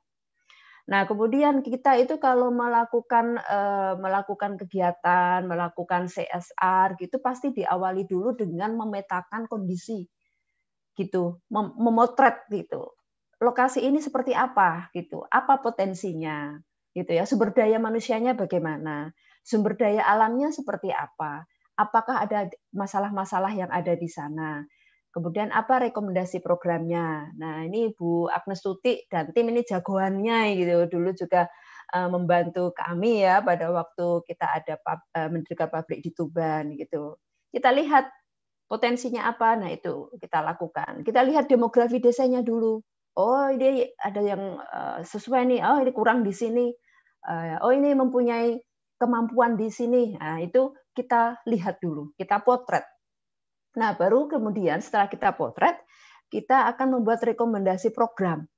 Nah 0.87 1.03
kemudian 1.03 1.59
kita 1.59 1.99
itu 1.99 2.15
kalau 2.15 2.47
melakukan 2.47 3.35
eh, 3.43 3.93
melakukan 3.99 4.55
kegiatan 4.55 5.43
melakukan 5.43 6.07
CSR 6.07 6.95
gitu 6.95 7.19
pasti 7.19 7.51
diawali 7.51 8.07
dulu 8.07 8.39
dengan 8.39 8.71
memetakan 8.79 9.51
kondisi 9.51 10.07
gitu. 10.95 11.43
Mem 11.51 11.75
memotret 11.75 12.47
gitu. 12.47 12.95
Lokasi 13.43 13.83
ini 13.83 13.99
seperti 13.99 14.31
apa 14.31 14.87
gitu. 14.95 15.27
Apa 15.27 15.59
potensinya 15.59 16.55
gitu 16.97 17.13
ya 17.13 17.29
sumber 17.29 17.53
daya 17.53 17.77
manusianya 17.77 18.33
bagaimana 18.33 19.13
sumber 19.45 19.77
daya 19.77 20.01
alamnya 20.01 20.49
seperti 20.49 20.89
apa 20.89 21.45
apakah 21.77 22.25
ada 22.25 22.49
masalah-masalah 22.73 23.53
yang 23.53 23.69
ada 23.69 23.93
di 23.93 24.09
sana. 24.09 24.65
Kemudian 25.13 25.49
apa 25.53 25.87
rekomendasi 25.87 26.43
programnya? 26.43 27.31
Nah 27.37 27.65
ini 27.65 27.93
Bu 27.93 28.27
Agnes 28.29 28.61
Tuti 28.61 29.07
dan 29.07 29.31
tim 29.33 29.49
ini 29.49 29.65
jagoannya 29.65 30.57
gitu. 30.57 30.75
Dulu 30.89 31.09
juga 31.15 31.47
uh, 31.95 32.09
membantu 32.11 32.73
kami 32.75 33.25
ya 33.25 33.41
pada 33.41 33.71
waktu 33.71 34.25
kita 34.27 34.45
ada 34.45 34.73
uh, 34.85 35.29
mendirikan 35.31 35.73
pabrik 35.73 36.05
di 36.05 36.11
Tuban 36.13 36.75
gitu. 36.77 37.17
Kita 37.49 37.73
lihat 37.73 38.09
potensinya 38.67 39.31
apa, 39.31 39.55
nah 39.57 39.71
itu 39.71 40.11
kita 40.21 40.43
lakukan. 40.43 41.01
Kita 41.01 41.23
lihat 41.23 41.49
demografi 41.49 41.97
desanya 41.97 42.45
dulu. 42.45 42.83
Oh 43.17 43.49
ini 43.49 43.89
ada 43.97 44.21
yang 44.21 44.61
uh, 44.61 45.01
sesuai 45.01 45.49
nih. 45.49 45.61
Oh 45.65 45.81
ini 45.81 45.91
kurang 45.95 46.21
di 46.21 46.33
sini. 46.35 46.69
Uh, 47.23 47.57
oh 47.63 47.73
ini 47.73 47.93
mempunyai 47.95 48.59
kemampuan 48.97 49.55
di 49.55 49.69
sini. 49.69 50.17
Nah 50.17 50.41
itu 50.41 50.73
kita 50.97 51.45
lihat 51.45 51.77
dulu, 51.77 52.13
kita 52.17 52.41
potret. 52.41 52.85
Nah, 53.77 53.93
baru 53.93 54.25
kemudian 54.25 54.81
setelah 54.81 55.05
kita 55.05 55.37
potret, 55.37 55.77
kita 56.33 56.65
akan 56.73 56.97
membuat 56.97 57.21
rekomendasi 57.21 57.93
program 57.93 58.49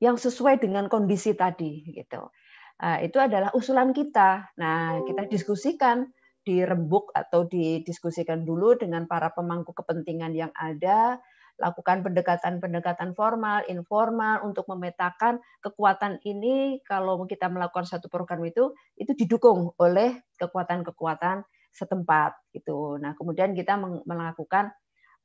yang 0.00 0.16
sesuai 0.16 0.56
dengan 0.58 0.88
kondisi 0.88 1.36
tadi 1.36 1.84
gitu. 1.92 2.32
Nah, 2.80 2.98
itu 3.04 3.20
adalah 3.20 3.52
usulan 3.52 3.92
kita. 3.92 4.56
Nah, 4.56 5.04
kita 5.04 5.28
diskusikan 5.28 6.08
di 6.44 6.64
rembuk 6.64 7.12
atau 7.12 7.44
didiskusikan 7.44 8.44
dulu 8.44 8.76
dengan 8.76 9.04
para 9.04 9.32
pemangku 9.32 9.72
kepentingan 9.76 10.32
yang 10.32 10.52
ada, 10.56 11.20
lakukan 11.58 12.02
pendekatan-pendekatan 12.02 13.14
formal, 13.14 13.62
informal 13.70 14.42
untuk 14.42 14.66
memetakan 14.66 15.38
kekuatan 15.62 16.18
ini 16.26 16.82
kalau 16.82 17.18
kita 17.24 17.46
melakukan 17.46 17.86
satu 17.86 18.10
program 18.10 18.42
itu 18.42 18.74
itu 18.98 19.14
didukung 19.14 19.70
oleh 19.78 20.18
kekuatan-kekuatan 20.38 21.46
setempat 21.74 22.38
gitu. 22.54 22.98
Nah, 23.02 23.14
kemudian 23.18 23.54
kita 23.54 23.78
melakukan 24.06 24.74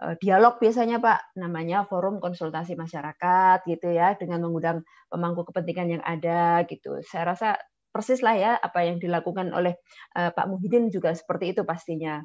eh, 0.02 0.16
dialog 0.22 0.58
biasanya 0.58 0.98
Pak, 1.02 1.38
namanya 1.38 1.86
forum 1.86 2.18
konsultasi 2.22 2.74
masyarakat 2.78 3.66
gitu 3.70 3.90
ya, 3.94 4.18
dengan 4.18 4.46
mengundang 4.46 4.86
pemangku 5.10 5.46
kepentingan 5.50 6.00
yang 6.00 6.04
ada 6.06 6.66
gitu. 6.66 7.02
Saya 7.06 7.34
rasa 7.34 7.58
persis 7.90 8.22
lah 8.22 8.38
ya 8.38 8.52
apa 8.58 8.86
yang 8.86 9.02
dilakukan 9.02 9.50
oleh 9.54 9.78
eh, 10.18 10.30
Pak 10.34 10.46
Muhyiddin 10.50 10.94
juga 10.94 11.14
seperti 11.14 11.58
itu 11.58 11.62
pastinya. 11.66 12.22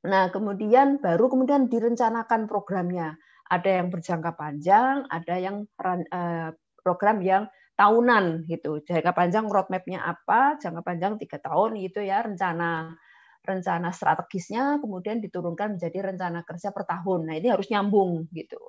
Nah, 0.00 0.32
kemudian 0.32 0.96
baru 1.02 1.28
kemudian 1.28 1.68
direncanakan 1.68 2.48
programnya. 2.48 3.20
Ada 3.50 3.82
yang 3.82 3.88
berjangka 3.92 4.32
panjang, 4.38 5.04
ada 5.10 5.34
yang 5.36 5.66
eh, 5.84 6.50
program 6.80 7.20
yang 7.20 7.44
tahunan 7.76 8.48
gitu. 8.48 8.80
Jangka 8.84 9.12
panjang 9.12 9.48
roadmap-nya 9.48 10.00
apa, 10.04 10.56
jangka 10.60 10.82
panjang 10.84 11.12
tiga 11.20 11.40
tahun 11.40 11.80
gitu 11.80 12.00
ya 12.04 12.20
rencana 12.24 12.96
rencana 13.40 13.88
strategisnya 13.88 14.84
kemudian 14.84 15.16
diturunkan 15.24 15.80
menjadi 15.80 16.12
rencana 16.12 16.44
kerja 16.44 16.72
per 16.76 16.84
tahun. 16.84 17.28
Nah, 17.28 17.34
ini 17.40 17.48
harus 17.48 17.68
nyambung 17.72 18.28
gitu. 18.36 18.60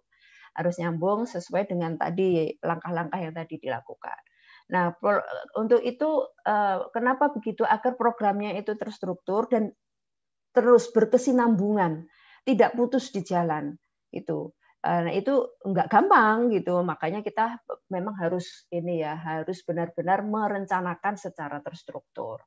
Harus 0.56 0.80
nyambung 0.80 1.28
sesuai 1.28 1.68
dengan 1.68 1.96
tadi 2.00 2.56
langkah-langkah 2.64 3.20
yang 3.20 3.36
tadi 3.36 3.56
dilakukan. 3.60 4.20
Nah, 4.72 4.96
untuk 5.60 5.84
itu 5.84 6.10
eh, 6.48 6.80
kenapa 6.96 7.36
begitu 7.36 7.68
agar 7.68 8.00
programnya 8.00 8.56
itu 8.56 8.76
terstruktur 8.80 9.52
dan 9.52 9.76
terus 10.52 10.91
berkesinambungan, 10.91 12.08
tidak 12.47 12.76
putus 12.76 13.12
di 13.12 13.24
jalan 13.24 13.76
itu. 14.12 14.52
Eh, 14.82 15.02
nah, 15.06 15.14
itu 15.14 15.62
enggak 15.62 15.93
gampang 15.93 16.49
gitu. 16.49 16.82
Makanya 16.82 17.22
kita 17.22 17.62
memang 17.93 18.18
harus 18.18 18.66
ini 18.74 19.06
ya, 19.06 19.14
harus 19.14 19.62
benar-benar 19.62 20.26
merencanakan 20.26 21.16
secara 21.22 21.62
terstruktur. 21.62 22.41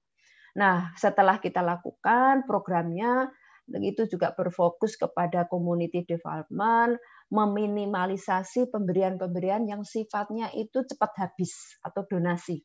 Nah, 0.59 0.95
setelah 0.99 1.39
kita 1.39 1.63
lakukan 1.63 2.47
programnya, 2.47 3.31
itu 3.71 4.05
juga 4.07 4.37
berfokus 4.37 5.01
kepada 5.01 5.49
community 5.49 6.05
development, 6.05 7.01
meminimalisasi 7.33 8.69
pemberian-pemberian 8.69 9.65
yang 9.65 9.83
sifatnya 9.83 10.53
itu 10.53 10.85
cepat 10.85 11.11
habis 11.17 11.81
atau 11.81 12.05
donasi. 12.05 12.61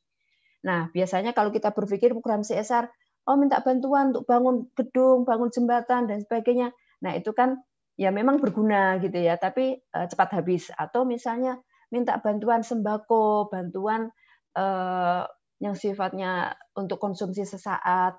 Nah, 0.67 0.91
biasanya 0.91 1.31
kalau 1.31 1.55
kita 1.55 1.71
berpikir 1.71 2.11
program 2.11 2.43
CSR, 2.43 2.91
oh 3.29 3.37
minta 3.37 3.61
bantuan 3.61 4.09
untuk 4.09 4.25
bangun 4.25 4.65
gedung, 4.73 5.21
bangun 5.21 5.53
jembatan 5.53 6.09
dan 6.09 6.25
sebagainya. 6.25 6.73
Nah, 7.05 7.13
itu 7.13 7.29
kan 7.37 7.61
ya 7.93 8.09
memang 8.09 8.41
berguna 8.41 8.97
gitu 8.97 9.21
ya, 9.21 9.37
tapi 9.37 9.77
uh, 9.93 10.09
cepat 10.09 10.41
habis. 10.41 10.73
Atau 10.73 11.05
misalnya 11.05 11.61
minta 11.93 12.17
bantuan 12.17 12.65
sembako, 12.65 13.53
bantuan 13.53 14.09
uh, 14.57 15.29
yang 15.61 15.77
sifatnya 15.77 16.57
untuk 16.73 16.97
konsumsi 16.97 17.45
sesaat 17.45 18.17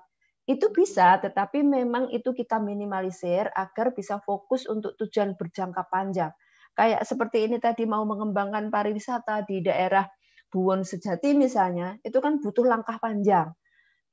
itu 0.49 0.73
bisa, 0.73 1.21
tetapi 1.21 1.61
memang 1.61 2.09
itu 2.09 2.33
kita 2.33 2.57
minimalisir 2.57 3.51
agar 3.53 3.93
bisa 3.93 4.17
fokus 4.25 4.65
untuk 4.65 4.97
tujuan 4.97 5.37
berjangka 5.37 5.85
panjang. 5.91 6.33
Kayak 6.73 7.03
seperti 7.05 7.51
ini 7.51 7.59
tadi 7.59 7.83
mau 7.85 8.07
mengembangkan 8.07 8.71
pariwisata 8.71 9.43
di 9.45 9.61
daerah 9.61 10.07
Buwon 10.51 10.83
Sejati 10.83 11.35
misalnya, 11.37 11.95
itu 12.03 12.17
kan 12.19 12.41
butuh 12.43 12.65
langkah 12.67 12.97
panjang. 12.99 13.53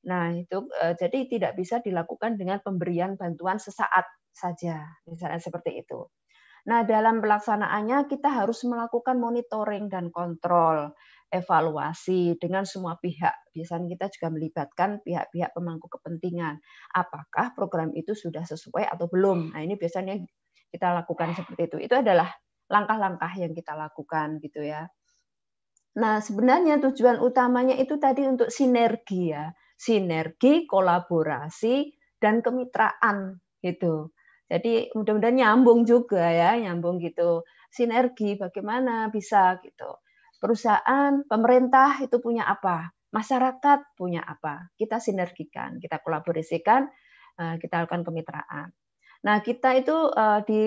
Nah, 0.07 0.31
itu 0.31 0.57
eh, 0.79 0.95
jadi 0.95 1.27
tidak 1.27 1.51
bisa 1.59 1.83
dilakukan 1.83 2.39
dengan 2.39 2.63
pemberian 2.63 3.19
bantuan 3.19 3.59
sesaat 3.59 4.07
saja, 4.31 4.87
misalnya 5.09 5.41
seperti 5.43 5.83
itu. 5.83 6.07
Nah, 6.67 6.83
dalam 6.83 7.23
pelaksanaannya 7.23 8.11
kita 8.11 8.29
harus 8.29 8.67
melakukan 8.67 9.15
monitoring 9.17 9.87
dan 9.87 10.11
kontrol 10.11 10.91
evaluasi 11.31 12.35
dengan 12.41 12.65
semua 12.67 12.99
pihak. 12.99 13.31
Biasanya 13.55 13.87
kita 13.95 14.05
juga 14.11 14.27
melibatkan 14.33 14.89
pihak-pihak 15.05 15.55
pemangku 15.55 15.87
kepentingan. 15.87 16.59
Apakah 16.93 17.55
program 17.55 17.95
itu 17.95 18.13
sudah 18.17 18.43
sesuai 18.43 18.85
atau 18.85 19.07
belum? 19.07 19.55
Nah, 19.55 19.61
ini 19.63 19.79
biasanya 19.79 20.19
kita 20.69 20.93
lakukan 20.93 21.33
seperti 21.37 21.61
itu. 21.69 21.77
Itu 21.89 21.95
adalah 22.01 22.29
langkah-langkah 22.69 23.33
yang 23.39 23.53
kita 23.57 23.73
lakukan 23.73 24.37
gitu 24.43 24.61
ya. 24.61 24.85
Nah, 25.97 26.21
sebenarnya 26.21 26.77
tujuan 26.85 27.17
utamanya 27.19 27.75
itu 27.75 27.97
tadi 27.97 28.25
untuk 28.29 28.53
sinergi 28.53 29.33
ya. 29.33 29.49
Sinergi, 29.79 30.67
kolaborasi 30.67 31.87
dan 32.19 32.43
kemitraan 32.43 33.39
gitu. 33.63 34.11
Jadi 34.51 34.91
mudah-mudahan 34.91 35.39
nyambung 35.39 35.87
juga 35.87 36.27
ya, 36.27 36.59
nyambung 36.59 36.99
gitu. 36.99 37.47
Sinergi 37.71 38.35
bagaimana 38.35 39.07
bisa 39.07 39.55
gitu 39.63 40.03
perusahaan, 40.39 41.21
pemerintah 41.27 41.99
itu 41.99 42.17
punya 42.23 42.47
apa, 42.47 42.95
masyarakat 43.11 43.79
punya 43.99 44.23
apa. 44.23 44.71
Kita 44.79 44.97
sinergikan, 44.97 45.77
kita 45.77 45.99
kolaborasikan, 45.99 46.87
eh, 47.37 47.55
kita 47.59 47.85
lakukan 47.85 48.07
kemitraan. 48.07 48.71
Nah, 49.27 49.37
kita 49.43 49.75
itu 49.75 49.95
eh, 50.15 50.39
di 50.47 50.63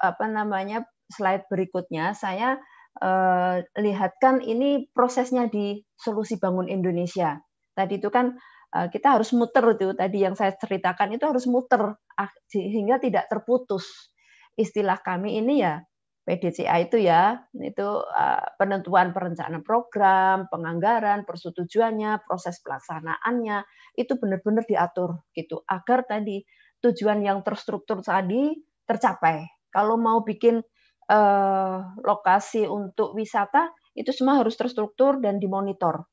apa 0.00 0.24
namanya 0.26 0.88
slide 1.12 1.46
berikutnya 1.52 2.16
saya 2.16 2.56
eh, 2.98 3.56
lihatkan 3.76 4.40
ini 4.40 4.88
prosesnya 4.96 5.46
di 5.52 5.84
solusi 5.94 6.40
bangun 6.40 6.66
Indonesia. 6.72 7.36
Tadi 7.72 7.98
itu 7.98 8.08
kan 8.12 8.36
kita 8.72 9.20
harus 9.20 9.36
muter 9.36 9.76
itu 9.76 9.92
tadi 9.92 10.24
yang 10.24 10.32
saya 10.32 10.56
ceritakan 10.56 11.12
itu 11.12 11.28
harus 11.28 11.44
muter 11.44 11.92
ah, 11.92 12.30
sehingga 12.48 12.96
tidak 12.96 13.28
terputus. 13.28 14.08
Istilah 14.56 14.96
kami 15.04 15.36
ini 15.44 15.60
ya 15.60 15.76
PDCA 16.22 16.78
itu 16.78 17.02
ya, 17.02 17.42
itu 17.50 17.82
uh, 17.98 18.46
penentuan 18.54 19.10
perencanaan 19.10 19.66
program, 19.66 20.46
penganggaran, 20.54 21.26
persetujuannya, 21.26 22.22
proses 22.22 22.62
pelaksanaannya 22.62 23.66
itu 23.98 24.14
benar-benar 24.22 24.62
diatur 24.62 25.18
gitu 25.34 25.66
agar 25.66 26.06
tadi 26.06 26.46
tujuan 26.78 27.26
yang 27.26 27.42
terstruktur 27.42 28.06
tadi 28.06 28.54
tercapai. 28.86 29.66
Kalau 29.74 29.98
mau 29.98 30.22
bikin 30.22 30.62
uh, 31.10 31.76
lokasi 32.06 32.70
untuk 32.70 33.18
wisata 33.18 33.74
itu 33.98 34.14
semua 34.14 34.38
harus 34.38 34.54
terstruktur 34.54 35.18
dan 35.18 35.42
dimonitor 35.42 36.06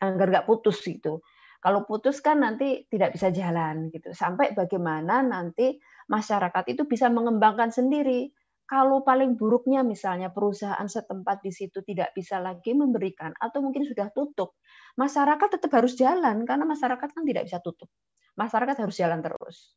agar 0.00 0.26
nggak 0.32 0.48
putus 0.48 0.80
gitu. 0.82 1.20
Kalau 1.60 1.84
putus 1.84 2.24
kan 2.24 2.40
nanti 2.40 2.88
tidak 2.88 3.12
bisa 3.14 3.28
jalan 3.28 3.92
gitu. 3.92 4.16
Sampai 4.16 4.56
bagaimana 4.56 5.20
nanti 5.20 5.76
masyarakat 6.08 6.64
itu 6.72 6.88
bisa 6.88 7.12
mengembangkan 7.12 7.68
sendiri 7.68 8.32
kalau 8.70 9.02
paling 9.02 9.34
buruknya 9.34 9.82
misalnya 9.82 10.30
perusahaan 10.30 10.86
setempat 10.86 11.42
di 11.42 11.50
situ 11.50 11.82
tidak 11.82 12.14
bisa 12.14 12.38
lagi 12.38 12.70
memberikan 12.70 13.34
atau 13.34 13.66
mungkin 13.66 13.82
sudah 13.82 14.14
tutup, 14.14 14.62
masyarakat 14.94 15.58
tetap 15.58 15.74
harus 15.74 15.98
jalan 15.98 16.46
karena 16.46 16.62
masyarakat 16.62 17.08
kan 17.10 17.26
tidak 17.26 17.50
bisa 17.50 17.58
tutup. 17.58 17.90
Masyarakat 18.38 18.78
harus 18.78 18.94
jalan 18.94 19.26
terus. 19.26 19.74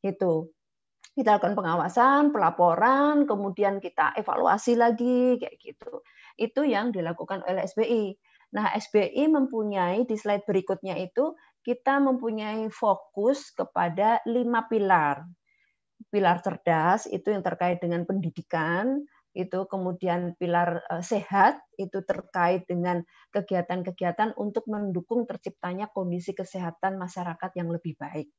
Itu. 0.00 0.56
Kita 1.12 1.36
lakukan 1.36 1.52
pengawasan, 1.52 2.32
pelaporan, 2.32 3.28
kemudian 3.28 3.76
kita 3.76 4.16
evaluasi 4.16 4.72
lagi 4.72 5.36
kayak 5.36 5.60
gitu. 5.60 6.00
Itu 6.40 6.64
yang 6.64 6.96
dilakukan 6.96 7.44
oleh 7.44 7.68
SBI. 7.68 8.16
Nah, 8.50 8.74
SBI 8.74 9.30
mempunyai 9.30 10.02
di 10.04 10.16
slide 10.18 10.42
berikutnya 10.42 10.98
itu 10.98 11.38
kita 11.62 12.02
mempunyai 12.02 12.66
fokus 12.72 13.54
kepada 13.54 14.18
lima 14.26 14.66
pilar 14.66 15.22
pilar 16.08 16.40
cerdas 16.40 17.04
itu 17.12 17.28
yang 17.28 17.44
terkait 17.44 17.76
dengan 17.84 18.08
pendidikan, 18.08 19.04
itu 19.36 19.68
kemudian 19.68 20.34
pilar 20.40 20.80
eh, 20.88 21.04
sehat 21.04 21.60
itu 21.76 22.00
terkait 22.02 22.64
dengan 22.64 23.04
kegiatan-kegiatan 23.30 24.34
untuk 24.40 24.64
mendukung 24.66 25.28
terciptanya 25.28 25.92
kondisi 25.92 26.32
kesehatan 26.32 26.96
masyarakat 26.96 27.50
yang 27.60 27.68
lebih 27.68 27.94
baik. 28.00 28.32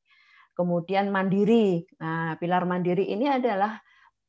Kemudian 0.51 1.14
mandiri. 1.14 1.88
Nah, 2.01 2.36
pilar 2.41 2.68
mandiri 2.68 3.07
ini 3.07 3.30
adalah 3.32 3.80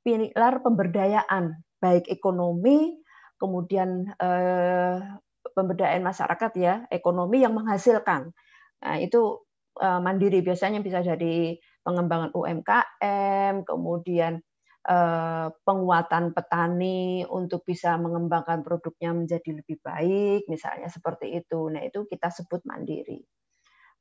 pilar 0.06 0.62
pemberdayaan 0.62 1.50
baik 1.82 2.06
ekonomi, 2.06 2.94
kemudian 3.40 4.06
eh, 4.22 4.98
pemberdayaan 5.56 6.04
masyarakat 6.04 6.52
ya, 6.58 6.74
ekonomi 6.88 7.44
yang 7.44 7.54
menghasilkan. 7.56 8.32
Nah, 8.82 8.96
itu 8.98 9.42
eh, 9.80 10.00
mandiri 10.02 10.40
biasanya 10.44 10.80
bisa 10.82 11.00
jadi 11.04 11.56
pengembangan 11.82 12.30
UMKM, 12.34 13.66
kemudian 13.66 14.42
eh, 14.88 15.46
penguatan 15.64 16.34
petani 16.34 17.24
untuk 17.28 17.62
bisa 17.66 17.96
mengembangkan 17.98 18.62
produknya 18.66 19.14
menjadi 19.14 19.50
lebih 19.62 19.78
baik, 19.82 20.46
misalnya 20.50 20.88
seperti 20.90 21.38
itu. 21.38 21.70
Nah, 21.70 21.82
itu 21.86 22.04
kita 22.10 22.28
sebut 22.30 22.62
mandiri. 22.66 23.22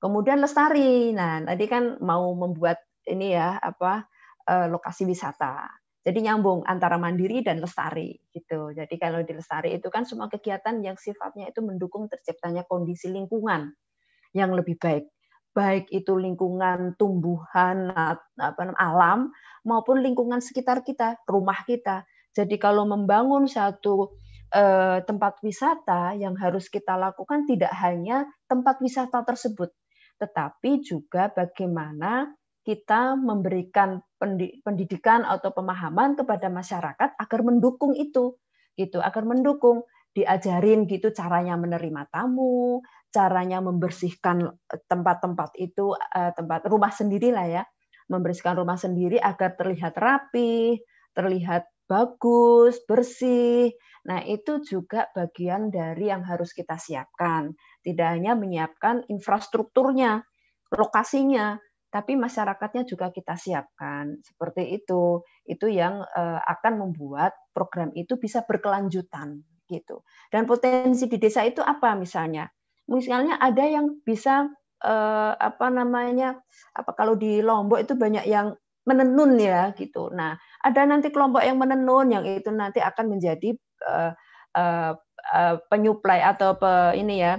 Kemudian 0.02 0.42
lestari. 0.42 1.14
Nah, 1.14 1.46
tadi 1.46 1.66
kan 1.70 2.02
mau 2.02 2.34
membuat 2.34 2.82
ini 3.06 3.34
ya 3.38 3.58
apa 3.62 4.10
eh, 4.50 4.68
lokasi 4.70 5.06
wisata. 5.06 5.81
Jadi 6.02 6.26
nyambung 6.26 6.66
antara 6.66 6.98
mandiri 6.98 7.46
dan 7.46 7.62
lestari 7.62 8.18
gitu. 8.34 8.74
Jadi 8.74 8.98
kalau 8.98 9.22
di 9.22 9.38
lestari 9.38 9.78
itu 9.78 9.88
kan 9.94 10.02
semua 10.02 10.26
kegiatan 10.34 10.82
yang 10.82 10.98
sifatnya 10.98 11.54
itu 11.54 11.62
mendukung 11.62 12.10
terciptanya 12.10 12.66
kondisi 12.66 13.14
lingkungan 13.14 13.70
yang 14.34 14.50
lebih 14.56 14.82
baik 14.82 15.06
baik 15.52 15.92
itu 15.92 16.16
lingkungan 16.16 16.96
tumbuhan 16.96 17.92
apa 18.40 18.62
alam 18.80 19.32
maupun 19.68 20.00
lingkungan 20.00 20.40
sekitar 20.40 20.82
kita, 20.82 21.20
rumah 21.28 21.60
kita. 21.68 22.08
Jadi 22.32 22.56
kalau 22.56 22.88
membangun 22.88 23.52
satu 23.52 24.16
eh, 24.56 25.04
tempat 25.04 25.44
wisata 25.44 26.16
yang 26.16 26.40
harus 26.40 26.72
kita 26.72 26.96
lakukan 26.96 27.44
tidak 27.44 27.76
hanya 27.84 28.24
tempat 28.48 28.80
wisata 28.80 29.28
tersebut, 29.28 29.76
tetapi 30.24 30.80
juga 30.80 31.28
bagaimana 31.28 32.32
kita 32.62 33.18
memberikan 33.18 34.02
pendidikan 34.66 35.26
atau 35.26 35.50
pemahaman 35.50 36.14
kepada 36.14 36.48
masyarakat 36.48 37.18
agar 37.18 37.40
mendukung 37.42 37.98
itu 37.98 38.38
gitu. 38.78 39.02
Agar 39.02 39.26
mendukung 39.26 39.84
diajarin 40.12 40.86
gitu 40.86 41.10
caranya 41.16 41.58
menerima 41.58 42.06
tamu, 42.12 42.84
caranya 43.10 43.64
membersihkan 43.64 44.54
eh, 44.54 44.82
tempat-tempat 44.86 45.58
itu 45.58 45.98
eh, 45.98 46.32
tempat 46.38 46.70
rumah 46.70 46.94
sendiri 46.94 47.34
lah 47.34 47.48
ya. 47.50 47.64
Membersihkan 48.12 48.60
rumah 48.60 48.78
sendiri 48.78 49.18
agar 49.18 49.56
terlihat 49.56 49.96
rapi 49.98 50.84
terlihat 51.16 51.68
bagus 51.88 52.80
bersih. 52.88 53.72
Nah 54.08 54.24
itu 54.26 54.64
juga 54.64 55.12
bagian 55.12 55.70
dari 55.70 56.10
yang 56.10 56.24
harus 56.24 56.56
kita 56.56 56.80
siapkan. 56.80 57.52
Tidak 57.84 58.08
hanya 58.08 58.34
menyiapkan 58.34 59.06
infrastrukturnya 59.12 60.24
lokasinya 60.72 61.60
tapi 61.92 62.16
masyarakatnya 62.16 62.88
juga 62.88 63.12
kita 63.12 63.36
siapkan. 63.36 64.24
Seperti 64.24 64.80
itu. 64.80 65.22
Itu 65.44 65.68
yang 65.68 66.02
eh, 66.02 66.40
akan 66.40 66.88
membuat 66.88 67.36
program 67.52 67.92
itu 67.94 68.16
bisa 68.16 68.48
berkelanjutan 68.48 69.44
gitu. 69.68 70.02
Dan 70.32 70.48
potensi 70.48 71.12
di 71.12 71.20
desa 71.20 71.44
itu 71.44 71.60
apa 71.60 71.94
misalnya? 72.00 72.48
Misalnya 72.88 73.38
ada 73.44 73.68
yang 73.68 74.00
bisa 74.08 74.48
eh, 74.82 75.34
apa 75.36 75.68
namanya 75.68 76.40
apa 76.72 76.92
kalau 76.96 77.20
di 77.20 77.44
Lombok 77.44 77.84
itu 77.84 77.94
banyak 78.00 78.24
yang 78.26 78.56
menenun 78.88 79.38
ya 79.38 79.76
gitu. 79.78 80.10
Nah, 80.16 80.40
ada 80.64 80.82
nanti 80.88 81.14
kelompok 81.14 81.44
yang 81.46 81.60
menenun 81.62 82.08
yang 82.10 82.24
itu 82.26 82.50
nanti 82.50 82.82
akan 82.82 83.20
menjadi 83.20 83.54
eh, 83.86 84.12
eh, 84.58 84.94
eh 85.36 85.56
penyuplai 85.70 86.24
atau 86.26 86.58
pe, 86.58 86.98
ini 86.98 87.22
ya 87.22 87.38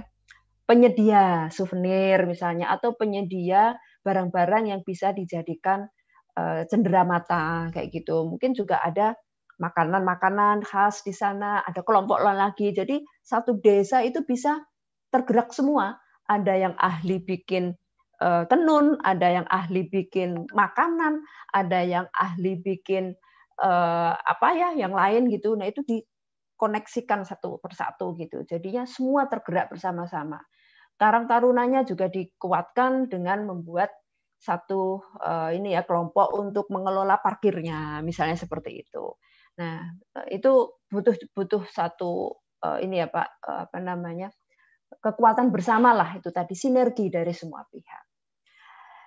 penyedia 0.63 1.51
souvenir 1.51 2.23
misalnya 2.23 2.71
atau 2.71 2.95
penyedia 2.95 3.75
barang-barang 4.03 4.69
yang 4.69 4.81
bisa 4.83 5.15
dijadikan 5.15 5.87
uh, 6.37 6.67
cenderamata 6.67 7.71
kayak 7.71 7.89
gitu. 7.91 8.27
Mungkin 8.27 8.53
juga 8.53 8.83
ada 8.83 9.15
makanan-makanan 9.61 10.65
khas 10.65 11.05
di 11.05 11.13
sana, 11.13 11.61
ada 11.63 11.85
kelompok 11.85 12.19
lagi. 12.19 12.73
Jadi 12.73 13.01
satu 13.23 13.57
desa 13.61 14.01
itu 14.03 14.25
bisa 14.25 14.59
tergerak 15.13 15.53
semua. 15.53 15.97
Ada 16.27 16.53
yang 16.55 16.75
ahli 16.79 17.19
bikin 17.19 17.75
uh, 18.23 18.43
tenun, 18.49 18.97
ada 19.03 19.43
yang 19.43 19.47
ahli 19.51 19.85
bikin 19.87 20.47
makanan, 20.55 21.21
ada 21.51 21.79
yang 21.83 22.05
ahli 22.15 22.57
bikin 22.59 23.13
uh, 23.61 24.13
apa 24.15 24.47
ya, 24.55 24.69
yang 24.73 24.95
lain 24.95 25.29
gitu. 25.29 25.53
Nah 25.53 25.69
itu 25.69 25.83
dikoneksikan 25.85 27.27
satu 27.27 27.59
persatu 27.61 28.15
gitu. 28.17 28.41
Jadinya 28.47 28.87
semua 28.87 29.27
tergerak 29.29 29.71
bersama-sama. 29.71 30.41
Karang 30.97 31.25
Tarunanya 31.27 31.83
juga 31.83 32.07
dikuatkan 32.07 33.09
dengan 33.09 33.49
membuat 33.49 33.91
satu 34.37 34.99
uh, 35.23 35.49
ini 35.55 35.71
ya 35.71 35.87
kelompok 35.87 36.35
untuk 36.35 36.67
mengelola 36.69 37.19
parkirnya, 37.19 38.03
misalnya 38.03 38.35
seperti 38.35 38.83
itu. 38.83 39.15
Nah 39.59 39.87
itu 40.27 40.83
butuh 40.91 41.15
butuh 41.31 41.63
satu 41.71 42.35
uh, 42.63 42.77
ini 42.83 42.99
ya 42.99 43.07
Pak 43.07 43.29
apa 43.43 43.77
namanya 43.79 44.33
kekuatan 44.99 45.49
bersama 45.49 45.95
lah 45.95 46.19
itu 46.19 46.29
tadi 46.29 46.53
sinergi 46.53 47.09
dari 47.09 47.33
semua 47.33 47.65
pihak. 47.65 48.05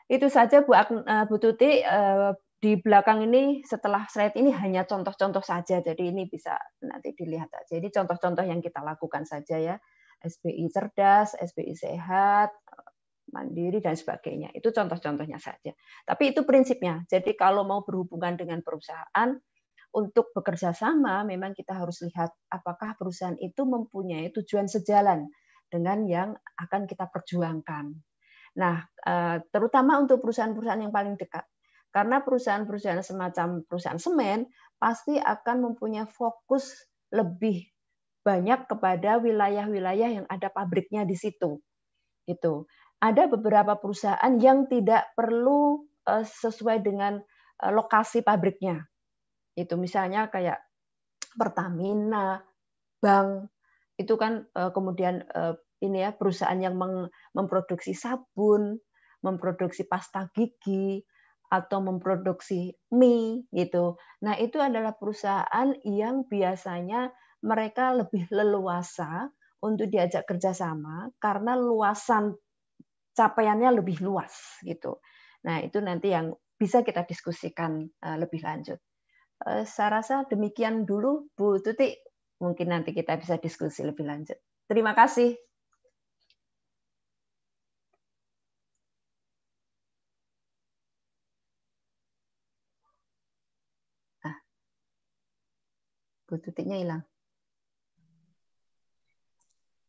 Itu 0.06 0.30
saja 0.30 0.62
Bu, 0.62 0.72
eh, 0.74 1.24
Bu 1.26 1.36
Tuti 1.42 1.82
eh, 1.82 2.30
di 2.56 2.72
belakang 2.78 3.26
ini 3.26 3.62
setelah 3.66 4.06
slide 4.08 4.38
ini 4.38 4.54
hanya 4.54 4.86
contoh-contoh 4.88 5.42
saja, 5.44 5.82
jadi 5.82 6.02
ini 6.14 6.30
bisa 6.30 6.56
nanti 6.86 7.12
dilihat 7.12 7.50
aja. 7.52 7.76
Jadi 7.76 7.90
contoh-contoh 7.92 8.46
yang 8.46 8.62
kita 8.62 8.80
lakukan 8.80 9.26
saja 9.28 9.58
ya, 9.60 9.76
SBI 10.22 10.66
cerdas, 10.72 11.36
SBI 11.36 11.74
sehat, 11.76 12.50
mandiri 13.30 13.82
dan 13.82 13.98
sebagainya. 13.98 14.54
Itu 14.54 14.70
contoh-contohnya 14.70 15.36
saja. 15.42 15.74
Tapi 16.06 16.32
itu 16.34 16.46
prinsipnya. 16.46 17.02
Jadi 17.10 17.34
kalau 17.34 17.66
mau 17.66 17.82
berhubungan 17.82 18.38
dengan 18.38 18.62
perusahaan, 18.62 19.36
untuk 19.96 20.28
bekerja 20.36 20.76
sama 20.76 21.24
memang 21.24 21.56
kita 21.56 21.72
harus 21.72 22.04
lihat 22.04 22.28
apakah 22.52 22.92
perusahaan 23.00 23.38
itu 23.40 23.64
mempunyai 23.64 24.28
tujuan 24.28 24.68
sejalan 24.68 25.24
dengan 25.72 26.04
yang 26.04 26.30
akan 26.60 26.84
kita 26.84 27.08
perjuangkan. 27.08 27.96
Nah, 28.60 28.76
eh, 28.84 29.36
terutama 29.48 29.96
untuk 29.96 30.20
perusahaan-perusahaan 30.20 30.84
yang 30.84 30.92
paling 30.92 31.16
dekat. 31.16 31.48
Karena 31.92 32.20
perusahaan-perusahaan 32.20 33.00
semacam 33.00 33.64
perusahaan 33.64 33.96
semen 33.96 34.52
pasti 34.76 35.16
akan 35.16 35.72
mempunyai 35.72 36.04
fokus 36.04 36.76
lebih 37.08 37.64
banyak 38.26 38.66
kepada 38.66 39.22
wilayah-wilayah 39.22 40.10
yang 40.18 40.26
ada 40.26 40.50
pabriknya 40.50 41.06
di 41.06 41.14
situ. 41.14 41.62
Itu. 42.26 42.66
Ada 42.98 43.30
beberapa 43.30 43.78
perusahaan 43.78 44.34
yang 44.42 44.66
tidak 44.66 45.14
perlu 45.14 45.86
eh, 46.10 46.26
sesuai 46.26 46.82
dengan 46.82 47.22
eh, 47.62 47.70
lokasi 47.70 48.26
pabriknya. 48.26 48.82
Itu 49.54 49.78
misalnya 49.78 50.26
kayak 50.26 50.58
Pertamina, 51.36 52.42
bank, 52.98 53.46
itu 53.94 54.18
kan 54.18 54.42
eh, 54.50 54.70
kemudian 54.74 55.22
ini 55.78 56.02
ya 56.02 56.10
perusahaan 56.10 56.58
yang 56.58 56.74
memproduksi 57.36 57.94
sabun, 57.94 58.80
memproduksi 59.22 59.86
pasta 59.86 60.26
gigi 60.34 61.04
atau 61.46 61.78
memproduksi 61.78 62.74
mie 62.90 63.46
gitu. 63.54 63.94
Nah, 64.24 64.34
itu 64.40 64.58
adalah 64.58 64.98
perusahaan 64.98 65.68
yang 65.86 66.26
biasanya 66.26 67.12
mereka 67.46 67.94
lebih 67.94 68.26
leluasa 68.34 69.30
untuk 69.62 69.86
diajak 69.88 70.26
kerjasama 70.26 71.14
karena 71.22 71.54
luasan 71.54 72.34
capaiannya 73.16 73.80
lebih 73.80 74.02
luas 74.04 74.60
gitu. 74.66 75.00
Nah, 75.46 75.62
itu 75.62 75.78
nanti 75.80 76.12
yang 76.12 76.34
bisa 76.58 76.82
kita 76.82 77.06
diskusikan 77.06 77.86
eh, 77.86 78.16
lebih 78.18 78.42
lanjut. 78.42 78.78
Saya 79.46 80.00
rasa 80.00 80.24
demikian 80.24 80.88
dulu 80.88 81.28
Bu 81.36 81.60
Tuti 81.60 81.92
mungkin 82.40 82.72
nanti 82.72 82.96
kita 82.96 83.20
bisa 83.20 83.36
diskusi 83.36 83.84
lebih 83.84 84.08
lanjut. 84.08 84.40
Terima 84.64 84.96
kasih. 84.96 85.36
Bu 96.26 96.42
Tutiknya 96.42 96.76
hilang. 96.82 97.15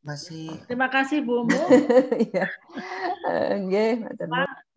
Masih. 0.07 0.55
Terima 0.71 0.87
kasih 0.87 1.19
Bu 1.19 1.43
Mu. 1.43 1.51
Oke, 3.59 3.85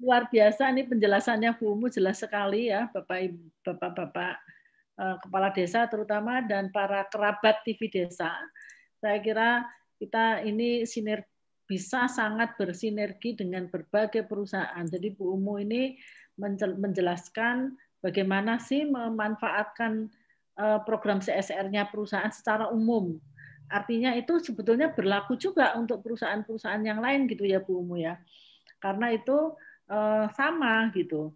luar 0.03 0.27
biasa 0.27 0.75
ini 0.75 0.83
penjelasannya 0.91 1.55
Bu 1.55 1.79
Mu 1.79 1.87
jelas 1.87 2.19
sekali 2.19 2.67
ya 2.67 2.91
Bapak 2.91 3.31
Bapak-bapak 3.63 4.35
eh, 4.99 5.17
kepala 5.23 5.55
desa 5.55 5.87
terutama 5.87 6.43
dan 6.43 6.75
para 6.75 7.07
kerabat 7.07 7.63
TV 7.63 7.87
desa. 7.87 8.35
Saya 8.99 9.23
kira 9.23 9.71
kita 10.03 10.43
ini 10.43 10.83
siner 10.83 11.23
bisa 11.63 12.11
sangat 12.11 12.59
bersinergi 12.59 13.39
dengan 13.39 13.71
berbagai 13.71 14.27
perusahaan. 14.27 14.83
Jadi 14.83 15.15
Bu 15.15 15.39
Umu 15.39 15.63
ini 15.63 15.95
menjelaskan 16.75 17.79
bagaimana 18.03 18.59
sih 18.59 18.83
memanfaatkan 18.83 20.11
eh, 20.59 20.81
program 20.83 21.23
CSR-nya 21.23 21.87
perusahaan 21.87 22.35
secara 22.35 22.67
umum 22.75 23.23
Artinya 23.71 24.19
itu 24.19 24.43
sebetulnya 24.43 24.91
berlaku 24.91 25.39
juga 25.39 25.79
untuk 25.79 26.03
perusahaan-perusahaan 26.03 26.83
yang 26.83 26.99
lain 26.99 27.31
gitu 27.31 27.47
ya 27.47 27.63
Bu 27.63 27.81
Umu 27.81 28.03
ya. 28.03 28.19
Karena 28.83 29.15
itu 29.15 29.55
uh, 29.87 30.27
sama 30.35 30.91
gitu. 30.91 31.31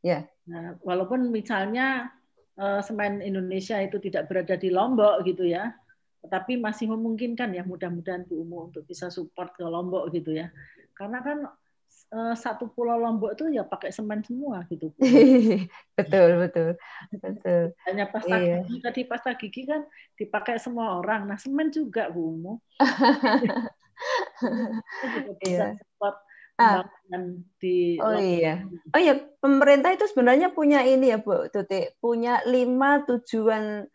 Ya. 0.00 0.22
Yeah. 0.22 0.22
Nah, 0.50 0.66
walaupun 0.82 1.30
misalnya 1.30 2.14
uh, 2.54 2.80
semen 2.82 3.22
Indonesia 3.22 3.78
itu 3.82 3.98
tidak 3.98 4.30
berada 4.30 4.54
di 4.54 4.70
Lombok 4.70 5.22
gitu 5.26 5.46
ya, 5.46 5.74
tetapi 6.22 6.58
masih 6.58 6.90
memungkinkan 6.90 7.54
ya 7.54 7.62
mudah-mudahan 7.66 8.26
Bu 8.26 8.42
Umu 8.42 8.70
untuk 8.70 8.86
bisa 8.86 9.10
support 9.10 9.54
ke 9.58 9.66
Lombok 9.66 10.14
gitu 10.14 10.34
ya. 10.34 10.50
Karena 10.94 11.22
kan 11.22 11.46
Eh, 12.10 12.34
satu 12.34 12.66
pulau 12.74 12.98
Lombok 12.98 13.38
itu 13.38 13.54
ya 13.54 13.62
pakai 13.62 13.94
semen 13.94 14.18
semua 14.26 14.66
gitu. 14.66 14.90
betul, 15.98 16.30
betul. 16.42 16.74
Betul. 17.22 17.70
Hanya 17.86 18.10
pasta 18.10 18.34
iya. 18.34 18.66
gigi 18.66 18.82
tadi 18.82 19.00
pasta 19.06 19.30
gigi 19.38 19.62
kan 19.62 19.86
dipakai 20.18 20.58
semua 20.58 20.98
orang. 20.98 21.30
Nah, 21.30 21.38
semen 21.38 21.70
juga 21.70 22.10
Bu 22.10 22.34
Umu. 22.34 22.54
juga 25.14 25.32
bisa 25.38 25.64
iya. 25.70 25.78
support 25.78 26.16
ah. 26.58 26.82
di 27.62 27.94
Oh 28.02 28.18
iya. 28.18 28.66
Oh 28.90 28.98
iya, 28.98 29.14
pemerintah 29.38 29.94
itu 29.94 30.10
sebenarnya 30.10 30.50
punya 30.50 30.82
ini 30.82 31.14
ya 31.14 31.22
Bu 31.22 31.46
Tuti, 31.46 31.94
punya 32.02 32.42
lima 32.42 33.06
tujuan 33.06 33.86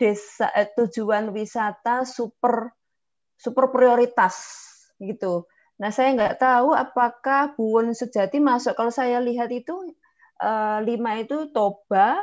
desa 0.00 0.48
eh, 0.56 0.72
tujuan 0.72 1.36
wisata 1.36 2.08
super 2.08 2.72
super 3.36 3.68
prioritas 3.68 4.40
gitu. 4.96 5.44
Nah, 5.78 5.90
saya 5.94 6.10
nggak 6.14 6.42
tahu 6.42 6.74
apakah 6.74 7.54
Buwon 7.54 7.94
Sejati 7.94 8.42
masuk. 8.42 8.74
Kalau 8.74 8.90
saya 8.90 9.22
lihat 9.22 9.54
itu 9.54 9.94
uh, 10.42 10.78
lima 10.82 11.22
itu 11.22 11.54
Toba, 11.54 12.18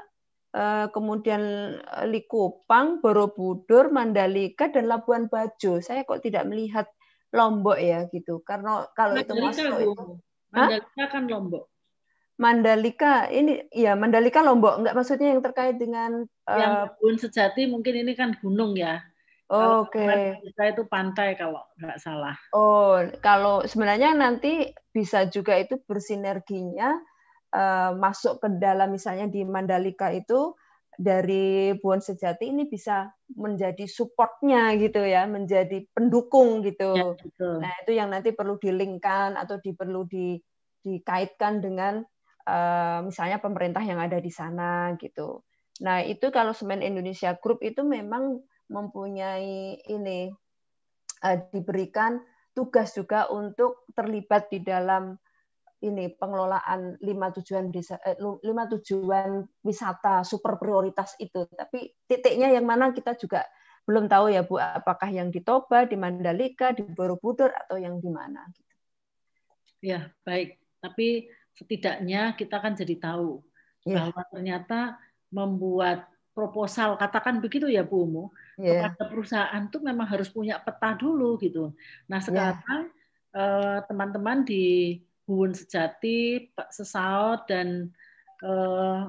uh, 0.51 0.87
kemudian 0.91 1.41
eh, 1.79 2.05
Likupang, 2.11 2.99
Borobudur, 2.99 3.95
Mandalika, 3.95 4.67
dan 4.67 4.91
Labuan 4.91 5.31
Bajo. 5.31 5.79
Saya 5.79 6.03
kok 6.03 6.19
tidak 6.19 6.43
melihat 6.51 6.91
Lombok 7.31 7.79
ya 7.79 8.07
gitu. 8.11 8.43
Karena 8.43 8.87
kalau 8.91 9.15
Mandalika, 9.19 9.31
itu 9.31 9.43
masuk 9.43 9.65
Bu. 9.71 9.79
itu 9.79 10.03
Mandalika 10.51 11.03
kan 11.07 11.23
Lombok. 11.27 11.63
Mandalika 12.35 13.13
ini 13.31 13.63
ya 13.71 13.95
Mandalika 13.95 14.43
Lombok 14.43 14.83
enggak 14.83 14.95
maksudnya 14.99 15.31
yang 15.31 15.39
terkait 15.39 15.79
dengan 15.79 16.27
uh, 16.51 16.59
yang 16.59 16.73
Buwon 16.99 17.15
Sejati 17.15 17.71
mungkin 17.71 18.03
ini 18.03 18.11
kan 18.19 18.35
gunung 18.35 18.75
ya. 18.75 18.99
Oke. 19.45 20.01
Okay. 20.01 20.41
Kita 20.41 20.63
itu 20.73 20.83
pantai 20.89 21.37
kalau 21.37 21.61
nggak 21.77 22.01
salah. 22.01 22.33
Oh, 22.49 22.97
kalau 23.21 23.61
sebenarnya 23.61 24.17
nanti 24.17 24.73
bisa 24.89 25.29
juga 25.29 25.53
itu 25.61 25.77
bersinerginya 25.85 26.97
uh, 27.53 27.93
masuk 27.93 28.41
ke 28.41 28.47
dalam 28.57 28.89
misalnya 28.89 29.29
di 29.29 29.45
Mandalika 29.45 30.09
itu 30.09 30.57
dari 30.95 31.75
Buon 31.77 31.99
Sejati 31.99 32.49
ini 32.49 32.65
bisa 32.65 33.11
menjadi 33.35 33.85
supportnya 33.85 34.73
gitu 34.79 35.03
ya, 35.03 35.27
menjadi 35.27 35.85
pendukung 35.91 36.63
gitu. 36.63 36.95
Ya, 36.95 37.13
betul. 37.13 37.55
Nah 37.61 37.71
itu 37.83 37.91
yang 37.93 38.09
nanti 38.09 38.31
perlu 38.31 38.55
dilingkan 38.57 39.35
atau 39.35 39.59
di, 39.59 39.75
perlu 39.75 40.07
di, 40.07 40.39
dikaitkan 40.81 41.59
dengan 41.59 42.01
uh, 42.47 42.99
misalnya 43.03 43.43
pemerintah 43.43 43.83
yang 43.83 43.99
ada 43.99 44.17
di 44.17 44.31
sana 44.31 44.95
gitu. 44.97 45.43
Nah 45.83 46.01
itu 46.01 46.31
kalau 46.31 46.55
Semen 46.55 46.79
Indonesia 46.79 47.35
Group 47.35 47.59
itu 47.59 47.83
memang 47.83 48.39
mempunyai 48.69 49.81
ini 49.85 50.33
uh, 51.21 51.37
diberikan 51.53 52.21
tugas 52.55 52.95
juga 52.95 53.27
untuk 53.29 53.83
terlibat 53.91 54.47
di 54.49 54.63
dalam 54.63 55.19
ini 55.83 56.09
pengelolaan 56.15 56.97
lima 57.03 57.29
tujuan 57.35 57.69
desa 57.69 57.99
eh, 58.01 58.17
lima 58.17 58.65
tujuan 58.71 59.43
wisata 59.61 60.23
super 60.25 60.57
prioritas 60.57 61.13
itu 61.21 61.45
tapi 61.51 61.93
titiknya 62.07 62.49
yang 62.49 62.65
mana 62.65 62.95
kita 62.95 63.13
juga 63.19 63.43
belum 63.85 64.09
tahu 64.09 64.33
ya 64.33 64.41
Bu 64.41 64.57
apakah 64.57 65.13
yang 65.13 65.29
di 65.29 65.45
Toba 65.45 65.85
di 65.85 65.93
Mandalika 65.93 66.73
di 66.73 66.81
Borobudur 66.81 67.53
atau 67.53 67.77
yang 67.77 68.01
di 68.01 68.09
mana 68.09 68.41
gitu. 68.49 68.73
ya 69.83 70.09
baik 70.25 70.57
tapi 70.81 71.29
setidaknya 71.53 72.33
kita 72.33 72.57
kan 72.57 72.73
jadi 72.73 72.95
tahu 72.97 73.45
ya. 73.85 74.09
bahwa 74.09 74.21
ternyata 74.33 74.97
membuat 75.29 76.09
proposal 76.35 76.99
katakan 76.99 77.39
begitu 77.39 77.71
ya 77.71 77.87
Bu 77.87 78.03
Mu 78.03 78.23
yeah. 78.59 78.91
kepada 78.91 79.07
perusahaan 79.07 79.63
tuh 79.71 79.79
memang 79.79 80.03
harus 80.03 80.27
punya 80.27 80.59
peta 80.59 80.91
dulu 80.99 81.39
gitu. 81.39 81.71
Nah 82.11 82.19
iya. 82.19 82.25
sekarang 82.27 82.83
yeah. 83.31 83.79
teman-teman 83.87 84.43
di 84.43 84.99
Buun 85.25 85.55
Sejati, 85.57 86.53
Pak 86.53 86.69
Sesaut 86.69 87.49
dan 87.49 87.89
eh, 88.43 89.01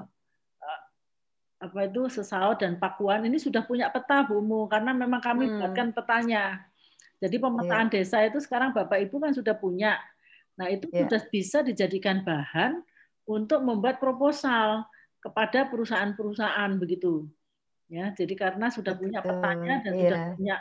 apa 1.57 1.79
itu 1.89 2.07
Sesaut 2.09 2.57
dan 2.57 2.79
Pakuan 2.79 3.27
ini 3.27 3.37
sudah 3.37 3.61
punya 3.67 3.91
peta 3.91 4.23
Bu 4.23 4.39
Mu 4.39 4.65
karena 4.71 4.95
memang 4.95 5.19
kami 5.19 5.45
hmm. 5.45 5.55
buatkan 5.61 5.87
petanya. 5.91 6.63
Jadi 7.19 7.35
pemetaan 7.41 7.91
yeah. 7.91 7.93
desa 7.97 8.17
itu 8.23 8.39
sekarang 8.39 8.71
Bapak 8.71 9.03
Ibu 9.03 9.19
kan 9.19 9.33
sudah 9.35 9.57
punya. 9.57 9.99
Nah 10.55 10.71
itu 10.71 10.87
yeah. 10.89 11.05
sudah 11.05 11.21
bisa 11.27 11.59
dijadikan 11.65 12.23
bahan 12.23 12.81
untuk 13.27 13.59
membuat 13.65 13.99
proposal 13.99 14.87
kepada 15.27 15.67
perusahaan-perusahaan 15.67 16.71
begitu. 16.79 17.27
Ya, 17.91 18.15
jadi 18.15 18.31
karena 18.35 18.71
sudah 18.71 18.95
punya 18.95 19.19
petanya 19.19 19.83
dan 19.83 19.91
yeah. 19.95 20.03
sudah 20.03 20.19
punya 20.35 20.55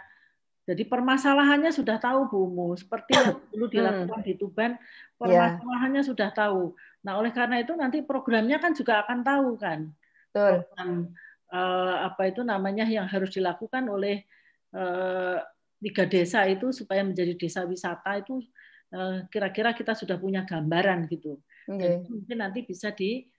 jadi 0.66 0.82
permasalahannya 0.82 1.70
sudah 1.70 2.02
tahu 2.02 2.26
Bu 2.26 2.51
Mu, 2.51 2.74
seperti 2.74 3.14
yang 3.14 3.38
dulu 3.55 3.66
dilakukan 3.70 4.20
di 4.26 4.34
Tuban, 4.34 4.74
iya. 4.74 5.55
permasalahannya 5.55 6.02
yeah. 6.02 6.10
sudah 6.10 6.28
tahu. 6.34 6.74
Nah, 7.06 7.22
oleh 7.22 7.30
karena 7.30 7.62
itu 7.62 7.70
nanti 7.78 8.02
programnya 8.02 8.59
kan 8.59 8.74
juga 8.74 9.06
akan 9.06 9.22
tahu 9.22 9.55
kan. 9.62 9.94
Program 10.34 11.14
eh, 11.55 11.97
apa 12.02 12.22
itu 12.26 12.43
namanya 12.43 12.82
yang 12.82 13.06
harus 13.06 13.30
dilakukan 13.30 13.86
oleh 13.86 14.26
eh, 14.74 15.38
tiga 15.78 16.05
desa 16.10 16.43
itu 16.51 16.74
supaya 16.74 17.06
menjadi 17.06 17.38
desa 17.38 17.62
wisata 17.62 18.18
itu 18.18 18.43
eh, 18.90 19.22
kira-kira 19.30 19.70
kita 19.70 19.94
sudah 19.94 20.18
punya 20.18 20.43
gambaran 20.43 21.06
gitu. 21.06 21.38
Okay. 21.70 22.02
Dan 22.02 22.10
mungkin 22.10 22.36
nanti 22.43 22.66
bisa 22.66 22.90
di 22.90 23.22
Eh, 23.22 23.35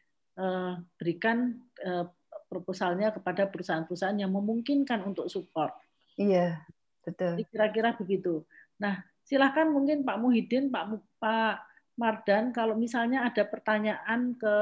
berikan 1.02 1.58
eh, 1.82 2.06
proposalnya 2.48 3.12
kepada 3.12 3.50
perusahaan-perusahaan 3.52 4.22
yang 4.22 4.32
memungkinkan 4.32 5.04
untuk 5.04 5.28
support. 5.28 5.76
Iya, 6.16 6.64
betul. 7.04 7.44
Kira-kira 7.52 7.94
begitu. 7.98 8.48
Nah, 8.80 9.04
silakan 9.28 9.76
mungkin 9.76 10.08
Pak 10.08 10.18
Muhyiddin, 10.18 10.72
Pak 10.72 11.04
Pak 11.20 11.56
Mardan, 12.00 12.56
kalau 12.56 12.78
misalnya 12.78 13.28
ada 13.28 13.44
pertanyaan 13.44 14.38
ke 14.40 14.56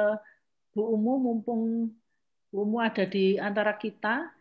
Bu 0.73 0.95
Umu, 0.95 1.21
mumpung 1.21 1.91
Bu 2.49 2.65
Umu 2.65 2.81
ada 2.81 3.05
di 3.05 3.37
antara 3.37 3.77
kita, 3.77 4.31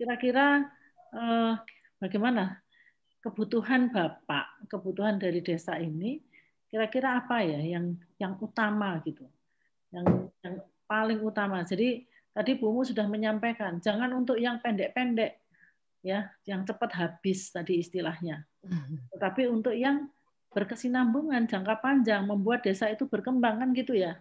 kira-kira 0.00 0.64
eh, 1.12 1.52
bagaimana 2.00 2.62
kebutuhan 3.20 3.92
Bapak, 3.92 4.70
kebutuhan 4.70 5.18
dari 5.18 5.42
desa 5.42 5.76
ini, 5.76 6.22
kira-kira 6.70 7.20
apa 7.20 7.42
ya 7.42 7.60
yang 7.60 7.98
yang 8.16 8.38
utama 8.38 9.02
gitu, 9.04 9.26
yang 9.90 10.30
yang 10.40 10.54
paling 10.86 11.20
utama. 11.20 11.62
Jadi 11.66 12.06
tadi 12.32 12.56
Bu 12.56 12.72
Mu 12.72 12.86
sudah 12.86 13.04
menyampaikan, 13.10 13.82
jangan 13.82 14.10
untuk 14.14 14.38
yang 14.38 14.62
pendek-pendek, 14.62 15.42
ya, 16.00 16.30
yang 16.46 16.62
cepat 16.62 16.90
habis 16.94 17.50
tadi 17.50 17.82
istilahnya. 17.82 18.46
Tetapi 19.12 19.50
untuk 19.50 19.74
yang 19.74 20.08
berkesinambungan 20.54 21.44
jangka 21.44 21.84
panjang, 21.84 22.24
membuat 22.24 22.64
desa 22.64 22.88
itu 22.88 23.04
berkembang 23.04 23.60
kan 23.60 23.68
gitu 23.76 23.92
ya. 23.92 24.16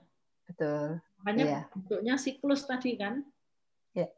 Betul. 0.50 1.00
Makanya 1.24 1.46
iya. 1.46 1.62
bentuknya 1.72 2.16
siklus 2.20 2.68
tadi 2.68 3.00
kan. 3.00 3.24
Ya. 3.96 4.12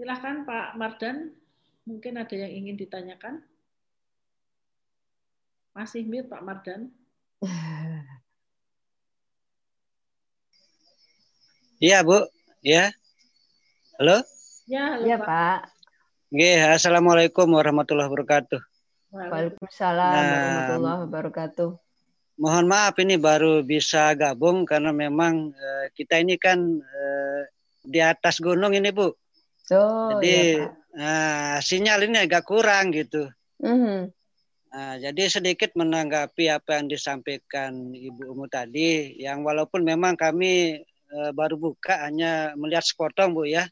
Silahkan 0.00 0.48
Pak 0.48 0.80
Mardan, 0.80 1.36
mungkin 1.84 2.16
ada 2.16 2.32
yang 2.32 2.64
ingin 2.64 2.80
ditanyakan. 2.80 3.44
Masih 5.76 6.08
mir 6.08 6.24
Pak 6.24 6.40
Mardan. 6.40 6.88
Iya, 11.78 12.02
Bu. 12.02 12.26
Ya. 12.58 12.90
Halo? 14.02 14.26
Ya, 14.66 14.98
halo, 14.98 15.06
ya, 15.06 15.14
Pak. 15.14 15.70
Oke, 16.34 16.58
Assalamualaikum 16.58 17.46
warahmatullahi 17.54 18.10
wabarakatuh. 18.10 18.58
Waalaikumsalam 19.14 20.10
nah, 20.10 20.26
warahmatullahi 20.26 21.00
wabarakatuh. 21.06 21.70
Mohon 22.34 22.66
maaf 22.66 22.98
ini 22.98 23.14
baru 23.14 23.62
bisa 23.62 24.10
gabung 24.18 24.66
karena 24.66 24.90
memang 24.90 25.54
uh, 25.54 25.86
kita 25.94 26.18
ini 26.18 26.34
kan 26.34 26.58
uh, 26.82 27.40
di 27.86 28.02
atas 28.02 28.42
gunung 28.42 28.74
ini, 28.74 28.90
Bu. 28.90 29.14
Oh, 29.70 30.18
Jadi 30.18 30.58
Pak. 30.58 30.98
nah, 30.98 31.62
sinyal 31.62 32.10
ini 32.10 32.26
agak 32.26 32.42
kurang 32.42 32.90
gitu. 32.90 33.30
Mhm. 33.62 34.10
Nah, 34.74 34.98
jadi 34.98 35.30
sedikit 35.30 35.78
menanggapi 35.78 36.50
apa 36.50 36.82
yang 36.82 36.90
disampaikan 36.90 37.94
Ibu 37.94 38.34
Umu 38.34 38.50
tadi, 38.50 39.14
yang 39.14 39.46
walaupun 39.46 39.86
memang 39.86 40.18
kami 40.18 40.82
eh, 41.08 41.32
baru 41.32 41.56
buka 41.56 42.04
hanya 42.04 42.52
melihat 42.54 42.84
sepotong 42.84 43.32
Bu 43.32 43.48
ya, 43.48 43.64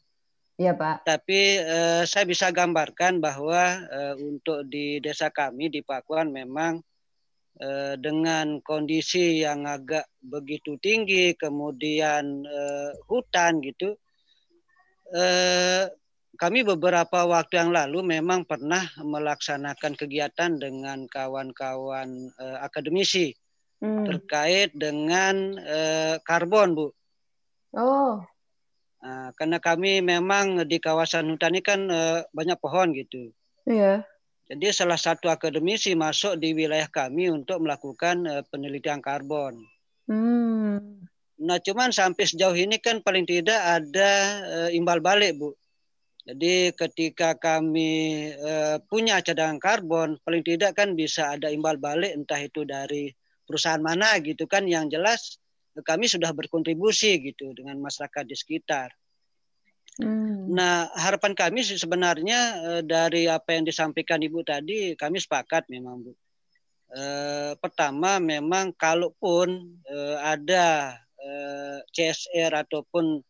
Iya, 0.57 0.73
Pak. 0.73 1.05
tapi 1.05 1.61
eh, 1.61 2.03
saya 2.09 2.25
bisa 2.25 2.49
gambarkan 2.49 3.21
bahwa 3.21 3.63
eh, 3.87 4.15
untuk 4.17 4.65
di 4.67 4.99
desa 4.99 5.29
kami 5.29 5.69
di 5.69 5.85
Pakuan 5.85 6.33
memang 6.33 6.81
eh, 7.61 7.95
dengan 8.01 8.61
kondisi 8.65 9.45
yang 9.45 9.69
agak 9.69 10.09
begitu 10.21 10.81
tinggi, 10.81 11.37
kemudian 11.37 12.45
eh, 12.45 12.91
hutan 13.05 13.61
gitu, 13.61 13.97
eh, 15.13 15.85
kami 16.37 16.69
beberapa 16.69 17.25
waktu 17.25 17.57
yang 17.57 17.73
lalu 17.73 18.05
memang 18.05 18.45
pernah 18.45 18.85
melaksanakan 19.01 19.97
kegiatan 19.97 20.57
dengan 20.57 21.05
kawan-kawan 21.09 22.09
eh, 22.37 22.59
akademisi 22.61 23.33
Hmm. 23.77 24.09
terkait 24.09 24.73
dengan 24.73 25.53
eh, 25.61 26.17
karbon, 26.25 26.73
Bu. 26.73 26.87
Oh, 27.77 28.24
Nah, 29.07 29.31
karena 29.39 29.62
kami 29.62 30.03
memang 30.03 30.66
di 30.66 30.82
kawasan 30.82 31.31
hutan 31.31 31.55
ini 31.55 31.62
kan 31.62 31.81
eh, 31.86 32.27
banyak 32.35 32.59
pohon 32.59 32.90
gitu. 32.90 33.31
iya. 33.62 34.03
Jadi 34.47 34.70
salah 34.70 34.94
satu 34.94 35.27
akademisi 35.27 35.98
masuk 35.98 36.39
di 36.39 36.55
wilayah 36.55 36.86
kami 36.86 37.31
untuk 37.31 37.62
melakukan 37.62 38.27
eh, 38.27 38.43
penelitian 38.51 38.98
karbon. 38.98 39.62
Hmm. 40.11 41.07
Nah, 41.39 41.59
cuman 41.62 41.94
sampai 41.94 42.24
sejauh 42.27 42.57
ini 42.57 42.82
kan 42.82 42.98
paling 42.98 43.27
tidak 43.31 43.59
ada 43.59 44.11
eh, 44.66 44.70
imbal 44.74 44.98
balik, 44.98 45.39
Bu. 45.39 45.55
Jadi 46.27 46.74
ketika 46.74 47.39
kami 47.39 48.35
eh, 48.35 48.77
punya 48.90 49.23
cadangan 49.23 49.62
karbon, 49.62 50.19
paling 50.27 50.43
tidak 50.43 50.74
kan 50.74 50.98
bisa 50.98 51.39
ada 51.39 51.47
imbal 51.47 51.78
balik 51.78 52.11
entah 52.11 52.43
itu 52.43 52.66
dari 52.66 53.15
perusahaan 53.47 53.78
mana 53.78 54.19
gitu 54.19 54.51
kan 54.51 54.66
yang 54.66 54.90
jelas 54.90 55.39
kami 55.85 56.09
sudah 56.09 56.32
berkontribusi 56.32 57.20
gitu 57.20 57.53
dengan 57.53 57.77
masyarakat 57.81 58.24
di 58.24 58.36
sekitar. 58.36 58.89
Hmm. 59.97 60.53
Nah, 60.53 60.93
harapan 60.93 61.32
kami 61.32 61.65
sebenarnya 61.65 62.40
eh, 62.61 62.82
dari 62.85 63.24
apa 63.32 63.57
yang 63.57 63.65
disampaikan 63.65 64.20
Ibu 64.20 64.44
tadi, 64.44 64.93
kami 64.93 65.16
sepakat 65.16 65.73
memang, 65.73 66.05
Bu. 66.05 66.12
Eh, 66.93 67.53
pertama, 67.59 68.20
memang 68.20 68.77
kalaupun 68.77 69.81
eh, 69.89 70.19
ada 70.20 70.94
eh, 71.16 71.78
CSR 71.90 72.53
ataupun 72.69 73.24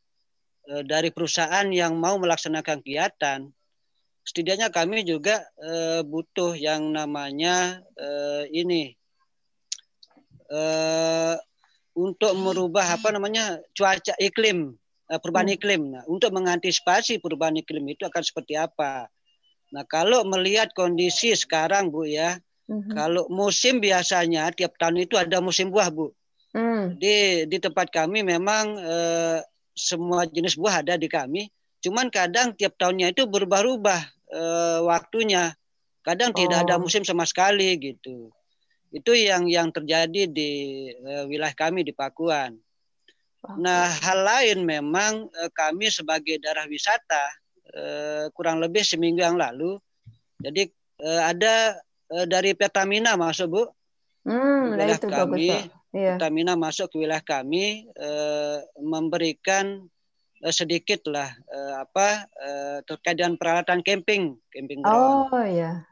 eh, 0.74 0.82
dari 0.82 1.14
perusahaan 1.14 1.70
yang 1.70 1.96
mau 2.02 2.18
melaksanakan 2.18 2.82
kegiatan, 2.82 3.46
setidaknya 4.26 4.74
kami 4.74 5.06
juga 5.06 5.46
eh, 5.62 6.02
butuh 6.02 6.58
yang 6.58 6.90
namanya 6.90 7.78
eh, 7.94 8.44
ini 8.50 8.90
eh, 10.50 11.34
untuk 11.96 12.36
merubah 12.36 13.00
apa 13.00 13.08
namanya 13.08 13.56
cuaca 13.72 14.12
iklim 14.20 14.76
eh, 15.08 15.18
perubahan 15.22 15.48
Hmm. 15.48 15.56
iklim. 15.56 15.82
Nah, 15.96 16.02
untuk 16.06 16.30
mengantisipasi 16.34 17.22
perubahan 17.22 17.56
iklim 17.56 17.86
itu 17.88 18.04
akan 18.04 18.22
seperti 18.22 18.58
apa? 18.58 19.08
Nah, 19.72 19.82
kalau 19.88 20.22
melihat 20.28 20.70
kondisi 20.76 21.32
sekarang, 21.34 21.90
Bu 21.90 22.06
ya, 22.06 22.36
Mhm. 22.66 22.90
kalau 22.92 23.24
musim 23.30 23.78
biasanya 23.78 24.50
tiap 24.50 24.74
tahun 24.76 25.06
itu 25.06 25.14
ada 25.14 25.38
musim 25.38 25.70
buah, 25.70 25.88
Bu. 25.90 26.10
Hmm. 26.50 26.98
Di 26.98 27.46
di 27.46 27.56
tempat 27.62 27.88
kami 27.90 28.26
memang 28.26 28.76
eh, 28.76 29.38
semua 29.72 30.26
jenis 30.26 30.58
buah 30.58 30.82
ada 30.82 30.98
di 30.98 31.06
kami. 31.06 31.46
Cuman 31.84 32.10
kadang 32.10 32.52
tiap 32.58 32.74
tahunnya 32.74 33.14
itu 33.14 33.24
berubah-ubah 33.30 34.00
eh, 34.34 34.80
waktunya. 34.84 35.54
Kadang 36.02 36.34
tidak 36.34 36.66
ada 36.66 36.78
Oh. 36.78 36.82
musim 36.82 37.02
sama 37.02 37.22
sekali 37.26 37.78
gitu. 37.78 38.30
Itu 38.94 39.12
yang 39.12 39.50
yang 39.50 39.74
terjadi 39.74 40.30
di 40.30 40.50
eh, 40.94 41.24
wilayah 41.26 41.54
kami 41.54 41.82
di 41.82 41.92
Pakuan. 41.92 42.56
Nah, 43.46 43.86
hal 44.02 44.26
lain 44.26 44.66
memang 44.66 45.30
eh, 45.30 45.50
kami 45.54 45.86
sebagai 45.90 46.42
daerah 46.42 46.66
wisata 46.66 47.24
eh, 47.70 48.24
kurang 48.34 48.58
lebih 48.58 48.82
seminggu 48.82 49.22
yang 49.22 49.38
lalu, 49.38 49.78
jadi 50.42 50.66
eh, 50.98 51.22
ada 51.22 51.78
eh, 52.10 52.26
dari 52.26 52.58
Pertamina 52.58 53.14
masuk 53.14 53.46
bu, 53.46 53.62
Hmm, 54.26 54.74
nah 54.74 54.82
wilayah 54.82 54.98
itu 54.98 55.06
bagus, 55.06 55.22
kami, 55.22 55.46
Pak. 55.46 55.62
Iya. 55.94 56.12
Pertamina 56.18 56.52
masuk 56.58 56.86
ke 56.90 56.96
wilayah 56.98 57.22
kami 57.22 57.86
eh, 57.94 58.58
memberikan 58.82 59.86
eh, 60.42 60.50
sedikit 60.50 61.06
lah 61.06 61.30
eh, 61.30 61.74
apa 61.78 62.26
eh, 62.26 62.78
terkait 62.90 63.14
dengan 63.22 63.38
peralatan 63.38 63.86
camping, 63.86 64.34
camping 64.50 64.82
ground. 64.82 65.30
Oh, 65.30 65.46
iya. 65.46 65.86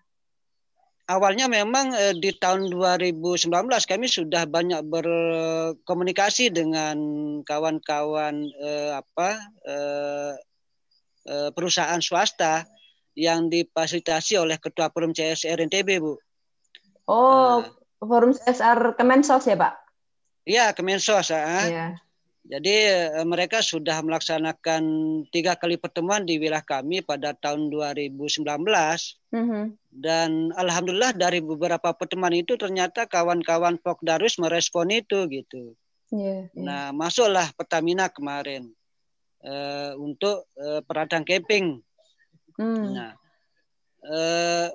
Awalnya 1.05 1.53
memang 1.53 1.93
eh, 1.93 2.17
di 2.17 2.33
tahun 2.33 2.73
2019 2.73 3.53
kami 3.85 4.07
sudah 4.09 4.49
banyak 4.49 4.81
berkomunikasi 4.89 6.49
dengan 6.49 6.97
kawan-kawan 7.45 8.49
eh, 8.49 8.93
apa 8.97 9.31
eh, 9.69 10.33
eh, 11.29 11.51
perusahaan 11.53 12.01
swasta 12.01 12.65
yang 13.13 13.53
difasilitasi 13.53 14.41
oleh 14.41 14.57
Ketua 14.57 14.89
Forum 14.89 15.13
CSR 15.13 15.61
NTB, 15.69 15.89
Bu. 16.01 16.17
Oh, 17.05 17.61
Nah. 17.61 17.69
Forum 18.05 18.33
CSR 18.33 18.97
Kemensos 18.97 19.45
ya, 19.45 19.57
Pak? 19.61 19.73
Iya, 20.45 20.73
Kemensos. 20.73 21.29
ah. 21.33 21.65
Iya. 21.69 21.87
Jadi 22.45 22.77
eh, 22.93 23.25
mereka 23.25 23.65
sudah 23.65 24.05
melaksanakan 24.05 24.85
tiga 25.33 25.57
kali 25.57 25.81
pertemuan 25.81 26.29
di 26.29 26.37
wilayah 26.37 26.61
kami 26.61 27.01
pada 27.01 27.33
tahun 27.33 27.73
2019 27.73 29.17
Mhm. 29.33 29.81
dan 29.89 30.53
alhamdulillah 30.53 31.17
dari 31.17 31.41
beberapa 31.41 31.97
pertemuan 31.97 32.37
itu 32.37 32.61
ternyata 32.61 33.09
kawan-kawan 33.09 33.81
Pokdarus 33.81 34.37
merespon 34.37 34.93
itu 34.93 35.25
gitu. 35.33 35.73
Iya. 36.13 36.53
iya. 36.53 36.61
Nah, 36.61 36.85
masuklah 36.93 37.49
Pertamina 37.57 38.13
kemarin 38.13 38.69
eh, 39.41 39.93
untuk 39.97 40.45
eh, 40.61 40.85
peralatan 40.85 41.25
camping. 41.25 41.81
Hmm. 42.61 42.93
Nah, 42.93 43.13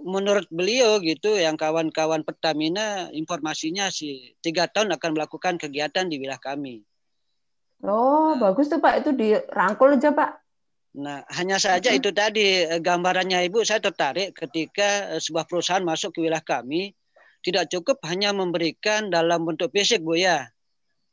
menurut 0.02 0.50
beliau 0.50 0.98
gitu, 1.06 1.38
yang 1.38 1.54
kawan-kawan 1.54 2.26
Pertamina 2.26 3.14
informasinya 3.14 3.94
sih 3.94 4.34
tiga 4.42 4.66
tahun 4.66 4.98
akan 4.98 5.14
melakukan 5.14 5.62
kegiatan 5.62 6.10
di 6.10 6.18
wilayah 6.18 6.42
kami. 6.42 6.82
Oh, 7.84 8.36
bagus 8.36 8.68
tuh 8.68 8.84
Pak. 8.84 9.04
Itu 9.04 9.16
dirangkul 9.16 9.96
aja 9.96 10.12
Pak. 10.12 10.32
Nah, 11.00 11.22
hanya 11.38 11.62
saja 11.62 11.94
itu 11.94 12.10
tadi 12.10 12.66
eh, 12.66 12.82
gambarannya 12.82 13.46
Ibu 13.46 13.62
saya 13.62 13.78
tertarik 13.78 14.34
ketika 14.34 15.14
eh, 15.16 15.22
sebuah 15.22 15.46
perusahaan 15.46 15.86
masuk 15.86 16.18
ke 16.18 16.26
wilayah 16.26 16.42
kami 16.42 16.98
tidak 17.46 17.70
cukup 17.70 18.02
hanya 18.10 18.34
memberikan 18.34 19.14
dalam 19.14 19.46
bentuk 19.46 19.70
fisik 19.70 20.02
Bu 20.02 20.18
ya. 20.18 20.50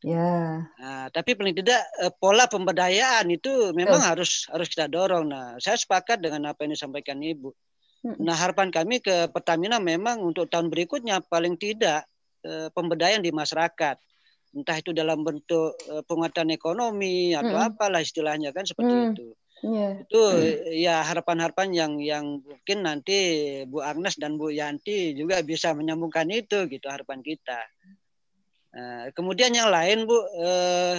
Ya. 0.00 0.64
Nah, 0.80 1.06
tapi 1.12 1.36
paling 1.36 1.52
tidak 1.52 1.84
eh, 2.00 2.12
pola 2.16 2.48
pemberdayaan 2.48 3.28
itu 3.28 3.76
memang 3.76 4.00
harus 4.00 4.48
harus 4.48 4.66
kita 4.72 4.88
dorong. 4.88 5.28
Nah, 5.28 5.60
saya 5.60 5.76
sepakat 5.76 6.24
dengan 6.24 6.50
apa 6.50 6.64
yang 6.64 6.72
disampaikan 6.72 7.20
Ibu. 7.20 7.52
Nah, 8.06 8.38
harapan 8.38 8.70
kami 8.70 9.02
ke 9.02 9.28
Pertamina 9.34 9.82
memang 9.82 10.22
untuk 10.22 10.46
tahun 10.46 10.70
berikutnya 10.70 11.26
paling 11.26 11.58
tidak 11.58 12.06
pemberdayaan 12.46 13.18
di 13.18 13.34
masyarakat. 13.34 13.98
Entah 14.56 14.80
itu 14.80 14.96
dalam 14.96 15.20
bentuk 15.20 15.76
eh, 15.92 16.00
penguatan 16.08 16.48
ekonomi 16.48 17.36
atau 17.36 17.52
Mm-mm. 17.52 17.68
apalah 17.76 18.00
istilahnya 18.00 18.56
kan 18.56 18.64
seperti 18.64 18.94
Mm. 18.96 19.06
itu. 19.12 19.28
Iya. 19.56 19.88
Itu 20.04 20.20
ya 20.76 20.96
harapan-harapan 21.04 21.72
yang 21.72 21.92
yang 22.00 22.24
mungkin 22.44 22.84
nanti 22.84 23.16
Bu 23.68 23.80
Agnes 23.84 24.16
dan 24.20 24.36
Bu 24.36 24.52
Yanti 24.52 25.16
juga 25.16 25.40
bisa 25.44 25.72
menyambungkan 25.72 26.28
itu 26.28 26.68
gitu 26.68 26.86
harapan 26.88 27.24
kita. 27.24 27.60
Nah, 28.76 29.08
kemudian 29.16 29.56
yang 29.56 29.72
lain 29.72 30.04
Bu, 30.04 30.16
eh, 30.36 30.96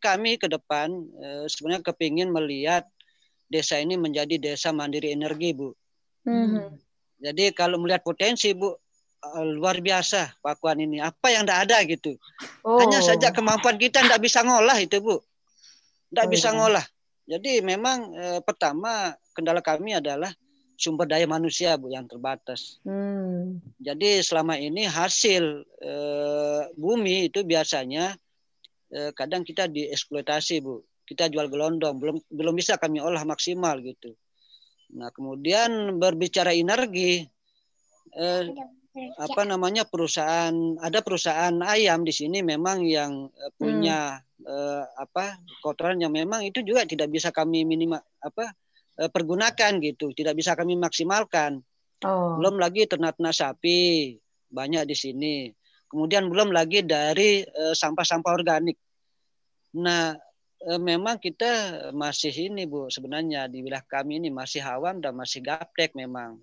kami 0.00 0.40
ke 0.40 0.48
depan 0.48 0.88
eh, 1.20 1.44
sebenarnya 1.48 1.84
kepingin 1.92 2.32
melihat 2.32 2.88
desa 3.52 3.76
ini 3.76 4.00
menjadi 4.00 4.40
desa 4.40 4.72
mandiri 4.72 5.12
energi 5.12 5.52
Bu. 5.52 5.76
Mhm. 6.24 6.80
Jadi 7.20 7.52
kalau 7.52 7.76
melihat 7.76 8.00
potensi 8.00 8.56
Bu 8.56 8.72
luar 9.60 9.78
biasa 9.84 10.40
Pakuan 10.40 10.80
ini. 10.80 10.98
Apa 11.00 11.28
yang 11.32 11.44
tidak 11.44 11.58
ada 11.68 11.78
gitu. 11.84 12.16
Oh. 12.64 12.80
Hanya 12.80 13.04
saja 13.04 13.28
kemampuan 13.30 13.76
kita 13.76 14.00
tidak 14.00 14.20
bisa 14.24 14.40
ngolah 14.40 14.76
itu 14.80 14.96
Bu. 15.00 15.20
Tidak 16.10 16.26
Oh, 16.26 16.30
bisa 16.32 16.48
iya. 16.50 16.56
ngolah. 16.56 16.86
Jadi 17.30 17.62
memang 17.62 17.98
eh, 18.16 18.40
pertama 18.42 19.14
kendala 19.36 19.62
kami 19.62 19.94
adalah 19.94 20.32
sumber 20.74 21.04
daya 21.06 21.28
manusia 21.28 21.76
Bu 21.76 21.92
yang 21.92 22.08
terbatas. 22.08 22.80
Hmm. 22.82 23.60
Jadi 23.78 24.24
selama 24.24 24.56
ini 24.56 24.88
hasil 24.88 25.44
eh, 25.84 26.62
bumi 26.74 27.28
itu 27.30 27.44
biasanya 27.44 28.16
eh, 28.90 29.12
kadang 29.12 29.44
kita 29.44 29.68
dieksploitasi 29.68 30.64
Bu. 30.64 30.82
Kita 31.06 31.26
jual 31.26 31.50
gelondong, 31.50 31.98
belum 31.98 32.16
belum 32.30 32.54
bisa 32.54 32.78
kami 32.78 33.02
olah 33.02 33.22
maksimal 33.26 33.78
gitu. 33.82 34.14
Nah 34.94 35.10
kemudian 35.14 35.98
berbicara 36.02 36.50
energi, 36.50 37.22
eh, 38.14 38.42
apa 39.22 39.46
namanya 39.46 39.86
perusahaan 39.86 40.50
ada 40.82 40.98
perusahaan 40.98 41.54
ayam 41.62 42.02
di 42.02 42.10
sini 42.10 42.42
memang 42.42 42.82
yang 42.82 43.30
eh, 43.30 43.52
punya 43.54 44.18
eh, 44.42 44.84
apa 44.98 45.38
kotoran 45.62 46.02
yang 46.02 46.10
memang 46.10 46.42
itu 46.42 46.60
juga 46.66 46.82
tidak 46.82 47.06
bisa 47.14 47.30
kami 47.30 47.62
minima 47.62 48.02
apa 48.18 48.50
uh, 49.00 49.10
pergunakan 49.10 49.80
gitu, 49.80 50.12
tidak 50.12 50.36
bisa 50.36 50.52
kami 50.52 50.76
maksimalkan. 50.76 51.64
Oh. 52.04 52.36
Belum 52.40 52.60
lagi 52.60 52.84
ternak-ternak 52.84 53.32
sapi 53.32 54.16
banyak 54.52 54.84
di 54.88 54.96
sini. 54.96 55.34
Kemudian 55.90 56.30
belum 56.30 56.54
lagi 56.54 56.86
dari 56.86 57.42
sampah-sampah 57.50 58.30
uh, 58.30 58.36
organik. 58.38 58.78
Nah, 59.74 60.14
uh, 60.70 60.80
memang 60.80 61.18
kita 61.18 61.82
masih 61.90 62.52
ini 62.52 62.64
Bu 62.64 62.86
sebenarnya 62.88 63.50
di 63.50 63.60
wilayah 63.64 63.82
kami 63.82 64.22
ini 64.22 64.30
masih 64.30 64.62
awam 64.62 65.02
dan 65.02 65.16
masih 65.18 65.42
gaptek 65.42 65.96
memang. 65.98 66.38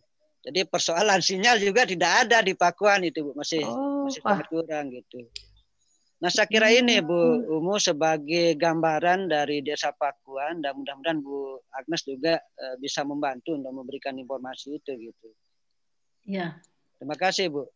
Jadi 0.48 0.64
persoalan 0.64 1.20
sinyal 1.20 1.60
juga 1.60 1.84
tidak 1.84 2.24
ada 2.24 2.40
di 2.40 2.56
Pakuan 2.56 3.04
itu 3.04 3.20
Bu, 3.20 3.36
masih 3.36 3.68
oh, 3.68 4.08
masih 4.08 4.24
sangat 4.24 4.48
kurang 4.48 4.96
gitu. 4.96 5.28
Nah, 6.24 6.32
saya 6.32 6.48
kira 6.48 6.72
ini 6.72 7.04
Bu 7.04 7.14
hmm. 7.14 7.52
Umu 7.60 7.76
sebagai 7.84 8.56
gambaran 8.56 9.28
dari 9.28 9.60
Desa 9.60 9.92
Pakuan 9.92 10.64
dan 10.64 10.80
mudah-mudahan 10.80 11.20
Bu 11.20 11.60
Agnes 11.76 12.08
juga 12.08 12.40
uh, 12.40 12.76
bisa 12.80 13.04
membantu 13.04 13.60
untuk 13.60 13.76
memberikan 13.76 14.16
informasi 14.16 14.80
itu 14.80 15.12
gitu. 15.12 15.28
Ya. 16.24 16.64
Terima 16.96 17.20
kasih 17.20 17.52
Bu. 17.52 17.68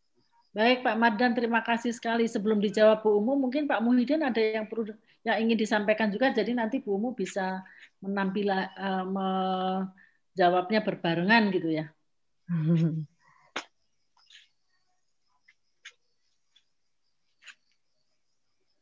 Baik 0.56 0.84
Pak 0.84 0.96
Mardan, 0.96 1.36
terima 1.36 1.60
kasih 1.62 1.92
sekali. 1.92 2.26
Sebelum 2.32 2.64
dijawab 2.64 3.04
Bu 3.04 3.20
Umu, 3.20 3.36
mungkin 3.36 3.68
Pak 3.68 3.84
Muhyiddin 3.84 4.24
ada 4.24 4.40
yang 4.40 4.66
perlu 4.66 4.96
yang 5.28 5.38
ingin 5.44 5.60
disampaikan 5.60 6.08
juga. 6.08 6.32
Jadi 6.32 6.56
nanti 6.56 6.80
Bu 6.80 6.96
Umu 6.96 7.12
bisa 7.12 7.62
menampil 8.00 8.48
uh, 8.50 9.06
menjawabnya 9.06 10.82
berbarengan 10.82 11.52
gitu 11.52 11.68
ya. 11.68 11.92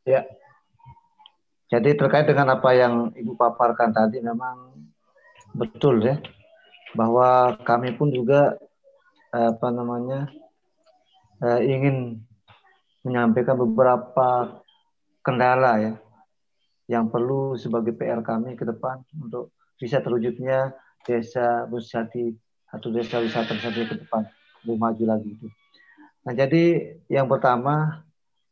Ya. 0.10 0.26
Jadi 1.70 1.94
terkait 1.94 2.26
dengan 2.26 2.58
apa 2.58 2.74
yang 2.74 3.14
Ibu 3.14 3.38
paparkan 3.38 3.94
tadi 3.94 4.26
memang 4.26 4.74
betul 5.54 6.02
ya 6.02 6.18
bahwa 6.98 7.62
kami 7.62 7.94
pun 7.94 8.10
juga 8.10 8.58
apa 9.30 9.70
namanya 9.70 10.34
eh, 11.46 11.62
ingin 11.70 12.26
menyampaikan 13.06 13.54
beberapa 13.54 14.58
kendala 15.22 15.78
ya 15.78 15.94
yang 16.90 17.14
perlu 17.14 17.54
sebagai 17.54 17.94
PR 17.94 18.26
kami 18.26 18.58
ke 18.58 18.66
depan 18.66 19.06
untuk 19.14 19.54
bisa 19.78 20.02
terwujudnya 20.02 20.74
desa 21.06 21.70
Busjati 21.70 22.49
atau 22.70 22.88
desa 22.94 23.18
wisata 23.22 23.58
wisata 23.58 23.82
ke 23.86 23.96
depan 24.06 24.24
lebih 24.64 24.78
maju 24.78 25.04
lagi 25.06 25.30
itu. 25.34 25.48
Nah 26.26 26.34
jadi 26.36 26.64
yang 27.10 27.26
pertama 27.26 28.06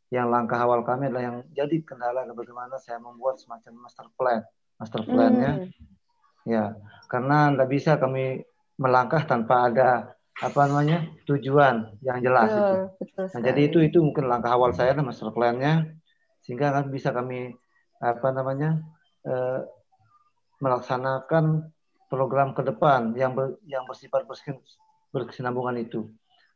yang 0.08 0.32
langkah 0.32 0.56
awal 0.56 0.80
kami 0.82 1.12
adalah 1.12 1.24
yang 1.24 1.36
jadi 1.52 1.84
kendala 1.84 2.24
bagaimana 2.32 2.80
saya 2.80 2.96
membuat 2.96 3.36
semacam 3.36 3.84
master 3.84 4.08
plan 4.16 4.40
master 4.80 5.04
plannya 5.04 5.68
hmm. 5.68 6.48
ya 6.48 6.72
karena 7.12 7.52
tidak 7.52 7.68
bisa 7.68 7.92
kami 8.00 8.40
melangkah 8.80 9.20
tanpa 9.28 9.68
ada 9.68 10.16
apa 10.38 10.60
namanya 10.70 11.04
tujuan 11.28 11.98
yang 12.00 12.24
jelas 12.24 12.48
betul, 12.48 12.64
itu. 12.64 12.76
Betul 13.04 13.24
nah 13.28 13.40
jadi 13.52 13.60
itu 13.68 13.78
itu 13.84 13.98
mungkin 14.00 14.24
langkah 14.32 14.54
awal 14.56 14.72
saya 14.72 14.96
adalah 14.96 15.12
master 15.12 15.28
plannya 15.28 15.92
sehingga 16.40 16.72
kan 16.72 16.88
bisa 16.88 17.12
kami 17.12 17.52
apa 18.00 18.28
namanya 18.32 18.80
eh, 19.28 19.60
melaksanakan 20.62 21.68
program 22.08 22.56
ke 22.56 22.64
depan 22.64 23.12
yang 23.14 23.36
ber, 23.36 23.60
yang 23.68 23.84
bersifat 23.84 24.24
berkesinambungan 25.12 25.76
itu. 25.78 26.08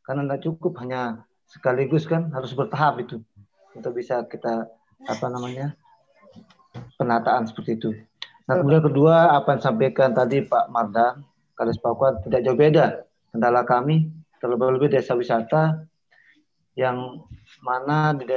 Karena 0.03 0.27
tidak 0.27 0.41
cukup 0.49 0.81
hanya 0.83 1.23
sekaligus 1.47 2.09
kan 2.09 2.33
harus 2.33 2.51
bertahap 2.57 2.99
itu 2.99 3.21
untuk 3.77 3.93
bisa 3.93 4.25
kita 4.25 4.67
apa 5.05 5.25
namanya 5.29 5.77
penataan 6.97 7.45
seperti 7.45 7.77
itu. 7.77 7.89
Nah 8.49 8.59
kemudian 8.59 8.83
kedua 8.83 9.31
apa 9.37 9.55
yang 9.55 9.59
disampaikan 9.61 10.09
tadi 10.11 10.43
Pak 10.43 10.67
Mardan, 10.73 11.23
Kades 11.55 11.79
Papua 11.79 12.19
tidak 12.25 12.43
jauh 12.43 12.57
beda 12.57 13.05
kendala 13.31 13.63
kami 13.63 14.11
terlebih-lebih 14.43 14.91
desa 14.91 15.15
wisata 15.15 15.87
yang 16.75 17.23
mana 17.63 18.11
di 18.17 18.27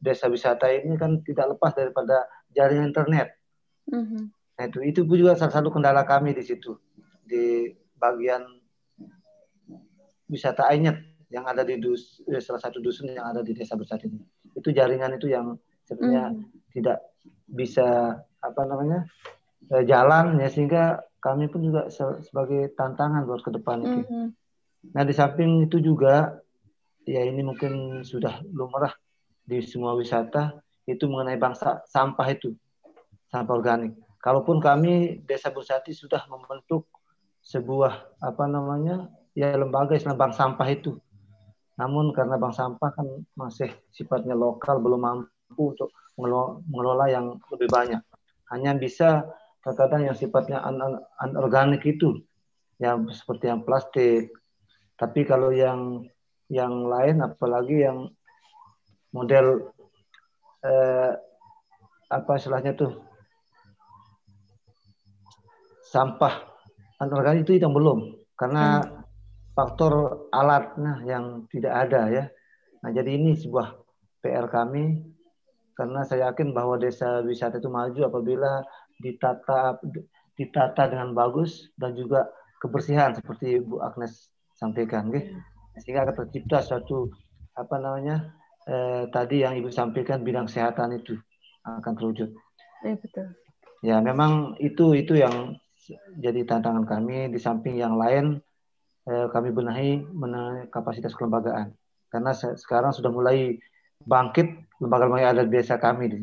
desa 0.00 0.30
wisata 0.30 0.70
ini 0.70 0.96
kan 0.96 1.20
tidak 1.26 1.58
lepas 1.58 1.74
daripada 1.76 2.24
jaringan 2.54 2.94
internet. 2.94 3.36
Mm 3.90 4.04
-hmm. 4.04 4.22
Nah 4.54 4.64
itu 4.70 4.78
itu 4.86 5.00
juga 5.06 5.34
salah 5.34 5.54
satu 5.54 5.68
kendala 5.74 6.06
kami 6.06 6.30
di 6.30 6.42
situ 6.46 6.78
di 7.26 7.72
bagian 7.98 8.44
wisata 10.30 10.70
Ainyet 10.70 11.00
yang 11.32 11.44
ada 11.50 11.66
di 11.66 11.80
dus, 11.82 12.22
eh, 12.30 12.38
salah 12.38 12.62
satu 12.62 12.78
dusun 12.78 13.10
yang 13.10 13.26
ada 13.34 13.42
di 13.42 13.50
desa 13.56 13.74
besar 13.74 13.98
ini. 14.06 14.22
Itu 14.54 14.70
jaringan 14.70 15.18
itu 15.18 15.26
yang 15.32 15.58
sebenarnya 15.82 16.30
mm. 16.30 16.70
tidak 16.78 16.98
bisa 17.50 18.18
apa 18.38 18.62
namanya 18.62 19.02
eh, 19.74 19.82
jalan 19.82 20.38
ya 20.38 20.48
sehingga 20.52 21.02
kami 21.18 21.48
pun 21.50 21.64
juga 21.64 21.88
sebagai 22.22 22.70
tantangan 22.76 23.26
buat 23.26 23.42
ke 23.42 23.50
depan 23.50 23.82
itu. 23.82 24.00
Mm 24.04 24.06
-hmm. 24.06 24.26
Nah 24.94 25.02
di 25.02 25.14
samping 25.16 25.64
itu 25.66 25.80
juga 25.80 26.38
ya 27.08 27.24
ini 27.24 27.40
mungkin 27.40 28.04
sudah 28.04 28.44
lumrah 28.52 28.92
di 29.44 29.60
semua 29.64 29.96
wisata 29.96 30.60
itu 30.84 31.08
mengenai 31.08 31.40
bangsa 31.40 31.84
sampah 31.88 32.28
itu 32.32 32.52
sampah 33.32 33.54
organik 33.56 33.92
Kalaupun 34.24 34.56
kami 34.56 35.20
Desa 35.28 35.52
Bursati 35.52 35.92
sudah 35.92 36.24
membentuk 36.32 36.88
sebuah 37.44 38.16
apa 38.24 38.48
namanya 38.48 39.12
ya 39.36 39.52
lembaga 39.52 39.92
istilah 39.92 40.16
bank 40.16 40.32
sampah 40.32 40.64
itu. 40.72 40.96
Namun 41.76 42.08
karena 42.16 42.40
bank 42.40 42.56
sampah 42.56 42.88
kan 42.96 43.04
masih 43.36 43.68
sifatnya 43.92 44.32
lokal 44.32 44.80
belum 44.80 45.04
mampu 45.04 45.76
untuk 45.76 45.92
mengelola 46.16 47.12
yang 47.12 47.36
lebih 47.52 47.68
banyak. 47.68 48.00
Hanya 48.48 48.72
bisa 48.72 49.28
terkadang 49.60 50.08
yang 50.08 50.16
sifatnya 50.16 50.64
anorganik 51.20 51.84
itu 51.84 52.24
yang 52.80 53.04
seperti 53.12 53.52
yang 53.52 53.60
plastik. 53.60 54.32
Tapi 54.96 55.28
kalau 55.28 55.52
yang 55.52 56.00
yang 56.48 56.88
lain 56.88 57.20
apalagi 57.20 57.84
yang 57.84 58.08
model 59.12 59.68
eh, 60.64 61.12
apa 62.08 62.32
istilahnya 62.40 62.72
tuh 62.72 63.12
sampah 65.94 66.42
anorganik 66.98 67.46
itu 67.46 67.62
yang 67.62 67.70
belum 67.70 68.18
karena 68.34 68.82
hmm. 68.82 69.06
faktor 69.54 70.26
alatnya 70.34 71.06
yang 71.06 71.46
tidak 71.54 71.86
ada 71.86 72.10
ya. 72.10 72.24
Nah 72.82 72.90
jadi 72.90 73.14
ini 73.14 73.38
sebuah 73.38 73.78
PR 74.18 74.50
kami 74.50 75.14
karena 75.78 76.02
saya 76.02 76.34
yakin 76.34 76.50
bahwa 76.50 76.78
desa 76.78 77.22
wisata 77.22 77.62
itu 77.62 77.70
maju 77.70 78.00
apabila 78.10 78.66
ditata 78.98 79.78
ditata 80.34 80.90
dengan 80.90 81.14
bagus 81.14 81.70
dan 81.78 81.94
juga 81.94 82.26
kebersihan 82.58 83.14
seperti 83.14 83.62
Bu 83.62 83.78
Agnes 83.82 84.34
sampaikan, 84.54 85.10
gitu. 85.10 85.34
sehingga 85.82 86.06
akan 86.06 86.26
tercipta 86.26 86.62
suatu 86.62 87.10
apa 87.54 87.76
namanya 87.78 88.34
eh, 88.66 89.06
tadi 89.10 89.42
yang 89.42 89.58
Ibu 89.58 89.70
sampaikan 89.70 90.22
bidang 90.22 90.50
kesehatan 90.50 90.98
itu 90.98 91.18
akan 91.66 91.92
terwujud. 91.94 92.30
Ya 92.82 92.94
betul. 92.98 93.26
Ya 93.84 93.96
memang 94.00 94.56
itu 94.62 94.96
itu 94.96 95.18
yang 95.18 95.58
jadi 96.16 96.40
tantangan 96.48 96.88
kami 96.88 97.28
di 97.28 97.38
samping 97.40 97.76
yang 97.76 98.00
lain 98.00 98.40
eh, 99.08 99.26
kami 99.28 99.52
benahi 99.52 100.08
kapasitas 100.72 101.12
kelembagaan 101.12 101.76
karena 102.08 102.32
sekarang 102.32 102.94
sudah 102.94 103.10
mulai 103.10 103.58
bangkit 104.04 104.70
lembaga-lembaga 104.80 105.22
yang 105.22 105.32
ada 105.36 105.44
di 105.44 105.52
desa 105.52 105.76
kami 105.76 106.04
di 106.08 106.18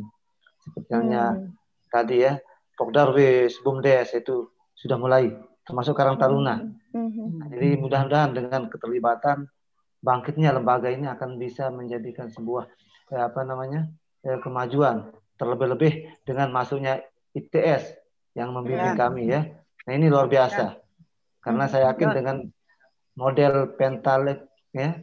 seperti 0.61 0.93
hmm. 0.93 1.57
tadi 1.89 2.15
ya 2.21 2.37
Pokdarwis, 2.77 3.61
Bumdes 3.61 4.13
itu 4.17 4.49
sudah 4.73 4.97
mulai 4.97 5.29
termasuk 5.65 5.93
Karang 5.93 6.17
Taruna. 6.17 6.65
Hmm. 6.93 7.09
hmm. 7.13 7.53
Jadi 7.53 7.69
mudah-mudahan 7.77 8.33
dengan 8.33 8.65
keterlibatan 8.69 9.45
bangkitnya 10.01 10.49
lembaga 10.49 10.89
ini 10.89 11.05
akan 11.05 11.37
bisa 11.37 11.69
menjadikan 11.69 12.33
sebuah 12.33 12.65
eh, 13.13 13.21
apa 13.21 13.45
namanya 13.45 13.85
eh, 14.25 14.41
kemajuan 14.41 15.13
terlebih-lebih 15.37 16.25
dengan 16.25 16.49
masuknya 16.49 17.01
ITS 17.37 18.00
yang 18.37 18.55
membimbing 18.55 18.95
ya. 18.95 18.99
kami 18.99 19.23
ya. 19.27 19.41
Nah 19.87 19.93
ini 19.93 20.07
luar 20.07 20.27
biasa. 20.31 20.65
Ya. 20.75 20.79
Karena 21.41 21.65
saya 21.65 21.91
yakin 21.91 22.09
dengan 22.13 22.37
model 23.17 23.75
pentalik 23.75 24.45
ya, 24.71 25.01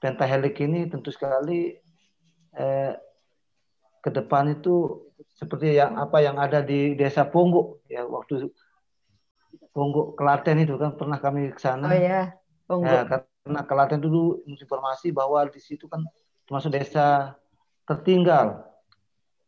pentahelik 0.00 0.56
ini 0.58 0.88
tentu 0.88 1.12
sekali 1.12 1.76
eh, 2.56 2.92
ke 4.00 4.10
depan 4.10 4.56
itu 4.56 5.04
seperti 5.36 5.76
yang 5.76 6.00
apa 6.00 6.24
yang 6.24 6.40
ada 6.40 6.64
di 6.64 6.96
desa 6.96 7.28
Ponggok 7.28 7.84
ya 7.92 8.08
waktu 8.08 8.48
Ponggok 9.76 10.16
Klaten 10.16 10.64
itu 10.64 10.80
kan 10.80 10.96
pernah 10.96 11.20
kami 11.20 11.52
ke 11.52 11.60
sana. 11.60 11.92
Oh 11.92 11.96
ya, 11.96 12.32
Ya, 12.66 13.06
karena 13.06 13.60
Klaten 13.62 14.00
dulu 14.00 14.42
informasi 14.48 15.12
bahwa 15.12 15.44
di 15.46 15.60
situ 15.60 15.86
kan 15.86 16.02
termasuk 16.48 16.72
desa 16.72 17.36
tertinggal. 17.86 18.64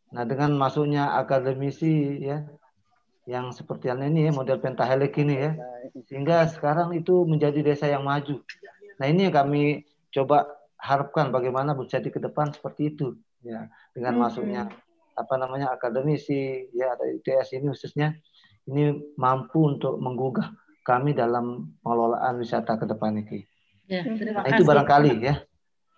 Nah, 0.08 0.24
dengan 0.24 0.54
masuknya 0.56 1.18
akademisi 1.18 2.22
ya 2.22 2.46
yang 3.28 3.52
seperti 3.52 3.92
ini 3.92 4.26
ya 4.26 4.32
model 4.32 4.56
pentahelik 4.56 5.12
ini 5.20 5.36
ya 5.36 5.50
sehingga 6.08 6.48
sekarang 6.48 6.96
itu 6.96 7.28
menjadi 7.28 7.60
desa 7.60 7.84
yang 7.84 8.08
maju 8.08 8.40
nah 8.96 9.06
ini 9.06 9.28
yang 9.28 9.34
kami 9.36 9.84
coba 10.08 10.48
harapkan 10.80 11.28
bagaimana 11.28 11.76
jadi 11.84 12.08
ke 12.08 12.16
depan 12.16 12.56
seperti 12.56 12.96
itu 12.96 13.20
ya 13.44 13.68
dengan 13.92 14.16
hmm. 14.16 14.22
masuknya 14.24 14.62
apa 15.18 15.34
namanya 15.36 15.74
akademisi 15.74 16.72
ya 16.72 16.96
ada 16.96 17.04
ITS 17.04 17.58
ini 17.60 17.68
khususnya 17.74 18.16
ini 18.68 19.12
mampu 19.18 19.76
untuk 19.76 20.00
menggugah 20.00 20.54
kami 20.88 21.12
dalam 21.12 21.76
pengelolaan 21.84 22.40
wisata 22.40 22.80
ke 22.80 22.88
depan 22.88 23.20
ini. 23.20 23.44
Ya, 23.84 24.04
terima 24.04 24.40
nah, 24.40 24.48
itu 24.48 24.64
barangkali 24.64 25.12
ya. 25.20 25.44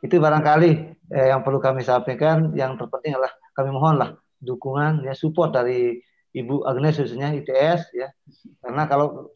Itu 0.02 0.18
barangkali 0.18 0.70
eh, 1.14 1.26
yang 1.30 1.46
perlu 1.46 1.62
kami 1.62 1.86
sampaikan. 1.86 2.50
Yang 2.58 2.82
terpenting 2.82 3.14
adalah 3.14 3.30
kami 3.54 3.70
mohonlah 3.70 4.10
dukungan 4.42 5.06
ya 5.06 5.14
support 5.14 5.54
dari 5.54 6.02
Ibu 6.30 6.62
Agnes 6.62 6.98
khususnya 6.98 7.34
ITS 7.34 7.90
ya. 7.94 8.08
Karena 8.62 8.86
kalau 8.86 9.34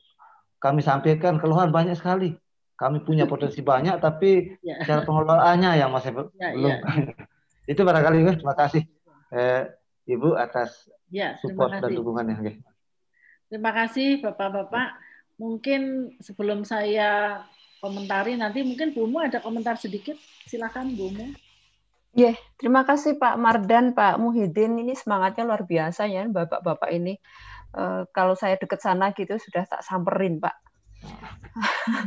kami 0.63 0.81
sampaikan 0.81 1.37
keluhan 1.43 1.75
banyak 1.75 1.99
sekali. 1.99 2.39
Kami 2.75 3.07
punya 3.07 3.31
potensi 3.31 3.63
banyak 3.63 4.03
tapi 4.03 4.59
ya. 4.59 4.83
cara 4.83 5.07
pengelolaannya 5.07 5.79
yang 5.79 5.95
masih 5.95 6.11
ya, 6.35 6.51
belum. 6.59 6.71
Ya. 6.75 6.77
itu 7.73 7.81
barangkali 7.87 8.19
ya. 8.27 8.33
Terima 8.35 8.57
kasih 8.59 8.83
eh, 9.31 9.63
Ibu 10.05 10.35
atas 10.35 10.91
ya, 11.09 11.39
support 11.39 11.79
dan 11.79 11.95
dukungannya. 11.95 12.35
Okay. 12.43 12.55
Terima 13.47 13.71
kasih 13.71 14.19
Bapak-bapak. 14.27 14.99
Mungkin 15.39 16.15
sebelum 16.19 16.67
saya 16.67 17.43
komentari 17.79 18.35
nanti 18.35 18.67
mungkin 18.67 18.91
Bu 18.91 19.07
Mu 19.07 19.23
ada 19.23 19.39
komentar 19.39 19.79
sedikit. 19.79 20.19
Silakan 20.51 20.99
Bu 20.99 21.15
Mu. 21.15 21.31
Yeah, 22.15 22.39
terima 22.63 22.87
kasih 22.87 23.19
Pak 23.19 23.35
Mardan, 23.43 23.91
Pak 23.91 24.23
Muhyiddin. 24.23 24.79
Ini 24.79 24.95
semangatnya 24.95 25.43
luar 25.43 25.67
biasa 25.67 26.07
ya, 26.07 26.23
bapak-bapak 26.31 26.87
ini. 26.95 27.19
Uh, 27.75 28.07
kalau 28.15 28.39
saya 28.39 28.55
dekat 28.55 28.79
sana 28.79 29.11
gitu 29.19 29.35
sudah 29.35 29.67
tak 29.67 29.83
samperin, 29.83 30.39
Pak. 30.39 30.55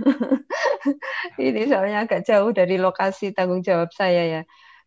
ini 1.43 1.67
soalnya 1.67 2.07
agak 2.07 2.23
jauh 2.23 2.55
dari 2.55 2.79
lokasi 2.79 3.35
tanggung 3.35 3.59
jawab 3.59 3.91
saya 3.91 4.23
ya. 4.23 4.41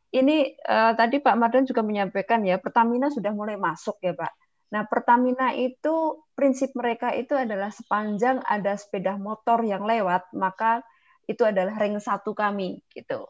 Ini 0.09 0.57
uh, 0.65 0.97
tadi 0.97 1.21
Pak 1.21 1.37
Mardan 1.37 1.69
juga 1.69 1.85
menyampaikan 1.85 2.41
ya, 2.41 2.57
Pertamina 2.57 3.13
sudah 3.13 3.37
mulai 3.37 3.61
masuk 3.61 4.01
ya, 4.01 4.17
Pak. 4.17 4.33
Nah, 4.73 4.89
Pertamina 4.89 5.53
itu 5.53 6.25
prinsip 6.33 6.73
mereka 6.73 7.13
itu 7.13 7.37
adalah 7.37 7.69
sepanjang 7.69 8.41
ada 8.41 8.73
sepeda 8.73 9.21
motor 9.21 9.61
yang 9.69 9.85
lewat, 9.85 10.33
maka 10.33 10.81
itu 11.29 11.45
adalah 11.45 11.77
ring 11.77 12.01
satu 12.01 12.33
kami 12.33 12.81
gitu. 12.89 13.29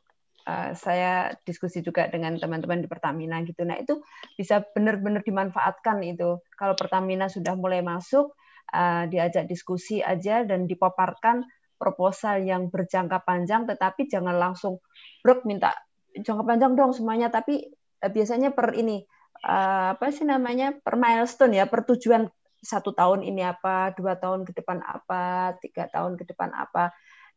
Eh, 0.51 0.71
saya 0.75 1.31
diskusi 1.47 1.79
juga 1.79 2.11
dengan 2.11 2.35
teman-teman 2.35 2.83
di 2.83 2.89
Pertamina 2.91 3.39
gitu. 3.47 3.63
Nah 3.63 3.79
itu 3.79 4.03
bisa 4.35 4.65
benar-benar 4.75 5.23
dimanfaatkan 5.23 6.03
itu. 6.03 6.43
Kalau 6.59 6.75
Pertamina 6.75 7.31
sudah 7.31 7.55
mulai 7.55 7.87
masuk, 7.87 8.35
uh, 8.75 9.05
diajak 9.07 9.47
diskusi 9.47 10.03
aja 10.03 10.43
dan 10.43 10.67
dipaparkan 10.67 11.47
proposal 11.79 12.43
yang 12.43 12.67
berjangka 12.67 13.23
panjang, 13.23 13.65
tetapi 13.67 14.11
jangan 14.11 14.37
langsung 14.37 14.83
brok 15.23 15.47
minta 15.47 15.71
jangka 16.19 16.43
panjang 16.43 16.73
dong 16.75 16.93
semuanya. 16.97 17.31
Tapi 17.31 17.71
uh, 18.03 18.11
biasanya 18.11 18.51
per 18.51 18.75
ini 18.75 19.07
uh, 19.47 19.95
apa 19.95 20.11
sih 20.11 20.27
namanya 20.27 20.75
per 20.75 20.99
milestone 20.99 21.63
ya, 21.63 21.71
per 21.71 21.87
tujuan 21.87 22.27
satu 22.59 22.91
tahun 22.91 23.23
ini 23.23 23.47
apa, 23.47 23.95
dua 23.95 24.19
tahun 24.19 24.43
ke 24.49 24.53
depan 24.59 24.83
apa, 24.83 25.55
tiga 25.63 25.87
tahun 25.87 26.19
ke 26.19 26.27
depan 26.27 26.51
apa 26.59 26.91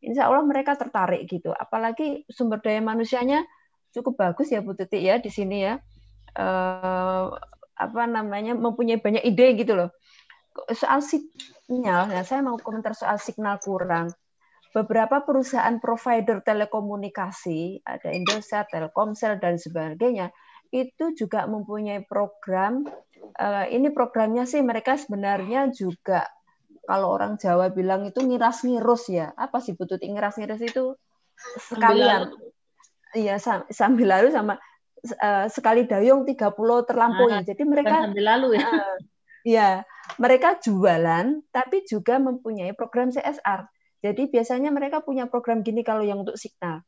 insya 0.04 0.28
Allah 0.28 0.44
mereka 0.44 0.76
tertarik 0.76 1.26
gitu. 1.26 1.56
Apalagi 1.56 2.28
sumber 2.28 2.60
daya 2.60 2.84
manusianya 2.84 3.48
cukup 3.96 4.20
bagus 4.20 4.52
ya 4.52 4.60
Bu 4.60 4.76
Tuti 4.76 5.00
ya 5.00 5.18
di 5.18 5.32
sini 5.32 5.64
ya. 5.64 5.80
Eh, 6.34 7.26
apa 7.74 8.04
namanya 8.06 8.54
mempunyai 8.54 9.02
banyak 9.02 9.24
ide 9.26 9.48
gitu 9.58 9.74
loh. 9.74 9.90
Soal 10.70 11.02
signal, 11.02 12.14
nah 12.14 12.22
saya 12.22 12.46
mau 12.46 12.60
komentar 12.62 12.94
soal 12.94 13.18
signal 13.18 13.58
kurang. 13.58 14.14
Beberapa 14.74 15.22
perusahaan 15.22 15.78
provider 15.78 16.42
telekomunikasi, 16.42 17.86
ada 17.86 18.10
Indosat, 18.10 18.70
Telkomsel 18.70 19.38
dan 19.38 19.58
sebagainya, 19.58 20.34
itu 20.74 21.14
juga 21.14 21.46
mempunyai 21.46 22.06
program. 22.06 22.86
Eh, 23.38 23.66
ini 23.78 23.94
programnya 23.94 24.46
sih 24.50 24.62
mereka 24.66 24.98
sebenarnya 24.98 25.70
juga 25.74 26.26
kalau 26.84 27.16
orang 27.16 27.40
Jawa 27.40 27.72
bilang 27.72 28.04
itu 28.08 28.20
ngiras 28.20 28.68
ngirus 28.68 29.08
ya. 29.08 29.32
Apa 29.40 29.64
sih 29.64 29.76
butut 29.76 30.04
ngiras 30.04 30.36
ngirus 30.36 30.62
itu 30.64 30.96
sekalian. 31.60 32.32
Iya 33.14 33.38
sambil 33.70 34.10
lalu 34.10 34.34
sama 34.34 34.58
uh, 35.22 35.46
sekali 35.52 35.86
dayung 35.88 36.24
30 36.28 36.52
terlampaui. 36.90 37.32
Nah, 37.32 37.44
Jadi 37.44 37.64
mereka 37.64 38.08
sambil 38.08 38.26
lalu 38.26 38.48
ya. 38.60 38.68
Uh, 38.68 38.98
ya, 39.56 39.70
mereka 40.20 40.60
jualan 40.60 41.44
tapi 41.52 41.84
juga 41.88 42.20
mempunyai 42.20 42.72
program 42.76 43.12
CSR. 43.12 43.68
Jadi 44.04 44.28
biasanya 44.28 44.68
mereka 44.68 45.00
punya 45.00 45.32
program 45.32 45.64
gini 45.64 45.80
kalau 45.84 46.04
yang 46.04 46.24
untuk 46.28 46.36
signal. 46.36 46.84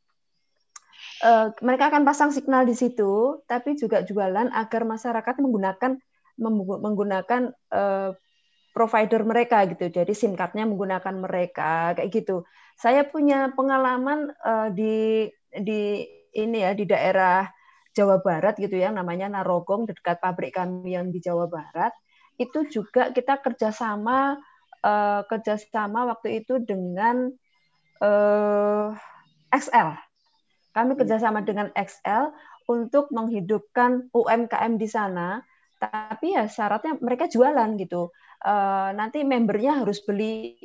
Uh, 1.24 1.52
mereka 1.64 1.88
akan 1.88 2.04
pasang 2.04 2.32
signal 2.36 2.68
di 2.68 2.76
situ, 2.76 3.40
tapi 3.48 3.80
juga 3.80 4.04
jualan 4.04 4.52
agar 4.52 4.84
masyarakat 4.84 5.36
menggunakan 5.40 5.96
menggunakan 6.36 7.56
uh, 7.72 8.12
provider 8.76 9.24
mereka 9.24 9.64
gitu. 9.72 9.88
Jadi 9.88 10.12
SIM 10.12 10.36
card-nya 10.36 10.68
menggunakan 10.68 11.16
mereka 11.16 11.96
kayak 11.96 12.12
gitu. 12.12 12.44
Saya 12.76 13.08
punya 13.08 13.56
pengalaman 13.56 14.36
uh, 14.44 14.68
di 14.76 15.32
di 15.56 16.04
ini 16.36 16.58
ya 16.60 16.76
di 16.76 16.84
daerah 16.84 17.48
Jawa 17.96 18.20
Barat 18.20 18.60
gitu 18.60 18.76
ya 18.76 18.92
namanya 18.92 19.32
Narogong 19.32 19.88
dekat 19.88 20.20
pabrik 20.20 20.60
kami 20.60 21.00
yang 21.00 21.08
di 21.08 21.24
Jawa 21.24 21.48
Barat. 21.48 21.96
Itu 22.36 22.68
juga 22.68 23.16
kita 23.16 23.40
kerjasama 23.40 24.36
uh, 24.84 25.22
kerjasama 25.32 26.12
waktu 26.12 26.44
itu 26.44 26.60
dengan 26.60 27.32
uh, 28.04 28.92
eh, 28.92 29.56
XL 29.56 29.96
kami 30.76 31.00
kerjasama 31.00 31.40
dengan 31.48 31.72
XL 31.72 32.36
untuk 32.68 33.08
menghidupkan 33.16 34.12
UMKM 34.12 34.76
di 34.76 34.92
sana. 34.92 35.40
Tapi 35.80 36.36
ya 36.36 36.52
syaratnya 36.52 37.00
mereka 37.00 37.32
jualan 37.32 37.80
gitu 37.80 38.12
uh, 38.44 38.90
nanti 38.92 39.24
membernya 39.24 39.86
harus 39.86 40.04
beli 40.04 40.58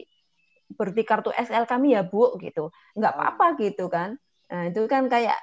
berarti 0.75 1.03
kartu 1.03 1.31
SL 1.35 1.67
kami 1.67 1.99
ya 1.99 2.07
bu 2.07 2.39
gitu. 2.39 2.71
Nggak 2.95 3.13
apa-apa 3.15 3.47
gitu 3.59 3.91
kan. 3.91 4.17
Nah 4.51 4.63
itu 4.71 4.87
kan 4.87 5.11
kayak 5.11 5.39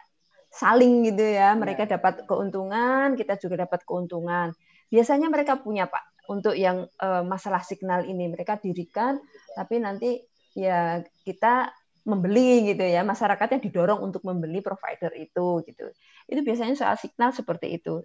saling 0.52 1.08
gitu 1.08 1.24
ya. 1.24 1.54
Mereka 1.56 1.88
yeah. 1.88 2.00
dapat 2.00 2.24
keuntungan 2.26 3.16
kita 3.20 3.36
juga 3.40 3.68
dapat 3.68 3.84
keuntungan. 3.84 4.56
Biasanya 4.88 5.28
mereka 5.28 5.60
punya 5.60 5.92
pak 5.92 6.04
untuk 6.32 6.56
yang 6.56 6.88
uh, 7.04 7.24
masalah 7.24 7.64
signal 7.64 8.08
ini. 8.08 8.32
Mereka 8.32 8.64
dirikan 8.64 9.20
tapi 9.56 9.84
nanti 9.84 10.24
ya 10.56 11.04
kita 11.28 11.72
membeli 12.08 12.72
gitu 12.72 12.88
ya. 12.88 13.04
Masyarakatnya 13.04 13.60
didorong 13.60 14.00
untuk 14.00 14.24
membeli 14.24 14.64
provider 14.64 15.12
itu 15.20 15.64
gitu. 15.68 15.92
Itu 16.28 16.40
biasanya 16.44 16.76
soal 16.80 16.96
signal 16.96 17.36
seperti 17.36 17.76
itu 17.76 18.00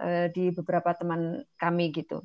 uh, 0.00 0.26
di 0.32 0.48
beberapa 0.56 0.96
teman 0.96 1.44
kami 1.60 1.92
gitu. 1.92 2.24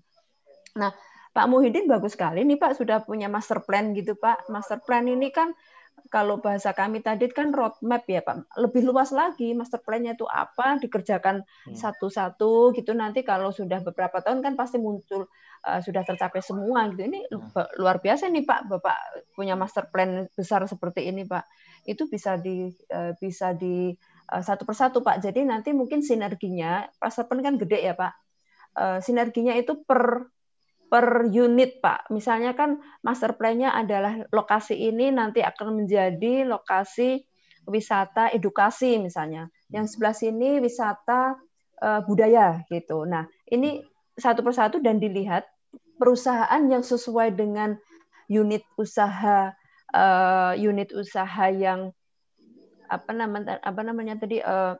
Nah 0.79 0.95
Pak 1.37 1.45
Muhyiddin 1.45 1.85
bagus 1.85 2.17
sekali 2.17 2.41
nih 2.41 2.57
Pak 2.57 2.81
sudah 2.81 3.05
punya 3.05 3.29
master 3.29 3.61
plan 3.61 3.93
gitu 3.93 4.17
Pak. 4.17 4.49
Master 4.49 4.81
plan 4.81 5.05
ini 5.05 5.29
kan 5.29 5.53
kalau 6.09 6.41
bahasa 6.41 6.73
kami 6.73 7.05
tadi 7.05 7.29
kan 7.29 7.53
roadmap 7.53 8.09
ya 8.09 8.25
Pak. 8.25 8.57
Lebih 8.57 8.89
luas 8.89 9.13
lagi 9.13 9.53
master 9.53 9.85
plan-nya 9.85 10.17
itu 10.17 10.25
apa 10.25 10.81
dikerjakan 10.81 11.45
hmm. 11.45 11.77
satu-satu 11.77 12.73
gitu 12.73 12.97
nanti 12.97 13.21
kalau 13.21 13.53
sudah 13.53 13.85
beberapa 13.85 14.17
tahun 14.25 14.41
kan 14.41 14.57
pasti 14.57 14.81
muncul 14.81 15.29
uh, 15.67 15.79
sudah 15.83 16.01
tercapai 16.01 16.41
semua 16.41 16.89
gitu. 16.89 17.05
Ini 17.05 17.29
hmm. 17.29 17.77
luar 17.77 18.01
biasa 18.01 18.33
nih 18.33 18.41
Pak 18.41 18.73
Bapak 18.73 18.97
punya 19.37 19.53
master 19.53 19.93
plan 19.93 20.25
besar 20.33 20.65
seperti 20.65 21.05
ini 21.05 21.21
Pak. 21.21 21.45
Itu 21.85 22.09
bisa 22.09 22.41
di 22.41 22.71
uh, 22.89 23.13
bisa 23.19 23.53
di 23.53 23.93
uh, 24.33 24.41
satu 24.41 24.65
persatu 24.65 25.05
Pak. 25.05 25.21
Jadi 25.21 25.45
nanti 25.45 25.69
mungkin 25.69 26.01
sinerginya 26.01 26.87
master 26.97 27.29
plan 27.29 27.45
kan 27.45 27.61
gede 27.61 27.77
ya 27.83 27.93
Pak. 27.93 28.13
Uh, 28.77 28.99
sinerginya 29.01 29.53
itu 29.57 29.85
per 29.85 30.33
per 30.87 31.27
unit, 31.27 31.83
Pak. 31.83 32.07
Misalnya 32.11 32.55
kan 32.55 32.79
master 33.03 33.35
plan-nya 33.35 33.75
adalah 33.75 34.23
lokasi 34.31 34.75
ini 34.87 35.11
nanti 35.11 35.43
akan 35.43 35.83
menjadi 35.83 36.47
lokasi 36.47 37.23
wisata 37.67 38.31
edukasi 38.31 38.97
misalnya. 38.97 39.51
Yang 39.67 39.95
sebelah 39.95 40.15
sini 40.15 40.49
wisata 40.63 41.35
uh, 41.83 42.01
budaya 42.07 42.63
gitu. 42.71 43.03
Nah, 43.03 43.27
ini 43.51 43.83
satu 44.15 44.41
persatu 44.41 44.79
dan 44.79 44.97
dilihat 44.97 45.43
perusahaan 45.99 46.63
yang 46.65 46.81
sesuai 46.81 47.35
dengan 47.35 47.75
unit 48.31 48.63
usaha 48.79 49.51
uh, 49.93 50.53
unit 50.55 50.91
usaha 50.91 51.47
yang 51.51 51.91
apa 52.87 53.11
namanya 53.11 53.59
apa 53.59 53.81
namanya 53.83 54.15
tadi 54.15 54.39
uh, 54.39 54.75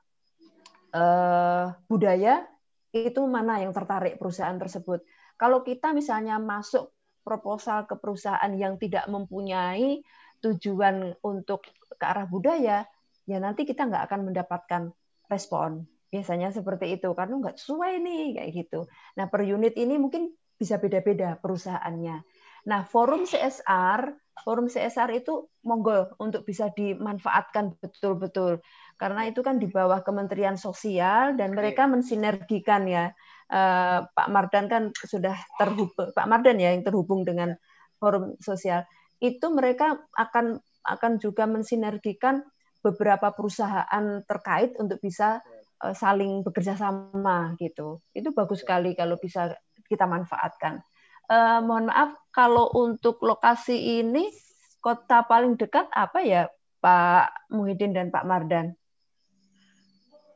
uh, 0.96 1.66
budaya 1.92 2.48
itu 2.96 3.20
mana 3.28 3.60
yang 3.60 3.76
tertarik 3.76 4.16
perusahaan 4.16 4.56
tersebut 4.56 5.04
kalau 5.38 5.62
kita 5.62 5.94
misalnya 5.94 6.42
masuk 6.42 6.92
proposal 7.22 7.86
ke 7.86 7.96
perusahaan 8.00 8.52
yang 8.58 8.82
tidak 8.82 9.06
mempunyai 9.06 10.02
tujuan 10.42 11.18
untuk 11.22 11.66
ke 11.98 12.06
arah 12.06 12.26
budaya, 12.30 12.86
ya 13.28 13.38
nanti 13.38 13.66
kita 13.66 13.86
nggak 13.86 14.10
akan 14.10 14.32
mendapatkan 14.32 14.84
respon. 15.28 15.86
Biasanya 16.08 16.56
seperti 16.56 16.96
itu 16.98 17.12
karena 17.12 17.36
nggak 17.38 17.58
sesuai 17.60 18.00
nih 18.00 18.24
kayak 18.40 18.52
gitu. 18.56 18.80
Nah 19.20 19.28
per 19.28 19.44
unit 19.44 19.76
ini 19.76 20.00
mungkin 20.00 20.32
bisa 20.56 20.80
beda-beda 20.80 21.36
perusahaannya. 21.38 22.24
Nah 22.68 22.82
forum 22.88 23.28
CSR, 23.28 24.02
forum 24.42 24.72
CSR 24.72 25.12
itu 25.20 25.52
monggo 25.68 26.16
untuk 26.24 26.48
bisa 26.48 26.72
dimanfaatkan 26.72 27.76
betul-betul. 27.78 28.64
Karena 28.98 29.30
itu 29.30 29.46
kan 29.46 29.62
di 29.62 29.70
bawah 29.70 30.02
Kementerian 30.02 30.58
Sosial 30.58 31.38
dan 31.38 31.54
mereka 31.54 31.86
mensinergikan 31.86 32.90
ya. 32.90 33.14
Uh, 33.48 34.04
Pak 34.12 34.28
Mardan 34.28 34.68
kan 34.68 34.92
sudah 34.92 35.38
terhubung 35.56 36.12
Pak 36.12 36.28
Mardan 36.28 36.60
ya 36.60 36.76
yang 36.76 36.84
terhubung 36.84 37.24
dengan 37.24 37.56
forum 37.96 38.36
sosial. 38.44 38.84
Itu 39.24 39.54
mereka 39.56 39.96
akan 40.18 40.60
akan 40.84 41.12
juga 41.22 41.48
mensinergikan 41.48 42.44
beberapa 42.84 43.32
perusahaan 43.32 44.20
terkait 44.28 44.76
untuk 44.82 45.00
bisa 45.00 45.40
uh, 45.86 45.96
saling 45.96 46.44
bekerja 46.44 46.76
sama 46.76 47.56
gitu. 47.62 48.04
Itu 48.12 48.36
bagus 48.36 48.66
sekali 48.66 48.98
kalau 48.98 49.16
bisa 49.16 49.56
kita 49.88 50.04
manfaatkan. 50.10 50.84
Uh, 51.28 51.60
mohon 51.64 51.88
maaf 51.92 52.18
kalau 52.34 52.72
untuk 52.76 53.20
lokasi 53.24 54.04
ini 54.04 54.32
kota 54.80 55.24
paling 55.28 55.60
dekat 55.60 55.88
apa 55.92 56.24
ya 56.24 56.48
Pak 56.80 57.52
Muhyiddin 57.52 57.96
dan 57.96 58.08
Pak 58.12 58.26
Mardan? 58.28 58.76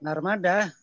Narmada. 0.02 0.74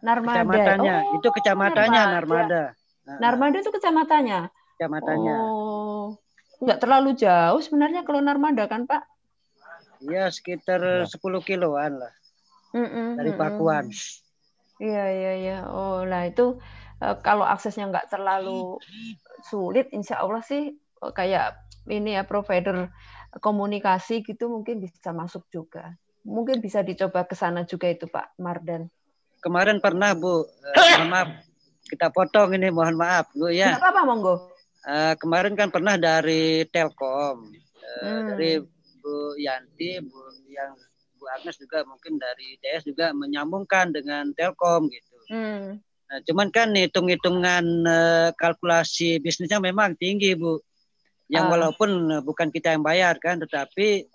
Narmada. 0.00 0.40
Kecamatannya, 0.40 0.96
oh, 0.96 1.14
itu 1.20 1.28
kecamatannya 1.28 2.02
Narmada. 2.02 2.62
Narmada. 3.04 3.20
Narmada 3.20 3.56
itu 3.60 3.70
kecamatannya. 3.70 4.40
Kecamatannya. 4.76 5.34
Oh, 5.36 6.16
nggak 6.64 6.78
terlalu 6.80 7.12
jauh 7.16 7.60
sebenarnya 7.60 8.02
kalau 8.08 8.24
Narmada 8.24 8.64
kan 8.66 8.88
Pak? 8.88 9.04
Iya 10.00 10.28
sekitar 10.28 10.80
ya. 10.80 11.08
10 11.08 11.40
kiloan 11.40 12.00
lah 12.00 12.12
mm 12.76 12.88
-mm, 12.88 13.08
dari 13.16 13.32
Pakuan. 13.32 13.88
Iya 14.76 15.04
iya 15.08 15.32
iya. 15.40 15.58
Oh 15.68 16.04
lah 16.04 16.28
itu 16.28 16.60
eh, 17.00 17.16
kalau 17.24 17.48
aksesnya 17.48 17.88
nggak 17.88 18.12
terlalu 18.12 18.76
sulit, 19.48 19.88
insya 19.96 20.20
Allah 20.20 20.44
sih 20.44 20.76
kayak 21.00 21.56
ini 21.88 22.18
ya 22.18 22.28
provider 22.28 22.92
komunikasi 23.40 24.24
gitu 24.24 24.52
mungkin 24.52 24.84
bisa 24.84 25.16
masuk 25.16 25.48
juga. 25.48 25.96
Mungkin 26.26 26.58
bisa 26.58 26.82
dicoba 26.82 27.22
ke 27.22 27.38
sana 27.38 27.62
juga 27.62 27.86
itu 27.86 28.10
Pak 28.10 28.34
Mardan. 28.42 28.90
Kemarin 29.38 29.78
pernah 29.78 30.10
Bu, 30.18 30.42
uh, 30.42 31.06
maaf 31.06 31.46
kita 31.86 32.10
potong 32.10 32.58
ini 32.58 32.66
mohon 32.74 32.98
maaf 32.98 33.30
Bu 33.30 33.46
ya. 33.46 33.78
Tidak 33.78 33.78
apa-apa 33.78 34.02
monggo. 34.02 34.34
Uh, 34.86 35.14
kemarin 35.22 35.54
kan 35.54 35.70
pernah 35.70 35.94
dari 35.94 36.66
Telkom, 36.66 37.46
uh, 37.46 38.02
hmm. 38.02 38.26
dari 38.34 38.58
Bu 38.98 39.38
Yanti, 39.38 40.02
Bu 40.02 40.22
yang 40.50 40.74
Bu 41.14 41.30
Agnes 41.30 41.62
juga 41.62 41.86
mungkin 41.86 42.18
dari 42.18 42.58
DS 42.58 42.90
juga 42.90 43.14
menyambungkan 43.14 43.94
dengan 43.94 44.34
Telkom 44.34 44.90
gitu. 44.90 45.16
Hmm. 45.30 45.78
Nah, 46.06 46.18
cuman 46.22 46.50
kan 46.54 46.70
hitung-hitungan 46.74 47.64
uh, 47.86 48.30
kalkulasi 48.34 49.22
bisnisnya 49.22 49.62
memang 49.62 49.94
tinggi 49.94 50.34
Bu. 50.34 50.58
Yang 51.30 51.44
uh. 51.46 51.50
walaupun 51.54 51.90
bukan 52.22 52.50
kita 52.50 52.74
yang 52.74 52.82
bayar 52.82 53.18
kan, 53.18 53.42
tetapi 53.42 54.06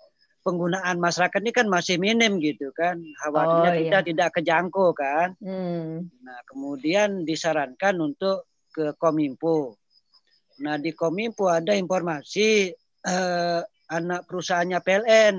penggunaan 0.42 0.98
masyarakat 0.98 1.38
ini 1.40 1.52
kan 1.54 1.66
masih 1.70 1.96
minim 1.96 2.42
gitu 2.42 2.74
kan. 2.74 2.98
Khawatirnya 3.22 3.70
oh, 3.70 3.78
kita 3.78 3.98
iya. 4.02 4.06
tidak 4.06 4.28
kejangkau 4.34 4.88
kan. 4.92 5.38
Hmm. 5.38 6.10
nah 6.20 6.38
kemudian 6.50 7.22
disarankan 7.22 7.98
untuk 8.02 8.50
ke 8.74 8.92
kominfo. 8.98 9.78
Nah 10.62 10.76
di 10.76 10.90
kominfo 10.92 11.48
ada 11.48 11.72
informasi 11.72 12.74
eh, 13.06 13.60
anak 13.92 14.20
perusahaannya 14.26 14.78
PLN 14.82 15.34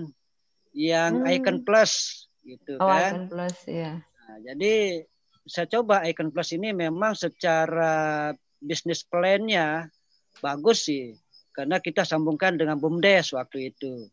yang 0.74 1.22
hmm. 1.22 1.30
Icon 1.30 1.58
Plus 1.68 2.26
gitu 2.48 2.80
oh, 2.80 2.88
kan. 2.88 3.28
Icon 3.28 3.28
Plus 3.30 3.58
ya 3.70 3.94
nah, 4.00 4.38
jadi 4.42 5.04
saya 5.44 5.68
coba 5.68 6.08
Icon 6.08 6.32
Plus 6.32 6.56
ini 6.56 6.72
memang 6.72 7.14
secara 7.14 8.32
bisnis 8.64 9.04
plan-nya 9.04 9.92
bagus 10.40 10.88
sih. 10.88 11.14
Karena 11.54 11.78
kita 11.78 12.02
sambungkan 12.02 12.58
dengan 12.58 12.82
BUMDes 12.82 13.38
waktu 13.38 13.70
itu 13.70 14.10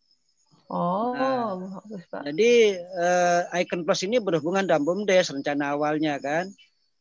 Oh, 0.71 1.11
nah, 1.19 1.59
bagus 1.59 2.07
Pak. 2.07 2.23
Jadi 2.31 2.79
uh, 2.79 3.43
Icon 3.59 3.83
Plus 3.83 4.07
ini 4.07 4.23
berhubungan 4.23 4.63
dengan 4.63 4.87
BUMDes 4.87 5.35
rencana 5.35 5.75
awalnya 5.75 6.15
kan. 6.23 6.47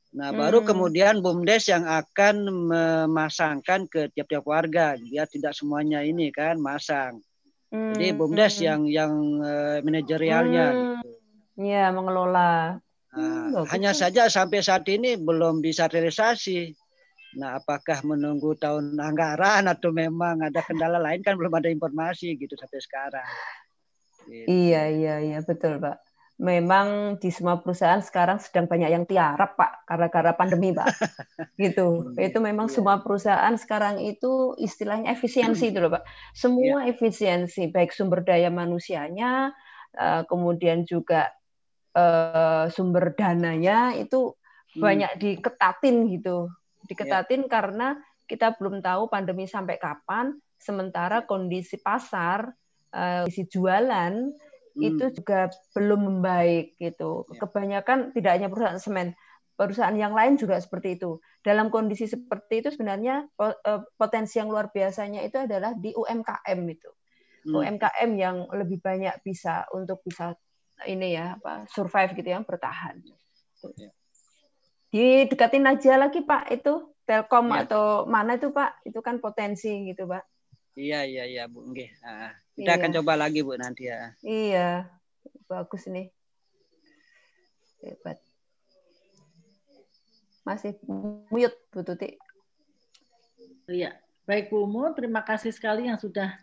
Nah, 0.10 0.34
hmm. 0.34 0.42
baru 0.42 0.60
kemudian 0.66 1.22
BUMDes 1.22 1.70
yang 1.70 1.86
akan 1.86 2.50
memasangkan 2.50 3.86
ke 3.86 4.10
tiap-tiap 4.18 4.42
warga 4.50 4.98
biar 4.98 5.30
tidak 5.30 5.54
semuanya 5.54 6.02
ini 6.02 6.34
kan 6.34 6.58
masang. 6.58 7.22
Hmm. 7.70 7.94
Jadi 7.94 8.18
BUMDes 8.18 8.58
hmm. 8.58 8.66
yang 8.66 8.82
yang 8.90 9.14
uh, 9.46 9.78
manajerialnya 9.86 10.66
hmm. 10.74 10.78
gitu. 10.82 11.10
Iya, 11.60 11.94
mengelola. 11.94 12.82
Nah, 13.14 13.54
hmm, 13.54 13.70
hanya 13.70 13.94
saja 13.94 14.26
sampai 14.34 14.66
saat 14.66 14.90
ini 14.90 15.14
belum 15.14 15.62
bisa 15.62 15.86
realisasi. 15.86 16.74
Nah, 17.38 17.62
apakah 17.62 18.02
menunggu 18.02 18.58
tahun 18.58 18.98
anggaran 18.98 19.70
atau 19.70 19.94
memang 19.94 20.42
ada 20.42 20.66
kendala 20.66 20.98
lain 20.98 21.22
kan 21.22 21.38
belum 21.38 21.54
ada 21.54 21.70
informasi 21.70 22.34
gitu 22.42 22.58
sampai 22.58 22.82
sekarang. 22.82 23.30
Gitu. 24.26 24.50
Iya, 24.50 24.82
iya, 24.90 25.16
iya, 25.22 25.40
betul, 25.46 25.78
Pak. 25.78 26.02
Memang 26.40 27.20
di 27.20 27.30
semua 27.30 27.60
perusahaan 27.60 28.00
sekarang 28.00 28.40
sedang 28.42 28.66
banyak 28.66 28.90
yang 28.90 29.06
tiarap, 29.06 29.60
Pak, 29.60 29.86
karena-karena 29.86 30.34
pandemi, 30.34 30.74
Pak. 30.74 30.90
gitu. 31.62 32.18
Itu 32.18 32.42
memang 32.42 32.72
iya. 32.72 32.74
semua 32.74 33.06
perusahaan 33.06 33.54
sekarang 33.60 34.02
itu 34.02 34.58
istilahnya 34.58 35.14
efisiensi 35.14 35.70
itu 35.70 35.78
loh, 35.78 36.00
Pak. 36.00 36.04
Semua 36.34 36.88
iya. 36.88 36.96
efisiensi, 36.96 37.70
baik 37.70 37.94
sumber 37.94 38.26
daya 38.26 38.50
manusianya, 38.50 39.54
eh, 39.94 40.22
kemudian 40.26 40.82
juga 40.90 41.30
eh, 41.94 42.66
sumber 42.74 43.14
dananya 43.14 43.94
itu 43.94 44.34
hmm. 44.74 44.82
banyak 44.82 45.12
diketatin 45.22 46.10
gitu 46.10 46.50
diketatin 46.90 47.46
yeah. 47.46 47.50
karena 47.50 47.88
kita 48.26 48.58
belum 48.58 48.82
tahu 48.82 49.10
pandemi 49.10 49.46
sampai 49.46 49.78
kapan, 49.78 50.34
sementara 50.58 51.26
kondisi 51.26 51.78
pasar, 51.78 52.50
kondisi 52.90 53.42
eh, 53.46 53.50
jualan 53.50 54.14
hmm. 54.34 54.82
itu 54.82 55.06
juga 55.22 55.50
belum 55.78 56.10
membaik 56.10 56.78
gitu. 56.82 57.26
Yeah. 57.30 57.46
Kebanyakan 57.46 58.14
tidak 58.18 58.32
hanya 58.38 58.48
perusahaan 58.50 58.82
semen, 58.82 59.14
perusahaan 59.54 59.98
yang 59.98 60.14
lain 60.18 60.38
juga 60.38 60.58
seperti 60.58 60.98
itu. 60.98 61.22
Dalam 61.42 61.74
kondisi 61.74 62.06
seperti 62.06 62.66
itu 62.66 62.70
sebenarnya 62.74 63.30
eh, 63.42 63.82
potensi 63.98 64.42
yang 64.42 64.50
luar 64.50 64.70
biasanya 64.70 65.22
itu 65.26 65.38
adalah 65.42 65.78
di 65.78 65.94
UMKM 65.94 66.60
itu. 66.70 66.90
Hmm. 67.50 67.66
UMKM 67.66 68.12
yang 68.20 68.46
lebih 68.52 68.84
banyak 68.84 69.16
bisa 69.26 69.66
untuk 69.72 70.04
bisa 70.06 70.36
ini 70.86 71.12
ya 71.12 71.36
apa 71.36 71.66
survive 71.70 72.14
gitu 72.18 72.30
yang 72.30 72.46
bertahan. 72.46 73.00
Yeah 73.76 73.94
didekatin 74.90 75.70
aja 75.70 76.02
lagi 76.02 76.26
Pak 76.26 76.50
itu 76.50 76.90
Telkom 77.06 77.50
ya. 77.54 77.66
atau 77.66 78.06
mana 78.06 78.38
itu 78.38 78.54
Pak? 78.54 78.86
Itu 78.86 79.02
kan 79.02 79.18
potensi 79.18 79.90
gitu 79.90 80.06
Pak. 80.06 80.24
Iya 80.78 81.06
iya 81.06 81.24
iya 81.26 81.44
Bu. 81.50 81.66
Nggih. 81.66 81.90
Nah, 82.06 82.34
kita 82.54 82.72
iya. 82.76 82.78
akan 82.78 82.92
coba 83.02 83.14
lagi 83.18 83.40
Bu 83.42 83.54
nanti 83.58 83.90
ya 83.90 84.14
iya. 84.22 84.70
Bagus 85.50 85.90
nih. 85.90 86.10
Hebat. 87.82 88.18
Masih 90.46 90.78
mute 91.30 91.58
Bu 91.74 91.82
Tuti. 91.82 92.18
Iya. 93.70 93.98
Baik 94.30 94.54
Bu 94.54 94.70
Mu 94.70 94.94
terima 94.94 95.26
kasih 95.26 95.50
sekali 95.50 95.90
yang 95.90 95.98
sudah 95.98 96.34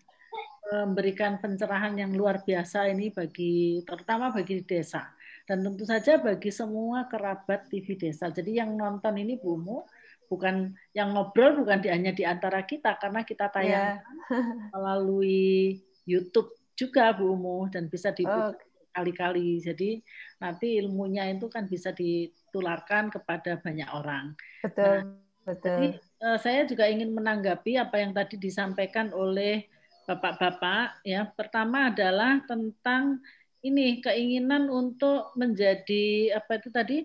eh, 0.75 0.85
memberikan 0.87 1.39
pencerahan 1.39 1.95
yang 1.95 2.11
luar 2.15 2.43
biasa 2.43 2.91
ini 2.91 3.15
bagi 3.15 3.87
terutama 3.87 4.35
bagi 4.35 4.63
desa 4.67 5.16
dan 5.47 5.63
tentu 5.63 5.87
saja 5.87 6.19
bagi 6.19 6.51
semua 6.51 7.07
kerabat 7.07 7.71
TV 7.71 7.95
desa. 7.95 8.29
Jadi 8.35 8.59
yang 8.59 8.75
nonton 8.75 9.15
ini 9.17 9.39
Bumu 9.39 9.87
bukan 10.27 10.75
yang 10.91 11.15
ngobrol 11.15 11.63
bukan 11.63 11.79
di, 11.79 11.89
hanya 11.89 12.11
di 12.11 12.27
antara 12.27 12.67
kita 12.67 12.99
karena 12.99 13.23
kita 13.23 13.47
tayang 13.47 14.03
yeah. 14.03 14.43
melalui 14.75 15.79
YouTube 16.03 16.51
juga 16.75 17.15
Bumu 17.15 17.71
dan 17.71 17.87
bisa 17.87 18.11
di 18.11 18.27
oh. 18.27 18.53
kali-kali. 18.91 19.63
Jadi 19.63 20.03
nanti 20.43 20.83
ilmunya 20.83 21.31
itu 21.31 21.47
kan 21.47 21.71
bisa 21.71 21.95
ditularkan 21.95 23.09
kepada 23.15 23.63
banyak 23.63 23.89
orang. 23.95 24.35
Betul. 24.67 24.97
Nah, 25.07 25.47
betul. 25.47 25.79
Jadi 25.79 25.89
eh, 26.27 26.39
saya 26.43 26.61
juga 26.67 26.91
ingin 26.91 27.15
menanggapi 27.15 27.79
apa 27.79 28.03
yang 28.03 28.11
tadi 28.11 28.35
disampaikan 28.37 29.15
oleh 29.15 29.71
bapak-bapak 30.11 31.07
ya. 31.07 31.27
Pertama 31.33 31.95
adalah 31.95 32.43
tentang 32.45 33.23
ini 33.73 33.99
keinginan 33.99 34.71
untuk 34.71 35.35
menjadi 35.35 36.37
apa 36.39 36.63
itu 36.63 36.69
tadi 36.71 36.99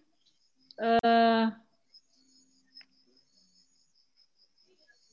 uh, 0.82 1.46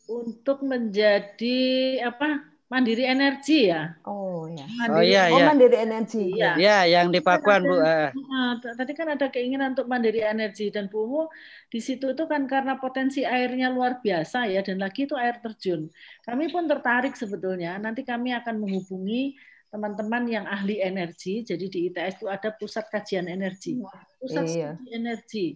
untuk 0.09 0.65
menjadi 0.65 1.61
apa 2.09 2.59
mandiri 2.69 3.09
energi 3.09 3.73
ya. 3.73 3.97
Oh 4.05 4.45
ya. 4.45 4.69
Mandiri, 4.69 4.97
oh 4.97 5.03
iya 5.05 5.23
oh, 5.33 5.39
iya. 5.41 5.47
mandiri 5.49 5.77
energi. 5.81 6.25
Ya. 6.37 6.53
ya, 6.61 6.79
yang 6.85 7.09
di 7.09 7.21
Pakuan 7.25 7.65
Bu. 7.65 7.81
Uh. 7.81 8.13
Tadi 8.61 8.93
kan 8.93 9.09
ada 9.17 9.33
keinginan 9.33 9.73
untuk 9.73 9.89
mandiri 9.89 10.21
energi 10.21 10.69
dan 10.69 10.89
Bu 10.93 11.29
di 11.73 11.81
situ 11.81 12.13
itu 12.13 12.25
kan 12.29 12.45
karena 12.45 12.77
potensi 12.77 13.25
airnya 13.25 13.73
luar 13.73 14.05
biasa 14.05 14.49
ya 14.53 14.61
dan 14.61 14.85
lagi 14.85 15.09
itu 15.09 15.17
air 15.17 15.41
terjun. 15.41 15.89
Kami 16.25 16.53
pun 16.53 16.69
tertarik 16.69 17.17
sebetulnya. 17.17 17.81
Nanti 17.81 18.05
kami 18.05 18.37
akan 18.37 18.61
menghubungi 18.61 19.33
teman-teman 19.69 20.25
yang 20.29 20.45
ahli 20.49 20.81
energi. 20.81 21.45
Jadi 21.45 21.67
di 21.69 21.79
ITS 21.93 22.25
itu 22.25 22.27
ada 22.29 22.53
pusat 22.53 22.89
kajian 22.89 23.29
energi, 23.29 23.79
pusat 24.21 24.45
iya. 24.49 24.73
studi 24.75 24.87
energi, 24.93 25.47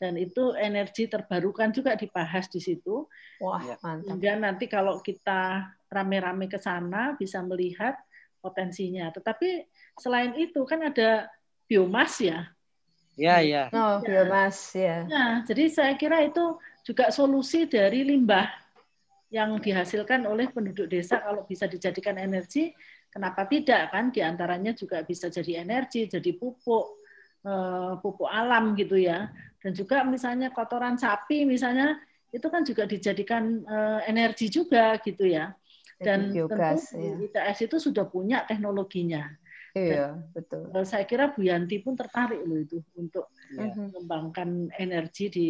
dan 0.00 0.16
itu 0.16 0.56
energi 0.56 1.04
terbarukan 1.12 1.68
juga 1.76 1.92
dibahas 1.92 2.48
di 2.48 2.60
situ. 2.60 3.04
Wah, 3.44 3.60
ya. 3.60 3.76
mantap. 3.84 4.08
Sehingga 4.08 4.32
nanti 4.40 4.64
kalau 4.64 5.04
kita 5.04 5.68
rame-rame 5.92 6.48
ke 6.48 6.56
sana 6.56 7.12
bisa 7.20 7.44
melihat 7.44 8.00
potensinya. 8.40 9.12
Tetapi 9.12 9.68
selain 10.00 10.32
itu 10.40 10.64
kan 10.64 10.88
ada 10.88 11.28
biomas 11.68 12.16
ya. 12.16 12.48
Ya, 13.20 13.44
ya. 13.44 13.68
Oh, 13.76 14.00
biomas 14.00 14.72
ya. 14.72 15.04
Nah, 15.04 15.44
jadi 15.44 15.68
saya 15.68 15.92
kira 16.00 16.24
itu 16.24 16.56
juga 16.80 17.12
solusi 17.12 17.68
dari 17.68 18.00
limbah 18.00 18.48
yang 19.30 19.60
dihasilkan 19.60 20.24
oleh 20.26 20.48
penduduk 20.48 20.88
desa 20.90 21.20
kalau 21.20 21.44
bisa 21.44 21.68
dijadikan 21.68 22.16
energi, 22.16 22.72
kenapa 23.10 23.44
tidak 23.50 23.90
kan? 23.90 24.14
Di 24.14 24.22
antaranya 24.22 24.72
juga 24.72 25.02
bisa 25.02 25.26
jadi 25.28 25.66
energi, 25.66 26.06
jadi 26.06 26.30
pupuk, 26.32 27.02
eh, 27.44 27.92
pupuk 27.98 28.30
alam 28.30 28.72
gitu 28.78 28.96
ya. 28.96 29.28
Dan 29.60 29.76
juga 29.76 30.06
misalnya 30.06 30.48
kotoran 30.54 30.96
sapi 30.96 31.44
misalnya 31.44 31.98
itu 32.30 32.46
kan 32.46 32.62
juga 32.62 32.86
dijadikan 32.86 33.66
eh, 33.66 34.00
energi 34.08 34.46
juga 34.48 34.96
gitu 35.02 35.26
ya. 35.26 35.52
Dan 36.00 36.32
biogas, 36.32 36.96
tentu 36.96 37.28
ya. 37.28 37.52
ITS 37.52 37.68
itu 37.68 37.76
sudah 37.76 38.08
punya 38.08 38.48
teknologinya. 38.48 39.28
Iya, 39.76 40.16
betul. 40.32 40.72
Eh, 40.72 40.86
Saya 40.88 41.04
kira 41.04 41.30
Bu 41.34 41.44
Yanti 41.44 41.82
pun 41.82 41.92
tertarik 41.98 42.40
loh 42.46 42.56
itu 42.56 42.80
untuk 42.96 43.28
Ya. 43.50 43.66
Mengembangkan 43.74 44.70
energi 44.78 45.26
di 45.26 45.48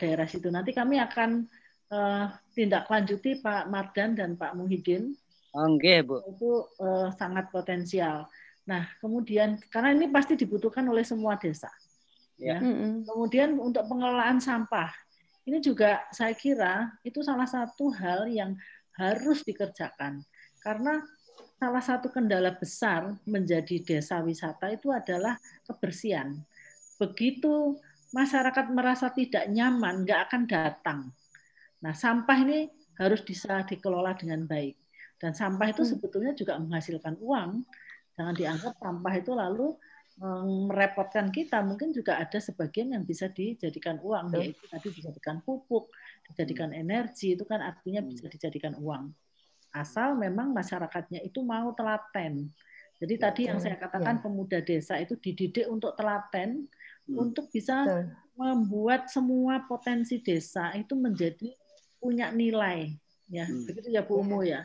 daerah 0.00 0.24
situ. 0.24 0.48
Nanti 0.48 0.72
kami 0.72 0.96
akan 0.96 1.44
eh, 1.92 2.26
tindak 2.56 2.88
lanjuti 2.88 3.44
Pak 3.44 3.68
Mardan 3.68 4.16
dan 4.16 4.40
Pak 4.40 4.56
Muhyiddin 4.56 5.12
Oh, 5.54 5.70
Bu. 5.78 6.16
itu 6.34 6.50
eh, 6.82 7.08
sangat 7.14 7.46
potensial. 7.54 8.26
Nah, 8.66 8.90
kemudian 8.98 9.60
karena 9.70 9.94
ini 9.94 10.10
pasti 10.10 10.34
dibutuhkan 10.34 10.82
oleh 10.90 11.06
semua 11.06 11.38
desa. 11.38 11.70
Ya. 12.34 12.58
Mm-mm. 12.58 13.06
Kemudian 13.06 13.54
untuk 13.62 13.86
pengelolaan 13.86 14.42
sampah, 14.42 14.90
ini 15.46 15.62
juga 15.62 16.02
saya 16.10 16.34
kira 16.34 16.90
itu 17.06 17.22
salah 17.22 17.46
satu 17.46 17.94
hal 17.94 18.26
yang 18.26 18.58
harus 18.98 19.46
dikerjakan. 19.46 20.26
Karena 20.58 21.06
salah 21.60 21.84
satu 21.84 22.10
kendala 22.10 22.56
besar 22.58 23.14
menjadi 23.22 23.78
desa 23.78 24.18
wisata 24.24 24.74
itu 24.74 24.90
adalah 24.90 25.38
kebersihan. 25.68 26.34
Begitu 26.98 27.78
masyarakat 28.10 28.74
merasa 28.74 29.10
tidak 29.14 29.46
nyaman, 29.50 30.02
nggak 30.02 30.20
akan 30.30 30.42
datang. 30.50 31.00
Nah, 31.78 31.94
sampah 31.94 32.38
ini 32.42 32.66
harus 32.98 33.20
bisa 33.22 33.62
dikelola 33.66 34.16
dengan 34.18 34.46
baik. 34.46 34.83
Dan 35.20 35.32
sampah 35.32 35.70
itu 35.70 35.82
Hmm. 35.86 35.90
sebetulnya 35.96 36.32
juga 36.34 36.58
menghasilkan 36.58 37.16
uang. 37.18 37.64
Jangan 38.14 38.34
dianggap 38.34 38.74
sampah 38.78 39.14
itu 39.16 39.32
lalu 39.32 39.68
merepotkan 40.70 41.34
kita. 41.34 41.58
Mungkin 41.66 41.90
juga 41.90 42.22
ada 42.22 42.38
sebagian 42.38 42.94
yang 42.94 43.02
bisa 43.02 43.26
dijadikan 43.26 43.98
uang, 43.98 44.30
Betul. 44.30 44.40
yaitu 44.54 44.64
tadi 44.70 44.88
dijadikan 44.94 45.42
pupuk, 45.42 45.90
dijadikan 46.30 46.70
energi, 46.70 47.34
itu 47.34 47.42
kan 47.42 47.58
artinya 47.58 47.98
Hmm. 48.02 48.10
bisa 48.14 48.30
dijadikan 48.30 48.78
uang. 48.78 49.10
Asal 49.74 50.14
memang 50.14 50.54
masyarakatnya 50.54 51.18
itu 51.18 51.42
mau 51.42 51.74
telaten. 51.74 52.46
Jadi 53.02 53.14
tadi 53.18 53.42
yang 53.50 53.58
saya 53.58 53.74
katakan 53.74 54.22
pemuda 54.22 54.62
desa 54.62 55.02
itu 55.02 55.18
dididik 55.18 55.66
untuk 55.66 55.98
telaten, 55.98 56.70
Hmm. 57.10 57.26
untuk 57.26 57.50
bisa 57.50 57.82
Betul. 57.82 58.04
membuat 58.38 59.10
semua 59.10 59.66
potensi 59.66 60.22
desa 60.22 60.70
itu 60.78 60.94
menjadi 60.94 61.50
punya 61.98 62.30
nilai 62.30 62.94
ya 63.26 63.48
Hmm. 63.48 63.64
begitu 63.66 63.88
ya 63.90 64.04
Bu 64.04 64.20
Umu 64.20 64.44
ya 64.44 64.62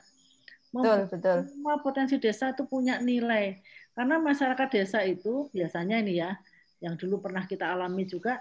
Betul, 0.69 0.99
betul. 1.09 1.37
semua 1.49 1.75
potensi 1.81 2.15
desa 2.21 2.53
itu 2.53 2.63
punya 2.69 3.01
nilai 3.01 3.57
karena 3.97 4.21
masyarakat 4.21 4.67
desa 4.69 5.01
itu 5.01 5.49
biasanya 5.49 5.97
ini 5.99 6.21
ya 6.21 6.37
yang 6.79 6.95
dulu 6.95 7.19
pernah 7.19 7.43
kita 7.49 7.73
alami 7.73 8.05
juga 8.05 8.39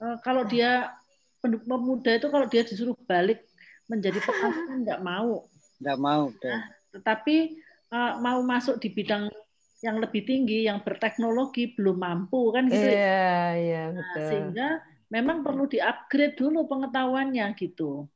eh, 0.00 0.16
kalau 0.24 0.42
dia 0.48 0.90
pendu- 1.38 1.62
pemuda 1.62 2.16
itu 2.16 2.26
kalau 2.32 2.46
dia 2.48 2.64
disuruh 2.64 2.96
balik 3.04 3.44
menjadi 3.86 4.18
petani 4.26 4.82
nggak 4.88 5.00
mau 5.04 5.46
Nggak 5.76 5.98
mau. 6.00 6.22
betul. 6.32 6.56
tetapi 6.96 7.36
eh, 7.92 8.12
mau 8.24 8.40
masuk 8.40 8.80
di 8.80 8.88
bidang 8.88 9.28
yang 9.84 10.00
lebih 10.00 10.24
tinggi 10.24 10.64
yang 10.64 10.80
berteknologi 10.80 11.76
belum 11.76 12.00
mampu 12.00 12.48
kan 12.48 12.64
gitu 12.72 12.80
ya. 12.80 12.96
Iya, 12.96 13.36
iya, 13.60 13.82
Nah, 13.92 14.00
betul. 14.00 14.24
sehingga 14.32 14.68
memang 15.12 15.44
perlu 15.44 15.68
di-upgrade 15.68 16.34
dulu 16.34 16.64
pengetahuannya 16.64 17.46
gitu. 17.60 18.08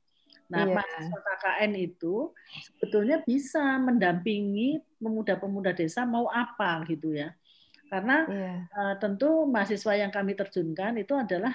Nah, 0.51 0.67
Iya. 0.67 0.75
mahasiswa 0.75 1.19
KKN 1.23 1.73
itu 1.79 2.35
sebetulnya 2.75 3.23
bisa 3.23 3.79
mendampingi 3.79 4.83
pemuda-pemuda 4.99 5.71
desa 5.73 6.03
mau 6.03 6.27
apa 6.27 6.83
gitu 6.91 7.15
ya. 7.15 7.31
Karena 7.87 8.27
Iya. 8.27 8.53
eh, 8.71 8.95
tentu 9.03 9.47
mahasiswa 9.51 9.93
yang 9.99 10.11
kami 10.15 10.39
terjunkan 10.39 10.95
itu 10.99 11.15
adalah 11.15 11.55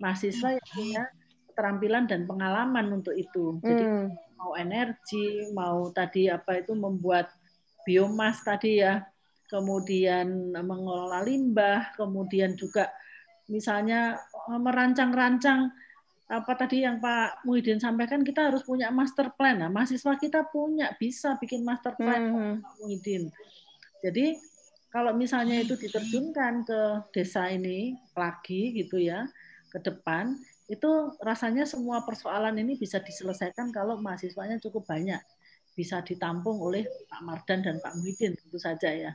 mahasiswa 0.00 0.56
yang 0.56 0.68
punya 0.72 1.02
keterampilan 1.48 2.04
dan 2.08 2.24
pengalaman 2.28 3.00
untuk 3.00 3.16
itu. 3.16 3.60
Jadi 3.64 3.84
Hmm, 3.88 4.12
mau 4.36 4.52
energi, 4.56 5.48
mau 5.56 5.88
tadi 5.92 6.28
apa 6.28 6.60
itu 6.60 6.76
membuat 6.76 7.32
biomas 7.88 8.40
tadi 8.44 8.84
ya, 8.84 9.04
kemudian 9.48 10.52
mengelola 10.52 11.24
limbah, 11.24 11.92
kemudian 11.96 12.52
juga 12.56 12.92
misalnya 13.48 14.20
eh, 14.52 14.60
merancang-rancang 14.60 15.72
apa 16.26 16.58
tadi 16.58 16.82
yang 16.82 16.98
Pak 16.98 17.46
Muhyiddin 17.46 17.78
sampaikan 17.78 18.26
kita 18.26 18.50
harus 18.50 18.66
punya 18.66 18.90
master 18.90 19.30
plan. 19.38 19.62
Nah, 19.62 19.70
mahasiswa 19.70 20.18
kita 20.18 20.50
punya 20.50 20.90
bisa 20.98 21.38
bikin 21.38 21.62
master 21.62 21.94
plan 21.94 22.22
hmm, 22.34 22.54
Pak 22.66 22.74
Muhyiddin. 22.82 23.30
Jadi 24.02 24.34
kalau 24.90 25.14
misalnya 25.14 25.62
itu 25.62 25.78
diterjunkan 25.78 26.66
ke 26.66 26.80
desa 27.14 27.46
ini 27.52 27.94
lagi 28.16 28.74
gitu 28.74 28.98
ya 28.98 29.28
ke 29.70 29.78
depan 29.82 30.34
itu 30.66 31.14
rasanya 31.22 31.62
semua 31.68 32.02
persoalan 32.02 32.58
ini 32.58 32.74
bisa 32.74 32.98
diselesaikan 32.98 33.70
kalau 33.70 34.02
mahasiswanya 34.02 34.58
cukup 34.58 34.88
banyak 34.88 35.20
bisa 35.76 36.00
ditampung 36.00 36.58
oleh 36.58 36.88
Pak 37.12 37.22
Mardan 37.22 37.60
dan 37.62 37.76
Pak 37.78 37.92
Muhyiddin 38.00 38.34
tentu 38.34 38.58
saja 38.58 38.88
ya 38.88 39.12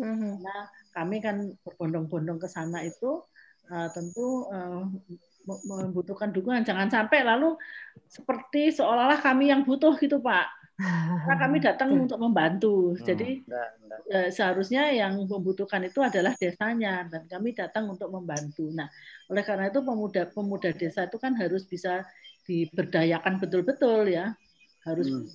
hmm. 0.00 0.42
karena 0.42 0.56
kami 0.96 1.16
kan 1.20 1.36
berbondong-bondong 1.60 2.40
ke 2.40 2.48
sana 2.48 2.82
itu 2.82 3.20
eh, 3.68 3.88
tentu 3.92 4.48
me- 4.48 5.30
membutuhkan 5.44 6.30
dukungan 6.30 6.62
jangan 6.62 6.88
sampai 6.88 7.26
lalu 7.26 7.58
seperti 8.06 8.70
seolah-olah 8.72 9.20
kami 9.20 9.50
yang 9.50 9.66
butuh 9.66 9.94
gitu 9.98 10.22
Pak 10.22 10.46
karena 10.82 11.36
kami 11.38 11.56
datang 11.66 11.90
untuk 11.94 12.18
membantu 12.18 12.96
jadi 13.02 13.42
Nggak, 13.44 13.68
nggak. 13.86 13.98
eh, 14.10 14.28
seharusnya 14.32 14.90
yang 14.90 15.18
membutuhkan 15.26 15.82
itu 15.86 16.00
adalah 16.02 16.32
desanya 16.34 17.06
dan 17.06 17.28
kami 17.28 17.52
datang 17.54 17.86
untuk 17.92 18.08
membantu. 18.10 18.72
Nah, 18.72 18.88
oleh 19.28 19.44
karena 19.44 19.68
itu 19.68 19.78
pemuda-pemuda 19.84 20.72
desa 20.74 21.06
itu 21.06 21.20
kan 21.20 21.36
harus 21.38 21.62
bisa 21.68 22.02
diberdayakan 22.42 23.38
betul-betul 23.38 24.10
ya, 24.10 24.34
harus 24.82 25.06
Hmm. 25.12 25.28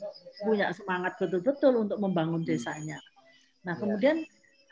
punya 0.43 0.73
semangat 0.75 1.15
betul-betul 1.21 1.87
untuk 1.87 1.97
membangun 2.01 2.43
Hmm. 2.43 2.49
desanya. 2.49 2.99
Nah, 3.63 3.77
Ya. 3.77 3.79
kemudian 3.79 4.17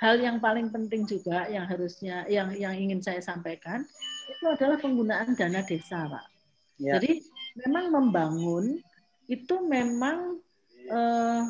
hal 0.02 0.20
yang 0.20 0.44
paling 0.44 0.68
penting 0.74 1.07
juga 1.07 1.48
yang 1.48 1.64
harusnya 1.64 2.28
yang 2.28 2.52
yang 2.52 2.76
ingin 2.76 2.99
saya 2.99 3.24
sampaikan 3.24 3.88
itu 4.30 4.46
adalah 4.46 4.78
penggunaan 4.82 5.34
dana 5.38 5.62
desa, 5.62 6.10
Pak. 6.10 6.26
Ya. 6.82 7.00
Jadi 7.00 7.24
memang 7.66 7.94
membangun 7.94 8.80
itu 9.26 9.56
memang 9.66 10.38
eh, 10.86 11.42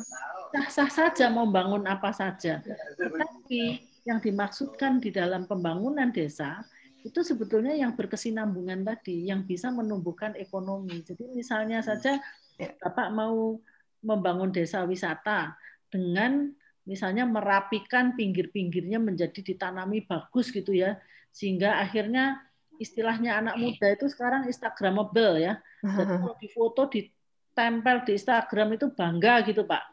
sah-sah 0.54 0.90
saja 0.90 1.28
mau 1.28 1.48
bangun 1.48 1.84
apa 1.84 2.14
saja. 2.14 2.62
Tetapi 2.96 3.62
yang 4.06 4.22
dimaksudkan 4.22 5.02
di 5.02 5.10
dalam 5.10 5.44
pembangunan 5.44 6.08
desa 6.14 6.62
itu 7.02 7.22
sebetulnya 7.22 7.74
yang 7.74 7.94
berkesinambungan 7.94 8.82
tadi, 8.82 9.30
yang 9.30 9.46
bisa 9.46 9.70
menumbuhkan 9.70 10.34
ekonomi. 10.34 11.02
Jadi 11.06 11.30
misalnya 11.30 11.82
saja 11.82 12.18
Bapak 12.56 13.12
mau 13.12 13.60
membangun 14.00 14.48
desa 14.48 14.82
wisata 14.88 15.54
dengan 15.92 16.50
misalnya 16.86 17.26
merapikan 17.26 18.14
pinggir-pinggirnya 18.14 19.02
menjadi 19.02 19.42
ditanami 19.42 20.06
bagus 20.06 20.48
gitu 20.54 20.72
ya, 20.72 20.96
sehingga 21.34 21.82
akhirnya 21.82 22.45
istilahnya 22.78 23.40
anak 23.40 23.56
muda 23.56 23.92
itu 23.92 24.06
sekarang 24.06 24.46
instagramable 24.46 25.36
ya. 25.36 25.58
Jadi 25.82 26.12
kalau 26.18 26.34
di 26.36 26.48
foto 26.50 26.82
ditempel 26.88 27.96
di 28.04 28.12
Instagram 28.14 28.68
itu 28.74 28.86
bangga 28.92 29.44
gitu 29.44 29.62
Pak. 29.64 29.84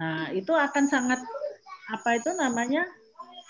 Nah 0.00 0.28
itu 0.32 0.50
akan 0.50 0.84
sangat 0.86 1.20
apa 1.92 2.16
itu 2.16 2.30
namanya 2.34 2.82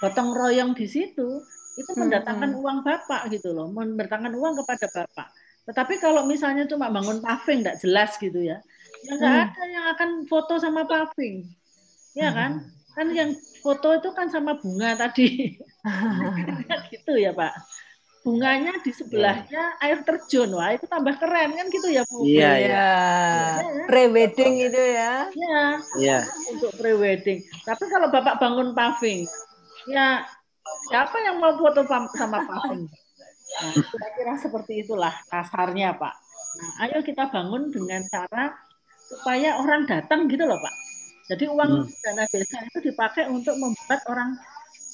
gotong 0.02 0.34
royong 0.34 0.74
di 0.74 0.90
situ 0.90 1.40
itu 1.74 1.90
mendatangkan 1.98 2.54
uang 2.54 2.86
bapak 2.86 3.30
gitu 3.34 3.50
loh, 3.50 3.66
mendatangkan 3.70 4.30
uang 4.34 4.62
kepada 4.62 4.86
bapak. 4.90 5.26
Tetapi 5.64 5.98
kalau 5.98 6.22
misalnya 6.22 6.68
cuma 6.70 6.86
bangun 6.92 7.18
paving 7.18 7.64
nggak 7.66 7.80
jelas 7.82 8.14
gitu 8.20 8.36
ya, 8.38 8.62
ya 9.08 9.12
nggak 9.16 9.32
Hmm. 9.32 9.42
ada 9.48 9.62
yang 9.66 9.86
akan 9.96 10.10
foto 10.28 10.60
sama 10.60 10.86
paving, 10.86 11.48
ya 12.14 12.30
kan? 12.30 12.62
Kan 12.94 13.10
yang 13.10 13.34
foto 13.58 13.90
itu 13.90 14.12
kan 14.14 14.30
sama 14.30 14.54
bunga 14.54 14.94
tadi, 14.94 15.56
gitu 16.94 17.12
ya 17.18 17.34
Pak. 17.34 17.52
Bunganya 18.24 18.80
di 18.80 18.88
sebelahnya 18.88 19.76
air 19.84 20.00
terjun, 20.00 20.56
wah 20.56 20.72
itu 20.72 20.88
tambah 20.88 21.12
keren 21.20 21.52
kan 21.52 21.66
gitu 21.68 21.92
ya 21.92 22.08
Bu? 22.08 22.24
Iya, 22.24 22.50
iya. 22.56 22.56
Iya. 22.64 23.84
Pre-wedding 23.84 24.54
itu 24.64 24.80
ya. 24.80 25.28
Ya, 25.36 25.62
Iya. 26.00 26.18
untuk 26.56 26.72
pre-wedding. 26.80 27.44
Tapi 27.68 27.84
kalau 27.92 28.08
Bapak 28.08 28.40
bangun 28.40 28.72
paving, 28.72 29.28
ya 29.92 30.24
siapa 30.88 31.20
yang 31.20 31.36
mau 31.36 31.52
foto 31.60 31.84
sama 32.16 32.40
paving? 32.48 32.88
Nah, 33.54 33.72
kira-kira 33.92 34.34
seperti 34.40 34.88
itulah 34.88 35.12
kasarnya, 35.28 35.92
Pak. 36.00 36.14
Nah, 36.54 36.70
ayo 36.88 37.04
kita 37.04 37.28
bangun 37.28 37.68
dengan 37.68 38.02
cara 38.08 38.56
supaya 39.04 39.60
orang 39.60 39.84
datang 39.84 40.26
gitu 40.32 40.48
loh, 40.48 40.56
Pak. 40.56 40.74
Jadi 41.28 41.44
uang 41.48 41.72
hmm. 41.84 41.92
dana 42.04 42.24
desa 42.28 42.58
itu 42.64 42.78
dipakai 42.88 43.28
untuk 43.28 43.56
membuat 43.56 44.00
orang 44.08 44.36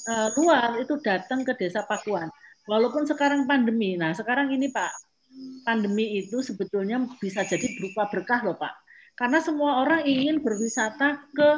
uh, 0.07 0.27
luar 0.39 0.79
itu 0.79 0.95
datang 1.03 1.43
ke 1.43 1.55
desa 1.55 1.83
Pakuan. 1.83 2.31
Walaupun 2.69 3.09
sekarang 3.09 3.49
pandemi. 3.49 3.97
Nah, 3.97 4.13
sekarang 4.13 4.53
ini 4.53 4.69
Pak, 4.69 4.91
pandemi 5.65 6.21
itu 6.21 6.41
sebetulnya 6.45 7.01
bisa 7.17 7.41
jadi 7.45 7.65
berupa 7.77 8.09
berkah 8.09 8.41
loh 8.45 8.57
Pak. 8.57 8.73
Karena 9.17 9.37
semua 9.43 9.85
orang 9.85 10.01
ingin 10.07 10.41
berwisata 10.41 11.29
ke 11.35 11.49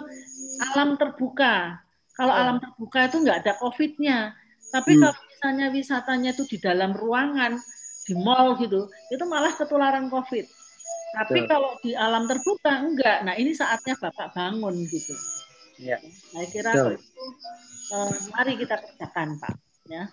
alam 0.73 0.99
terbuka. 0.99 1.79
Kalau 2.13 2.33
alam 2.33 2.57
terbuka 2.61 3.09
itu 3.09 3.17
nggak 3.23 3.37
ada 3.45 3.53
COVID-nya. 3.61 4.35
Tapi 4.73 4.97
hmm. 4.97 5.01
kalau 5.01 5.17
misalnya 5.29 5.67
wisatanya 5.69 6.29
itu 6.33 6.43
di 6.49 6.57
dalam 6.59 6.91
ruangan, 6.97 7.57
di 8.03 8.13
mall 8.17 8.57
gitu, 8.59 8.89
itu 9.13 9.23
malah 9.25 9.53
ketularan 9.53 10.09
COVID. 10.11 10.45
Tapi 11.13 11.45
Betul. 11.45 11.49
kalau 11.49 11.71
di 11.85 11.93
alam 11.93 12.25
terbuka 12.25 12.73
enggak. 12.81 13.21
Nah 13.21 13.37
ini 13.37 13.53
saatnya 13.53 13.93
bapak 14.01 14.33
bangun 14.33 14.73
gitu. 14.89 15.13
Ya. 15.77 16.01
Saya 16.33 16.47
kira 16.49 16.71
itu 16.73 17.25
eh, 17.93 18.13
mari 18.33 18.53
kita 18.57 18.75
kerjakan 18.81 19.37
pak. 19.37 19.53
Ya. 19.89 20.09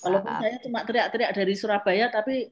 Walaupun 0.00 0.32
saya 0.40 0.56
cuma 0.64 0.80
teriak-teriak 0.84 1.32
dari 1.36 1.54
Surabaya, 1.56 2.06
tapi 2.08 2.48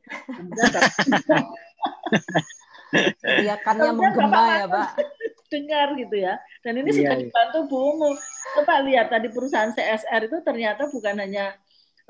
teriakannya 3.24 3.90
menggema 3.96 4.42
ya 4.64 4.66
pak. 4.68 4.88
Dengar 5.52 5.96
gitu 5.96 6.16
ya. 6.16 6.36
Dan 6.60 6.84
ini 6.84 6.92
iya, 6.92 6.96
sudah 7.00 7.16
iya. 7.16 7.24
dibantu 7.24 7.58
Bu 7.72 7.76
Umu. 7.96 8.10
Coba 8.52 8.84
lihat 8.84 9.08
tadi 9.08 9.32
perusahaan 9.32 9.72
CSR 9.72 10.28
itu 10.28 10.36
ternyata 10.44 10.92
bukan 10.92 11.16
hanya 11.16 11.56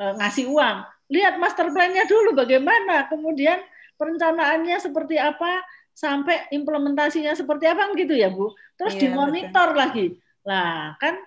uh, 0.02 0.18
ngasih 0.18 0.50
uang. 0.50 0.76
Lihat 1.06 1.38
master 1.38 1.70
plan-nya 1.70 2.04
dulu 2.10 2.34
bagaimana, 2.34 3.06
kemudian 3.06 3.62
perencanaannya 3.94 4.76
seperti 4.82 5.22
apa, 5.22 5.62
sampai 5.94 6.46
implementasinya 6.54 7.34
seperti 7.34 7.66
apa 7.70 7.90
gitu 7.94 8.14
ya 8.14 8.30
Bu. 8.30 8.54
Terus 8.74 8.98
iya, 8.98 9.02
dimonitor 9.06 9.74
betul. 9.74 9.78
lagi. 9.78 10.06
Lah 10.46 10.98
kan 10.98 11.18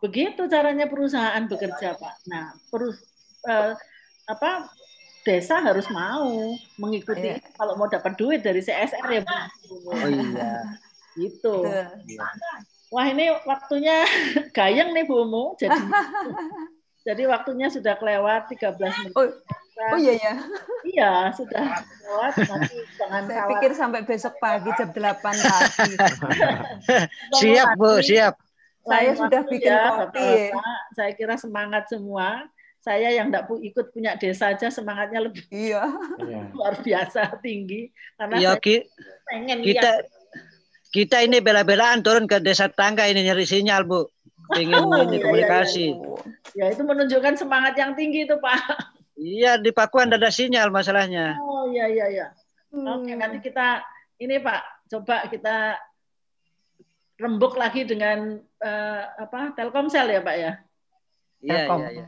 begitu 0.00 0.48
caranya 0.48 0.88
perusahaan 0.88 1.44
bekerja 1.44 2.00
Pak. 2.00 2.14
Nah 2.32 2.56
perus 2.72 3.09
eh, 3.48 3.72
apa 4.28 4.50
desa 5.20 5.60
harus 5.60 5.84
mau 5.92 6.56
mengikuti 6.80 7.36
iya. 7.36 7.44
kalau 7.56 7.76
mau 7.76 7.88
dapat 7.88 8.16
duit 8.16 8.40
dari 8.40 8.64
CSR 8.64 9.08
ya 9.08 9.20
Bu. 9.22 9.36
Oh 9.92 10.08
iya. 10.08 10.52
Gitu. 11.16 11.56
Iya. 11.64 12.26
Wah 12.90 13.06
ini 13.06 13.30
waktunya 13.44 14.02
gayeng 14.56 14.96
nih 14.96 15.04
Bu 15.04 15.28
Mu. 15.28 15.54
Jadi 15.60 15.76
jadi 17.06 17.22
waktunya 17.28 17.68
sudah 17.68 17.96
kelewat 18.00 18.48
13 18.48 18.76
menit. 18.80 19.14
Oh, 19.16 19.28
Oh 19.88 19.96
iya 19.96 20.12
ya. 20.20 20.34
Iya, 20.84 21.12
sudah 21.32 21.80
lewat 22.04 22.32
nanti 22.44 22.76
jangan 23.00 23.22
Saya 23.24 23.42
pikir 23.48 23.70
sampai 23.72 24.00
besok 24.04 24.36
pagi 24.36 24.68
jam 24.76 24.92
8 24.92 25.16
pagi. 25.24 25.92
siap, 27.40 27.68
Bu, 27.80 28.04
siap. 28.04 28.36
Saya 28.84 29.12
sudah 29.16 29.40
bikin 29.48 29.72
ya, 29.72 30.04
kopi. 30.04 30.52
Bapak, 30.52 30.80
saya 30.92 31.12
kira 31.16 31.34
semangat 31.40 31.88
semua. 31.88 32.44
Saya 32.80 33.12
yang 33.12 33.28
tidak 33.28 33.44
ikut 33.60 33.86
punya 33.92 34.16
desa 34.16 34.56
saja 34.56 34.72
semangatnya 34.72 35.20
lebih 35.28 35.44
iya. 35.52 35.84
luar 36.56 36.80
biasa 36.80 37.36
tinggi 37.44 37.92
karena 38.16 38.36
ya, 38.40 38.52
saya 38.56 38.80
pengen 39.28 39.58
kita 39.60 39.90
lihat. 40.00 40.04
kita 40.88 41.16
ini 41.28 41.44
bela-belaan 41.44 42.00
turun 42.00 42.24
ke 42.24 42.40
desa 42.40 42.72
tangga 42.72 43.04
ini 43.04 43.20
nyari 43.20 43.44
sinyal, 43.44 43.84
Bu. 43.84 44.08
Ingin 44.56 44.80
oh, 44.80 44.96
ini 44.96 45.20
iya, 45.20 45.24
komunikasi. 45.28 45.86
Iya, 45.92 46.08
iya. 46.56 46.64
Ya 46.72 46.74
itu 46.74 46.82
menunjukkan 46.82 47.36
semangat 47.36 47.76
yang 47.76 47.92
tinggi 47.92 48.24
itu, 48.24 48.34
Pak. 48.40 48.58
Iya 49.20 49.60
di 49.60 49.68
Pakuan 49.68 50.08
ada 50.08 50.32
sinyal 50.32 50.72
masalahnya. 50.72 51.36
Oh 51.36 51.68
iya 51.68 51.84
iya 51.92 52.06
iya. 52.08 52.26
Hmm. 52.72 53.04
Oke 53.04 53.12
nanti 53.12 53.44
kita 53.44 53.84
ini 54.16 54.40
Pak 54.40 54.88
coba 54.88 55.28
kita 55.28 55.76
rembuk 57.20 57.60
lagi 57.60 57.84
dengan 57.84 58.40
uh, 58.40 59.02
apa 59.20 59.52
Telkomsel 59.52 60.08
ya 60.08 60.20
Pak 60.24 60.36
ya. 60.40 60.52
Iya 61.44 61.60
iya 61.68 61.88
iya. 61.92 62.06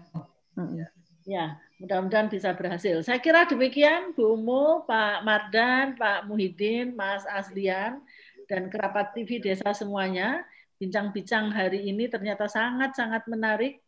Hmm. 0.56 0.84
Ya 1.22 1.56
mudah-mudahan 1.82 2.30
bisa 2.30 2.54
berhasil. 2.54 3.02
Saya 3.02 3.18
kira 3.18 3.46
demikian 3.46 4.14
Bu 4.14 4.38
Umu, 4.38 4.86
Pak 4.86 5.26
Mardan, 5.26 5.98
Pak 5.98 6.30
Muhyiddin, 6.30 6.94
Mas 6.94 7.26
Aslian 7.26 7.98
dan 8.46 8.70
kerabat 8.70 9.14
TV 9.14 9.42
Desa 9.42 9.70
semuanya. 9.74 10.46
Bincang-bincang 10.78 11.54
hari 11.54 11.86
ini 11.86 12.10
ternyata 12.10 12.50
sangat-sangat 12.50 13.26
menarik 13.30 13.82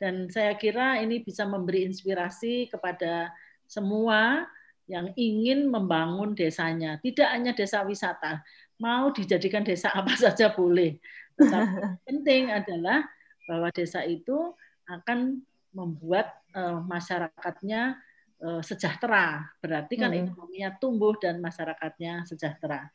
dan 0.00 0.32
saya 0.32 0.56
kira 0.56 0.96
ini 1.02 1.20
bisa 1.20 1.44
memberi 1.44 1.84
inspirasi 1.84 2.72
kepada 2.72 3.28
semua 3.68 4.48
yang 4.88 5.12
ingin 5.16 5.68
membangun 5.68 6.32
desanya. 6.32 6.96
Tidak 7.04 7.28
hanya 7.28 7.52
desa 7.52 7.84
wisata, 7.84 8.40
mau 8.80 9.12
dijadikan 9.12 9.60
desa 9.60 9.92
apa 9.92 10.16
saja 10.24 10.54
boleh. 10.54 10.96
Tetapi 11.36 12.08
penting 12.08 12.48
adalah 12.48 13.04
bahwa 13.44 13.68
desa 13.70 14.02
itu 14.08 14.56
akan 14.88 15.44
membuat 15.72 16.32
uh, 16.56 16.80
masyarakatnya 16.84 17.96
uh, 18.42 18.62
sejahtera. 18.64 19.48
Berarti 19.62 19.94
kan 19.96 20.10
hmm. 20.12 20.32
ekonominya 20.32 20.70
tumbuh 20.80 21.14
dan 21.16 21.40
masyarakatnya 21.42 22.24
sejahtera. 22.28 22.88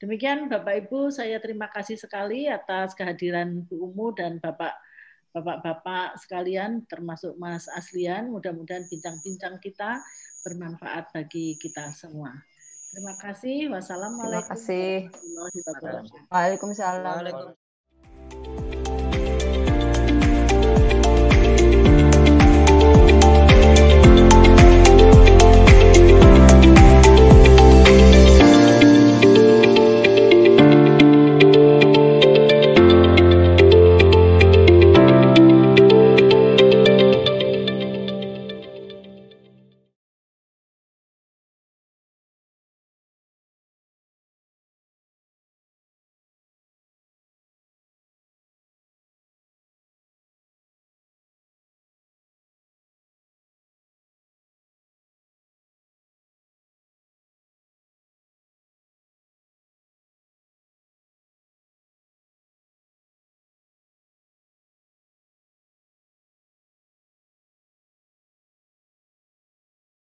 Demikian 0.00 0.48
Bapak 0.48 0.88
Ibu, 0.88 1.12
saya 1.12 1.36
terima 1.44 1.68
kasih 1.68 2.00
sekali 2.00 2.48
atas 2.48 2.96
kehadiran 2.96 3.68
Bu 3.68 3.92
Umu 3.92 4.16
dan 4.16 4.40
Bapak 4.40 4.72
Bapak-bapak 5.30 6.18
sekalian, 6.18 6.82
termasuk 6.90 7.38
Mas 7.38 7.70
Aslian, 7.70 8.34
mudah-mudahan 8.34 8.82
bincang-bincang 8.90 9.62
kita 9.62 10.02
bermanfaat 10.42 11.14
bagi 11.14 11.54
kita 11.54 11.94
semua. 11.94 12.34
Terima 12.90 13.14
kasih. 13.14 13.70
Wassalamualaikum 13.70 14.58
Terima 14.58 14.58
kasih. 14.58 15.06
Waalaikumsalam. 16.34 17.54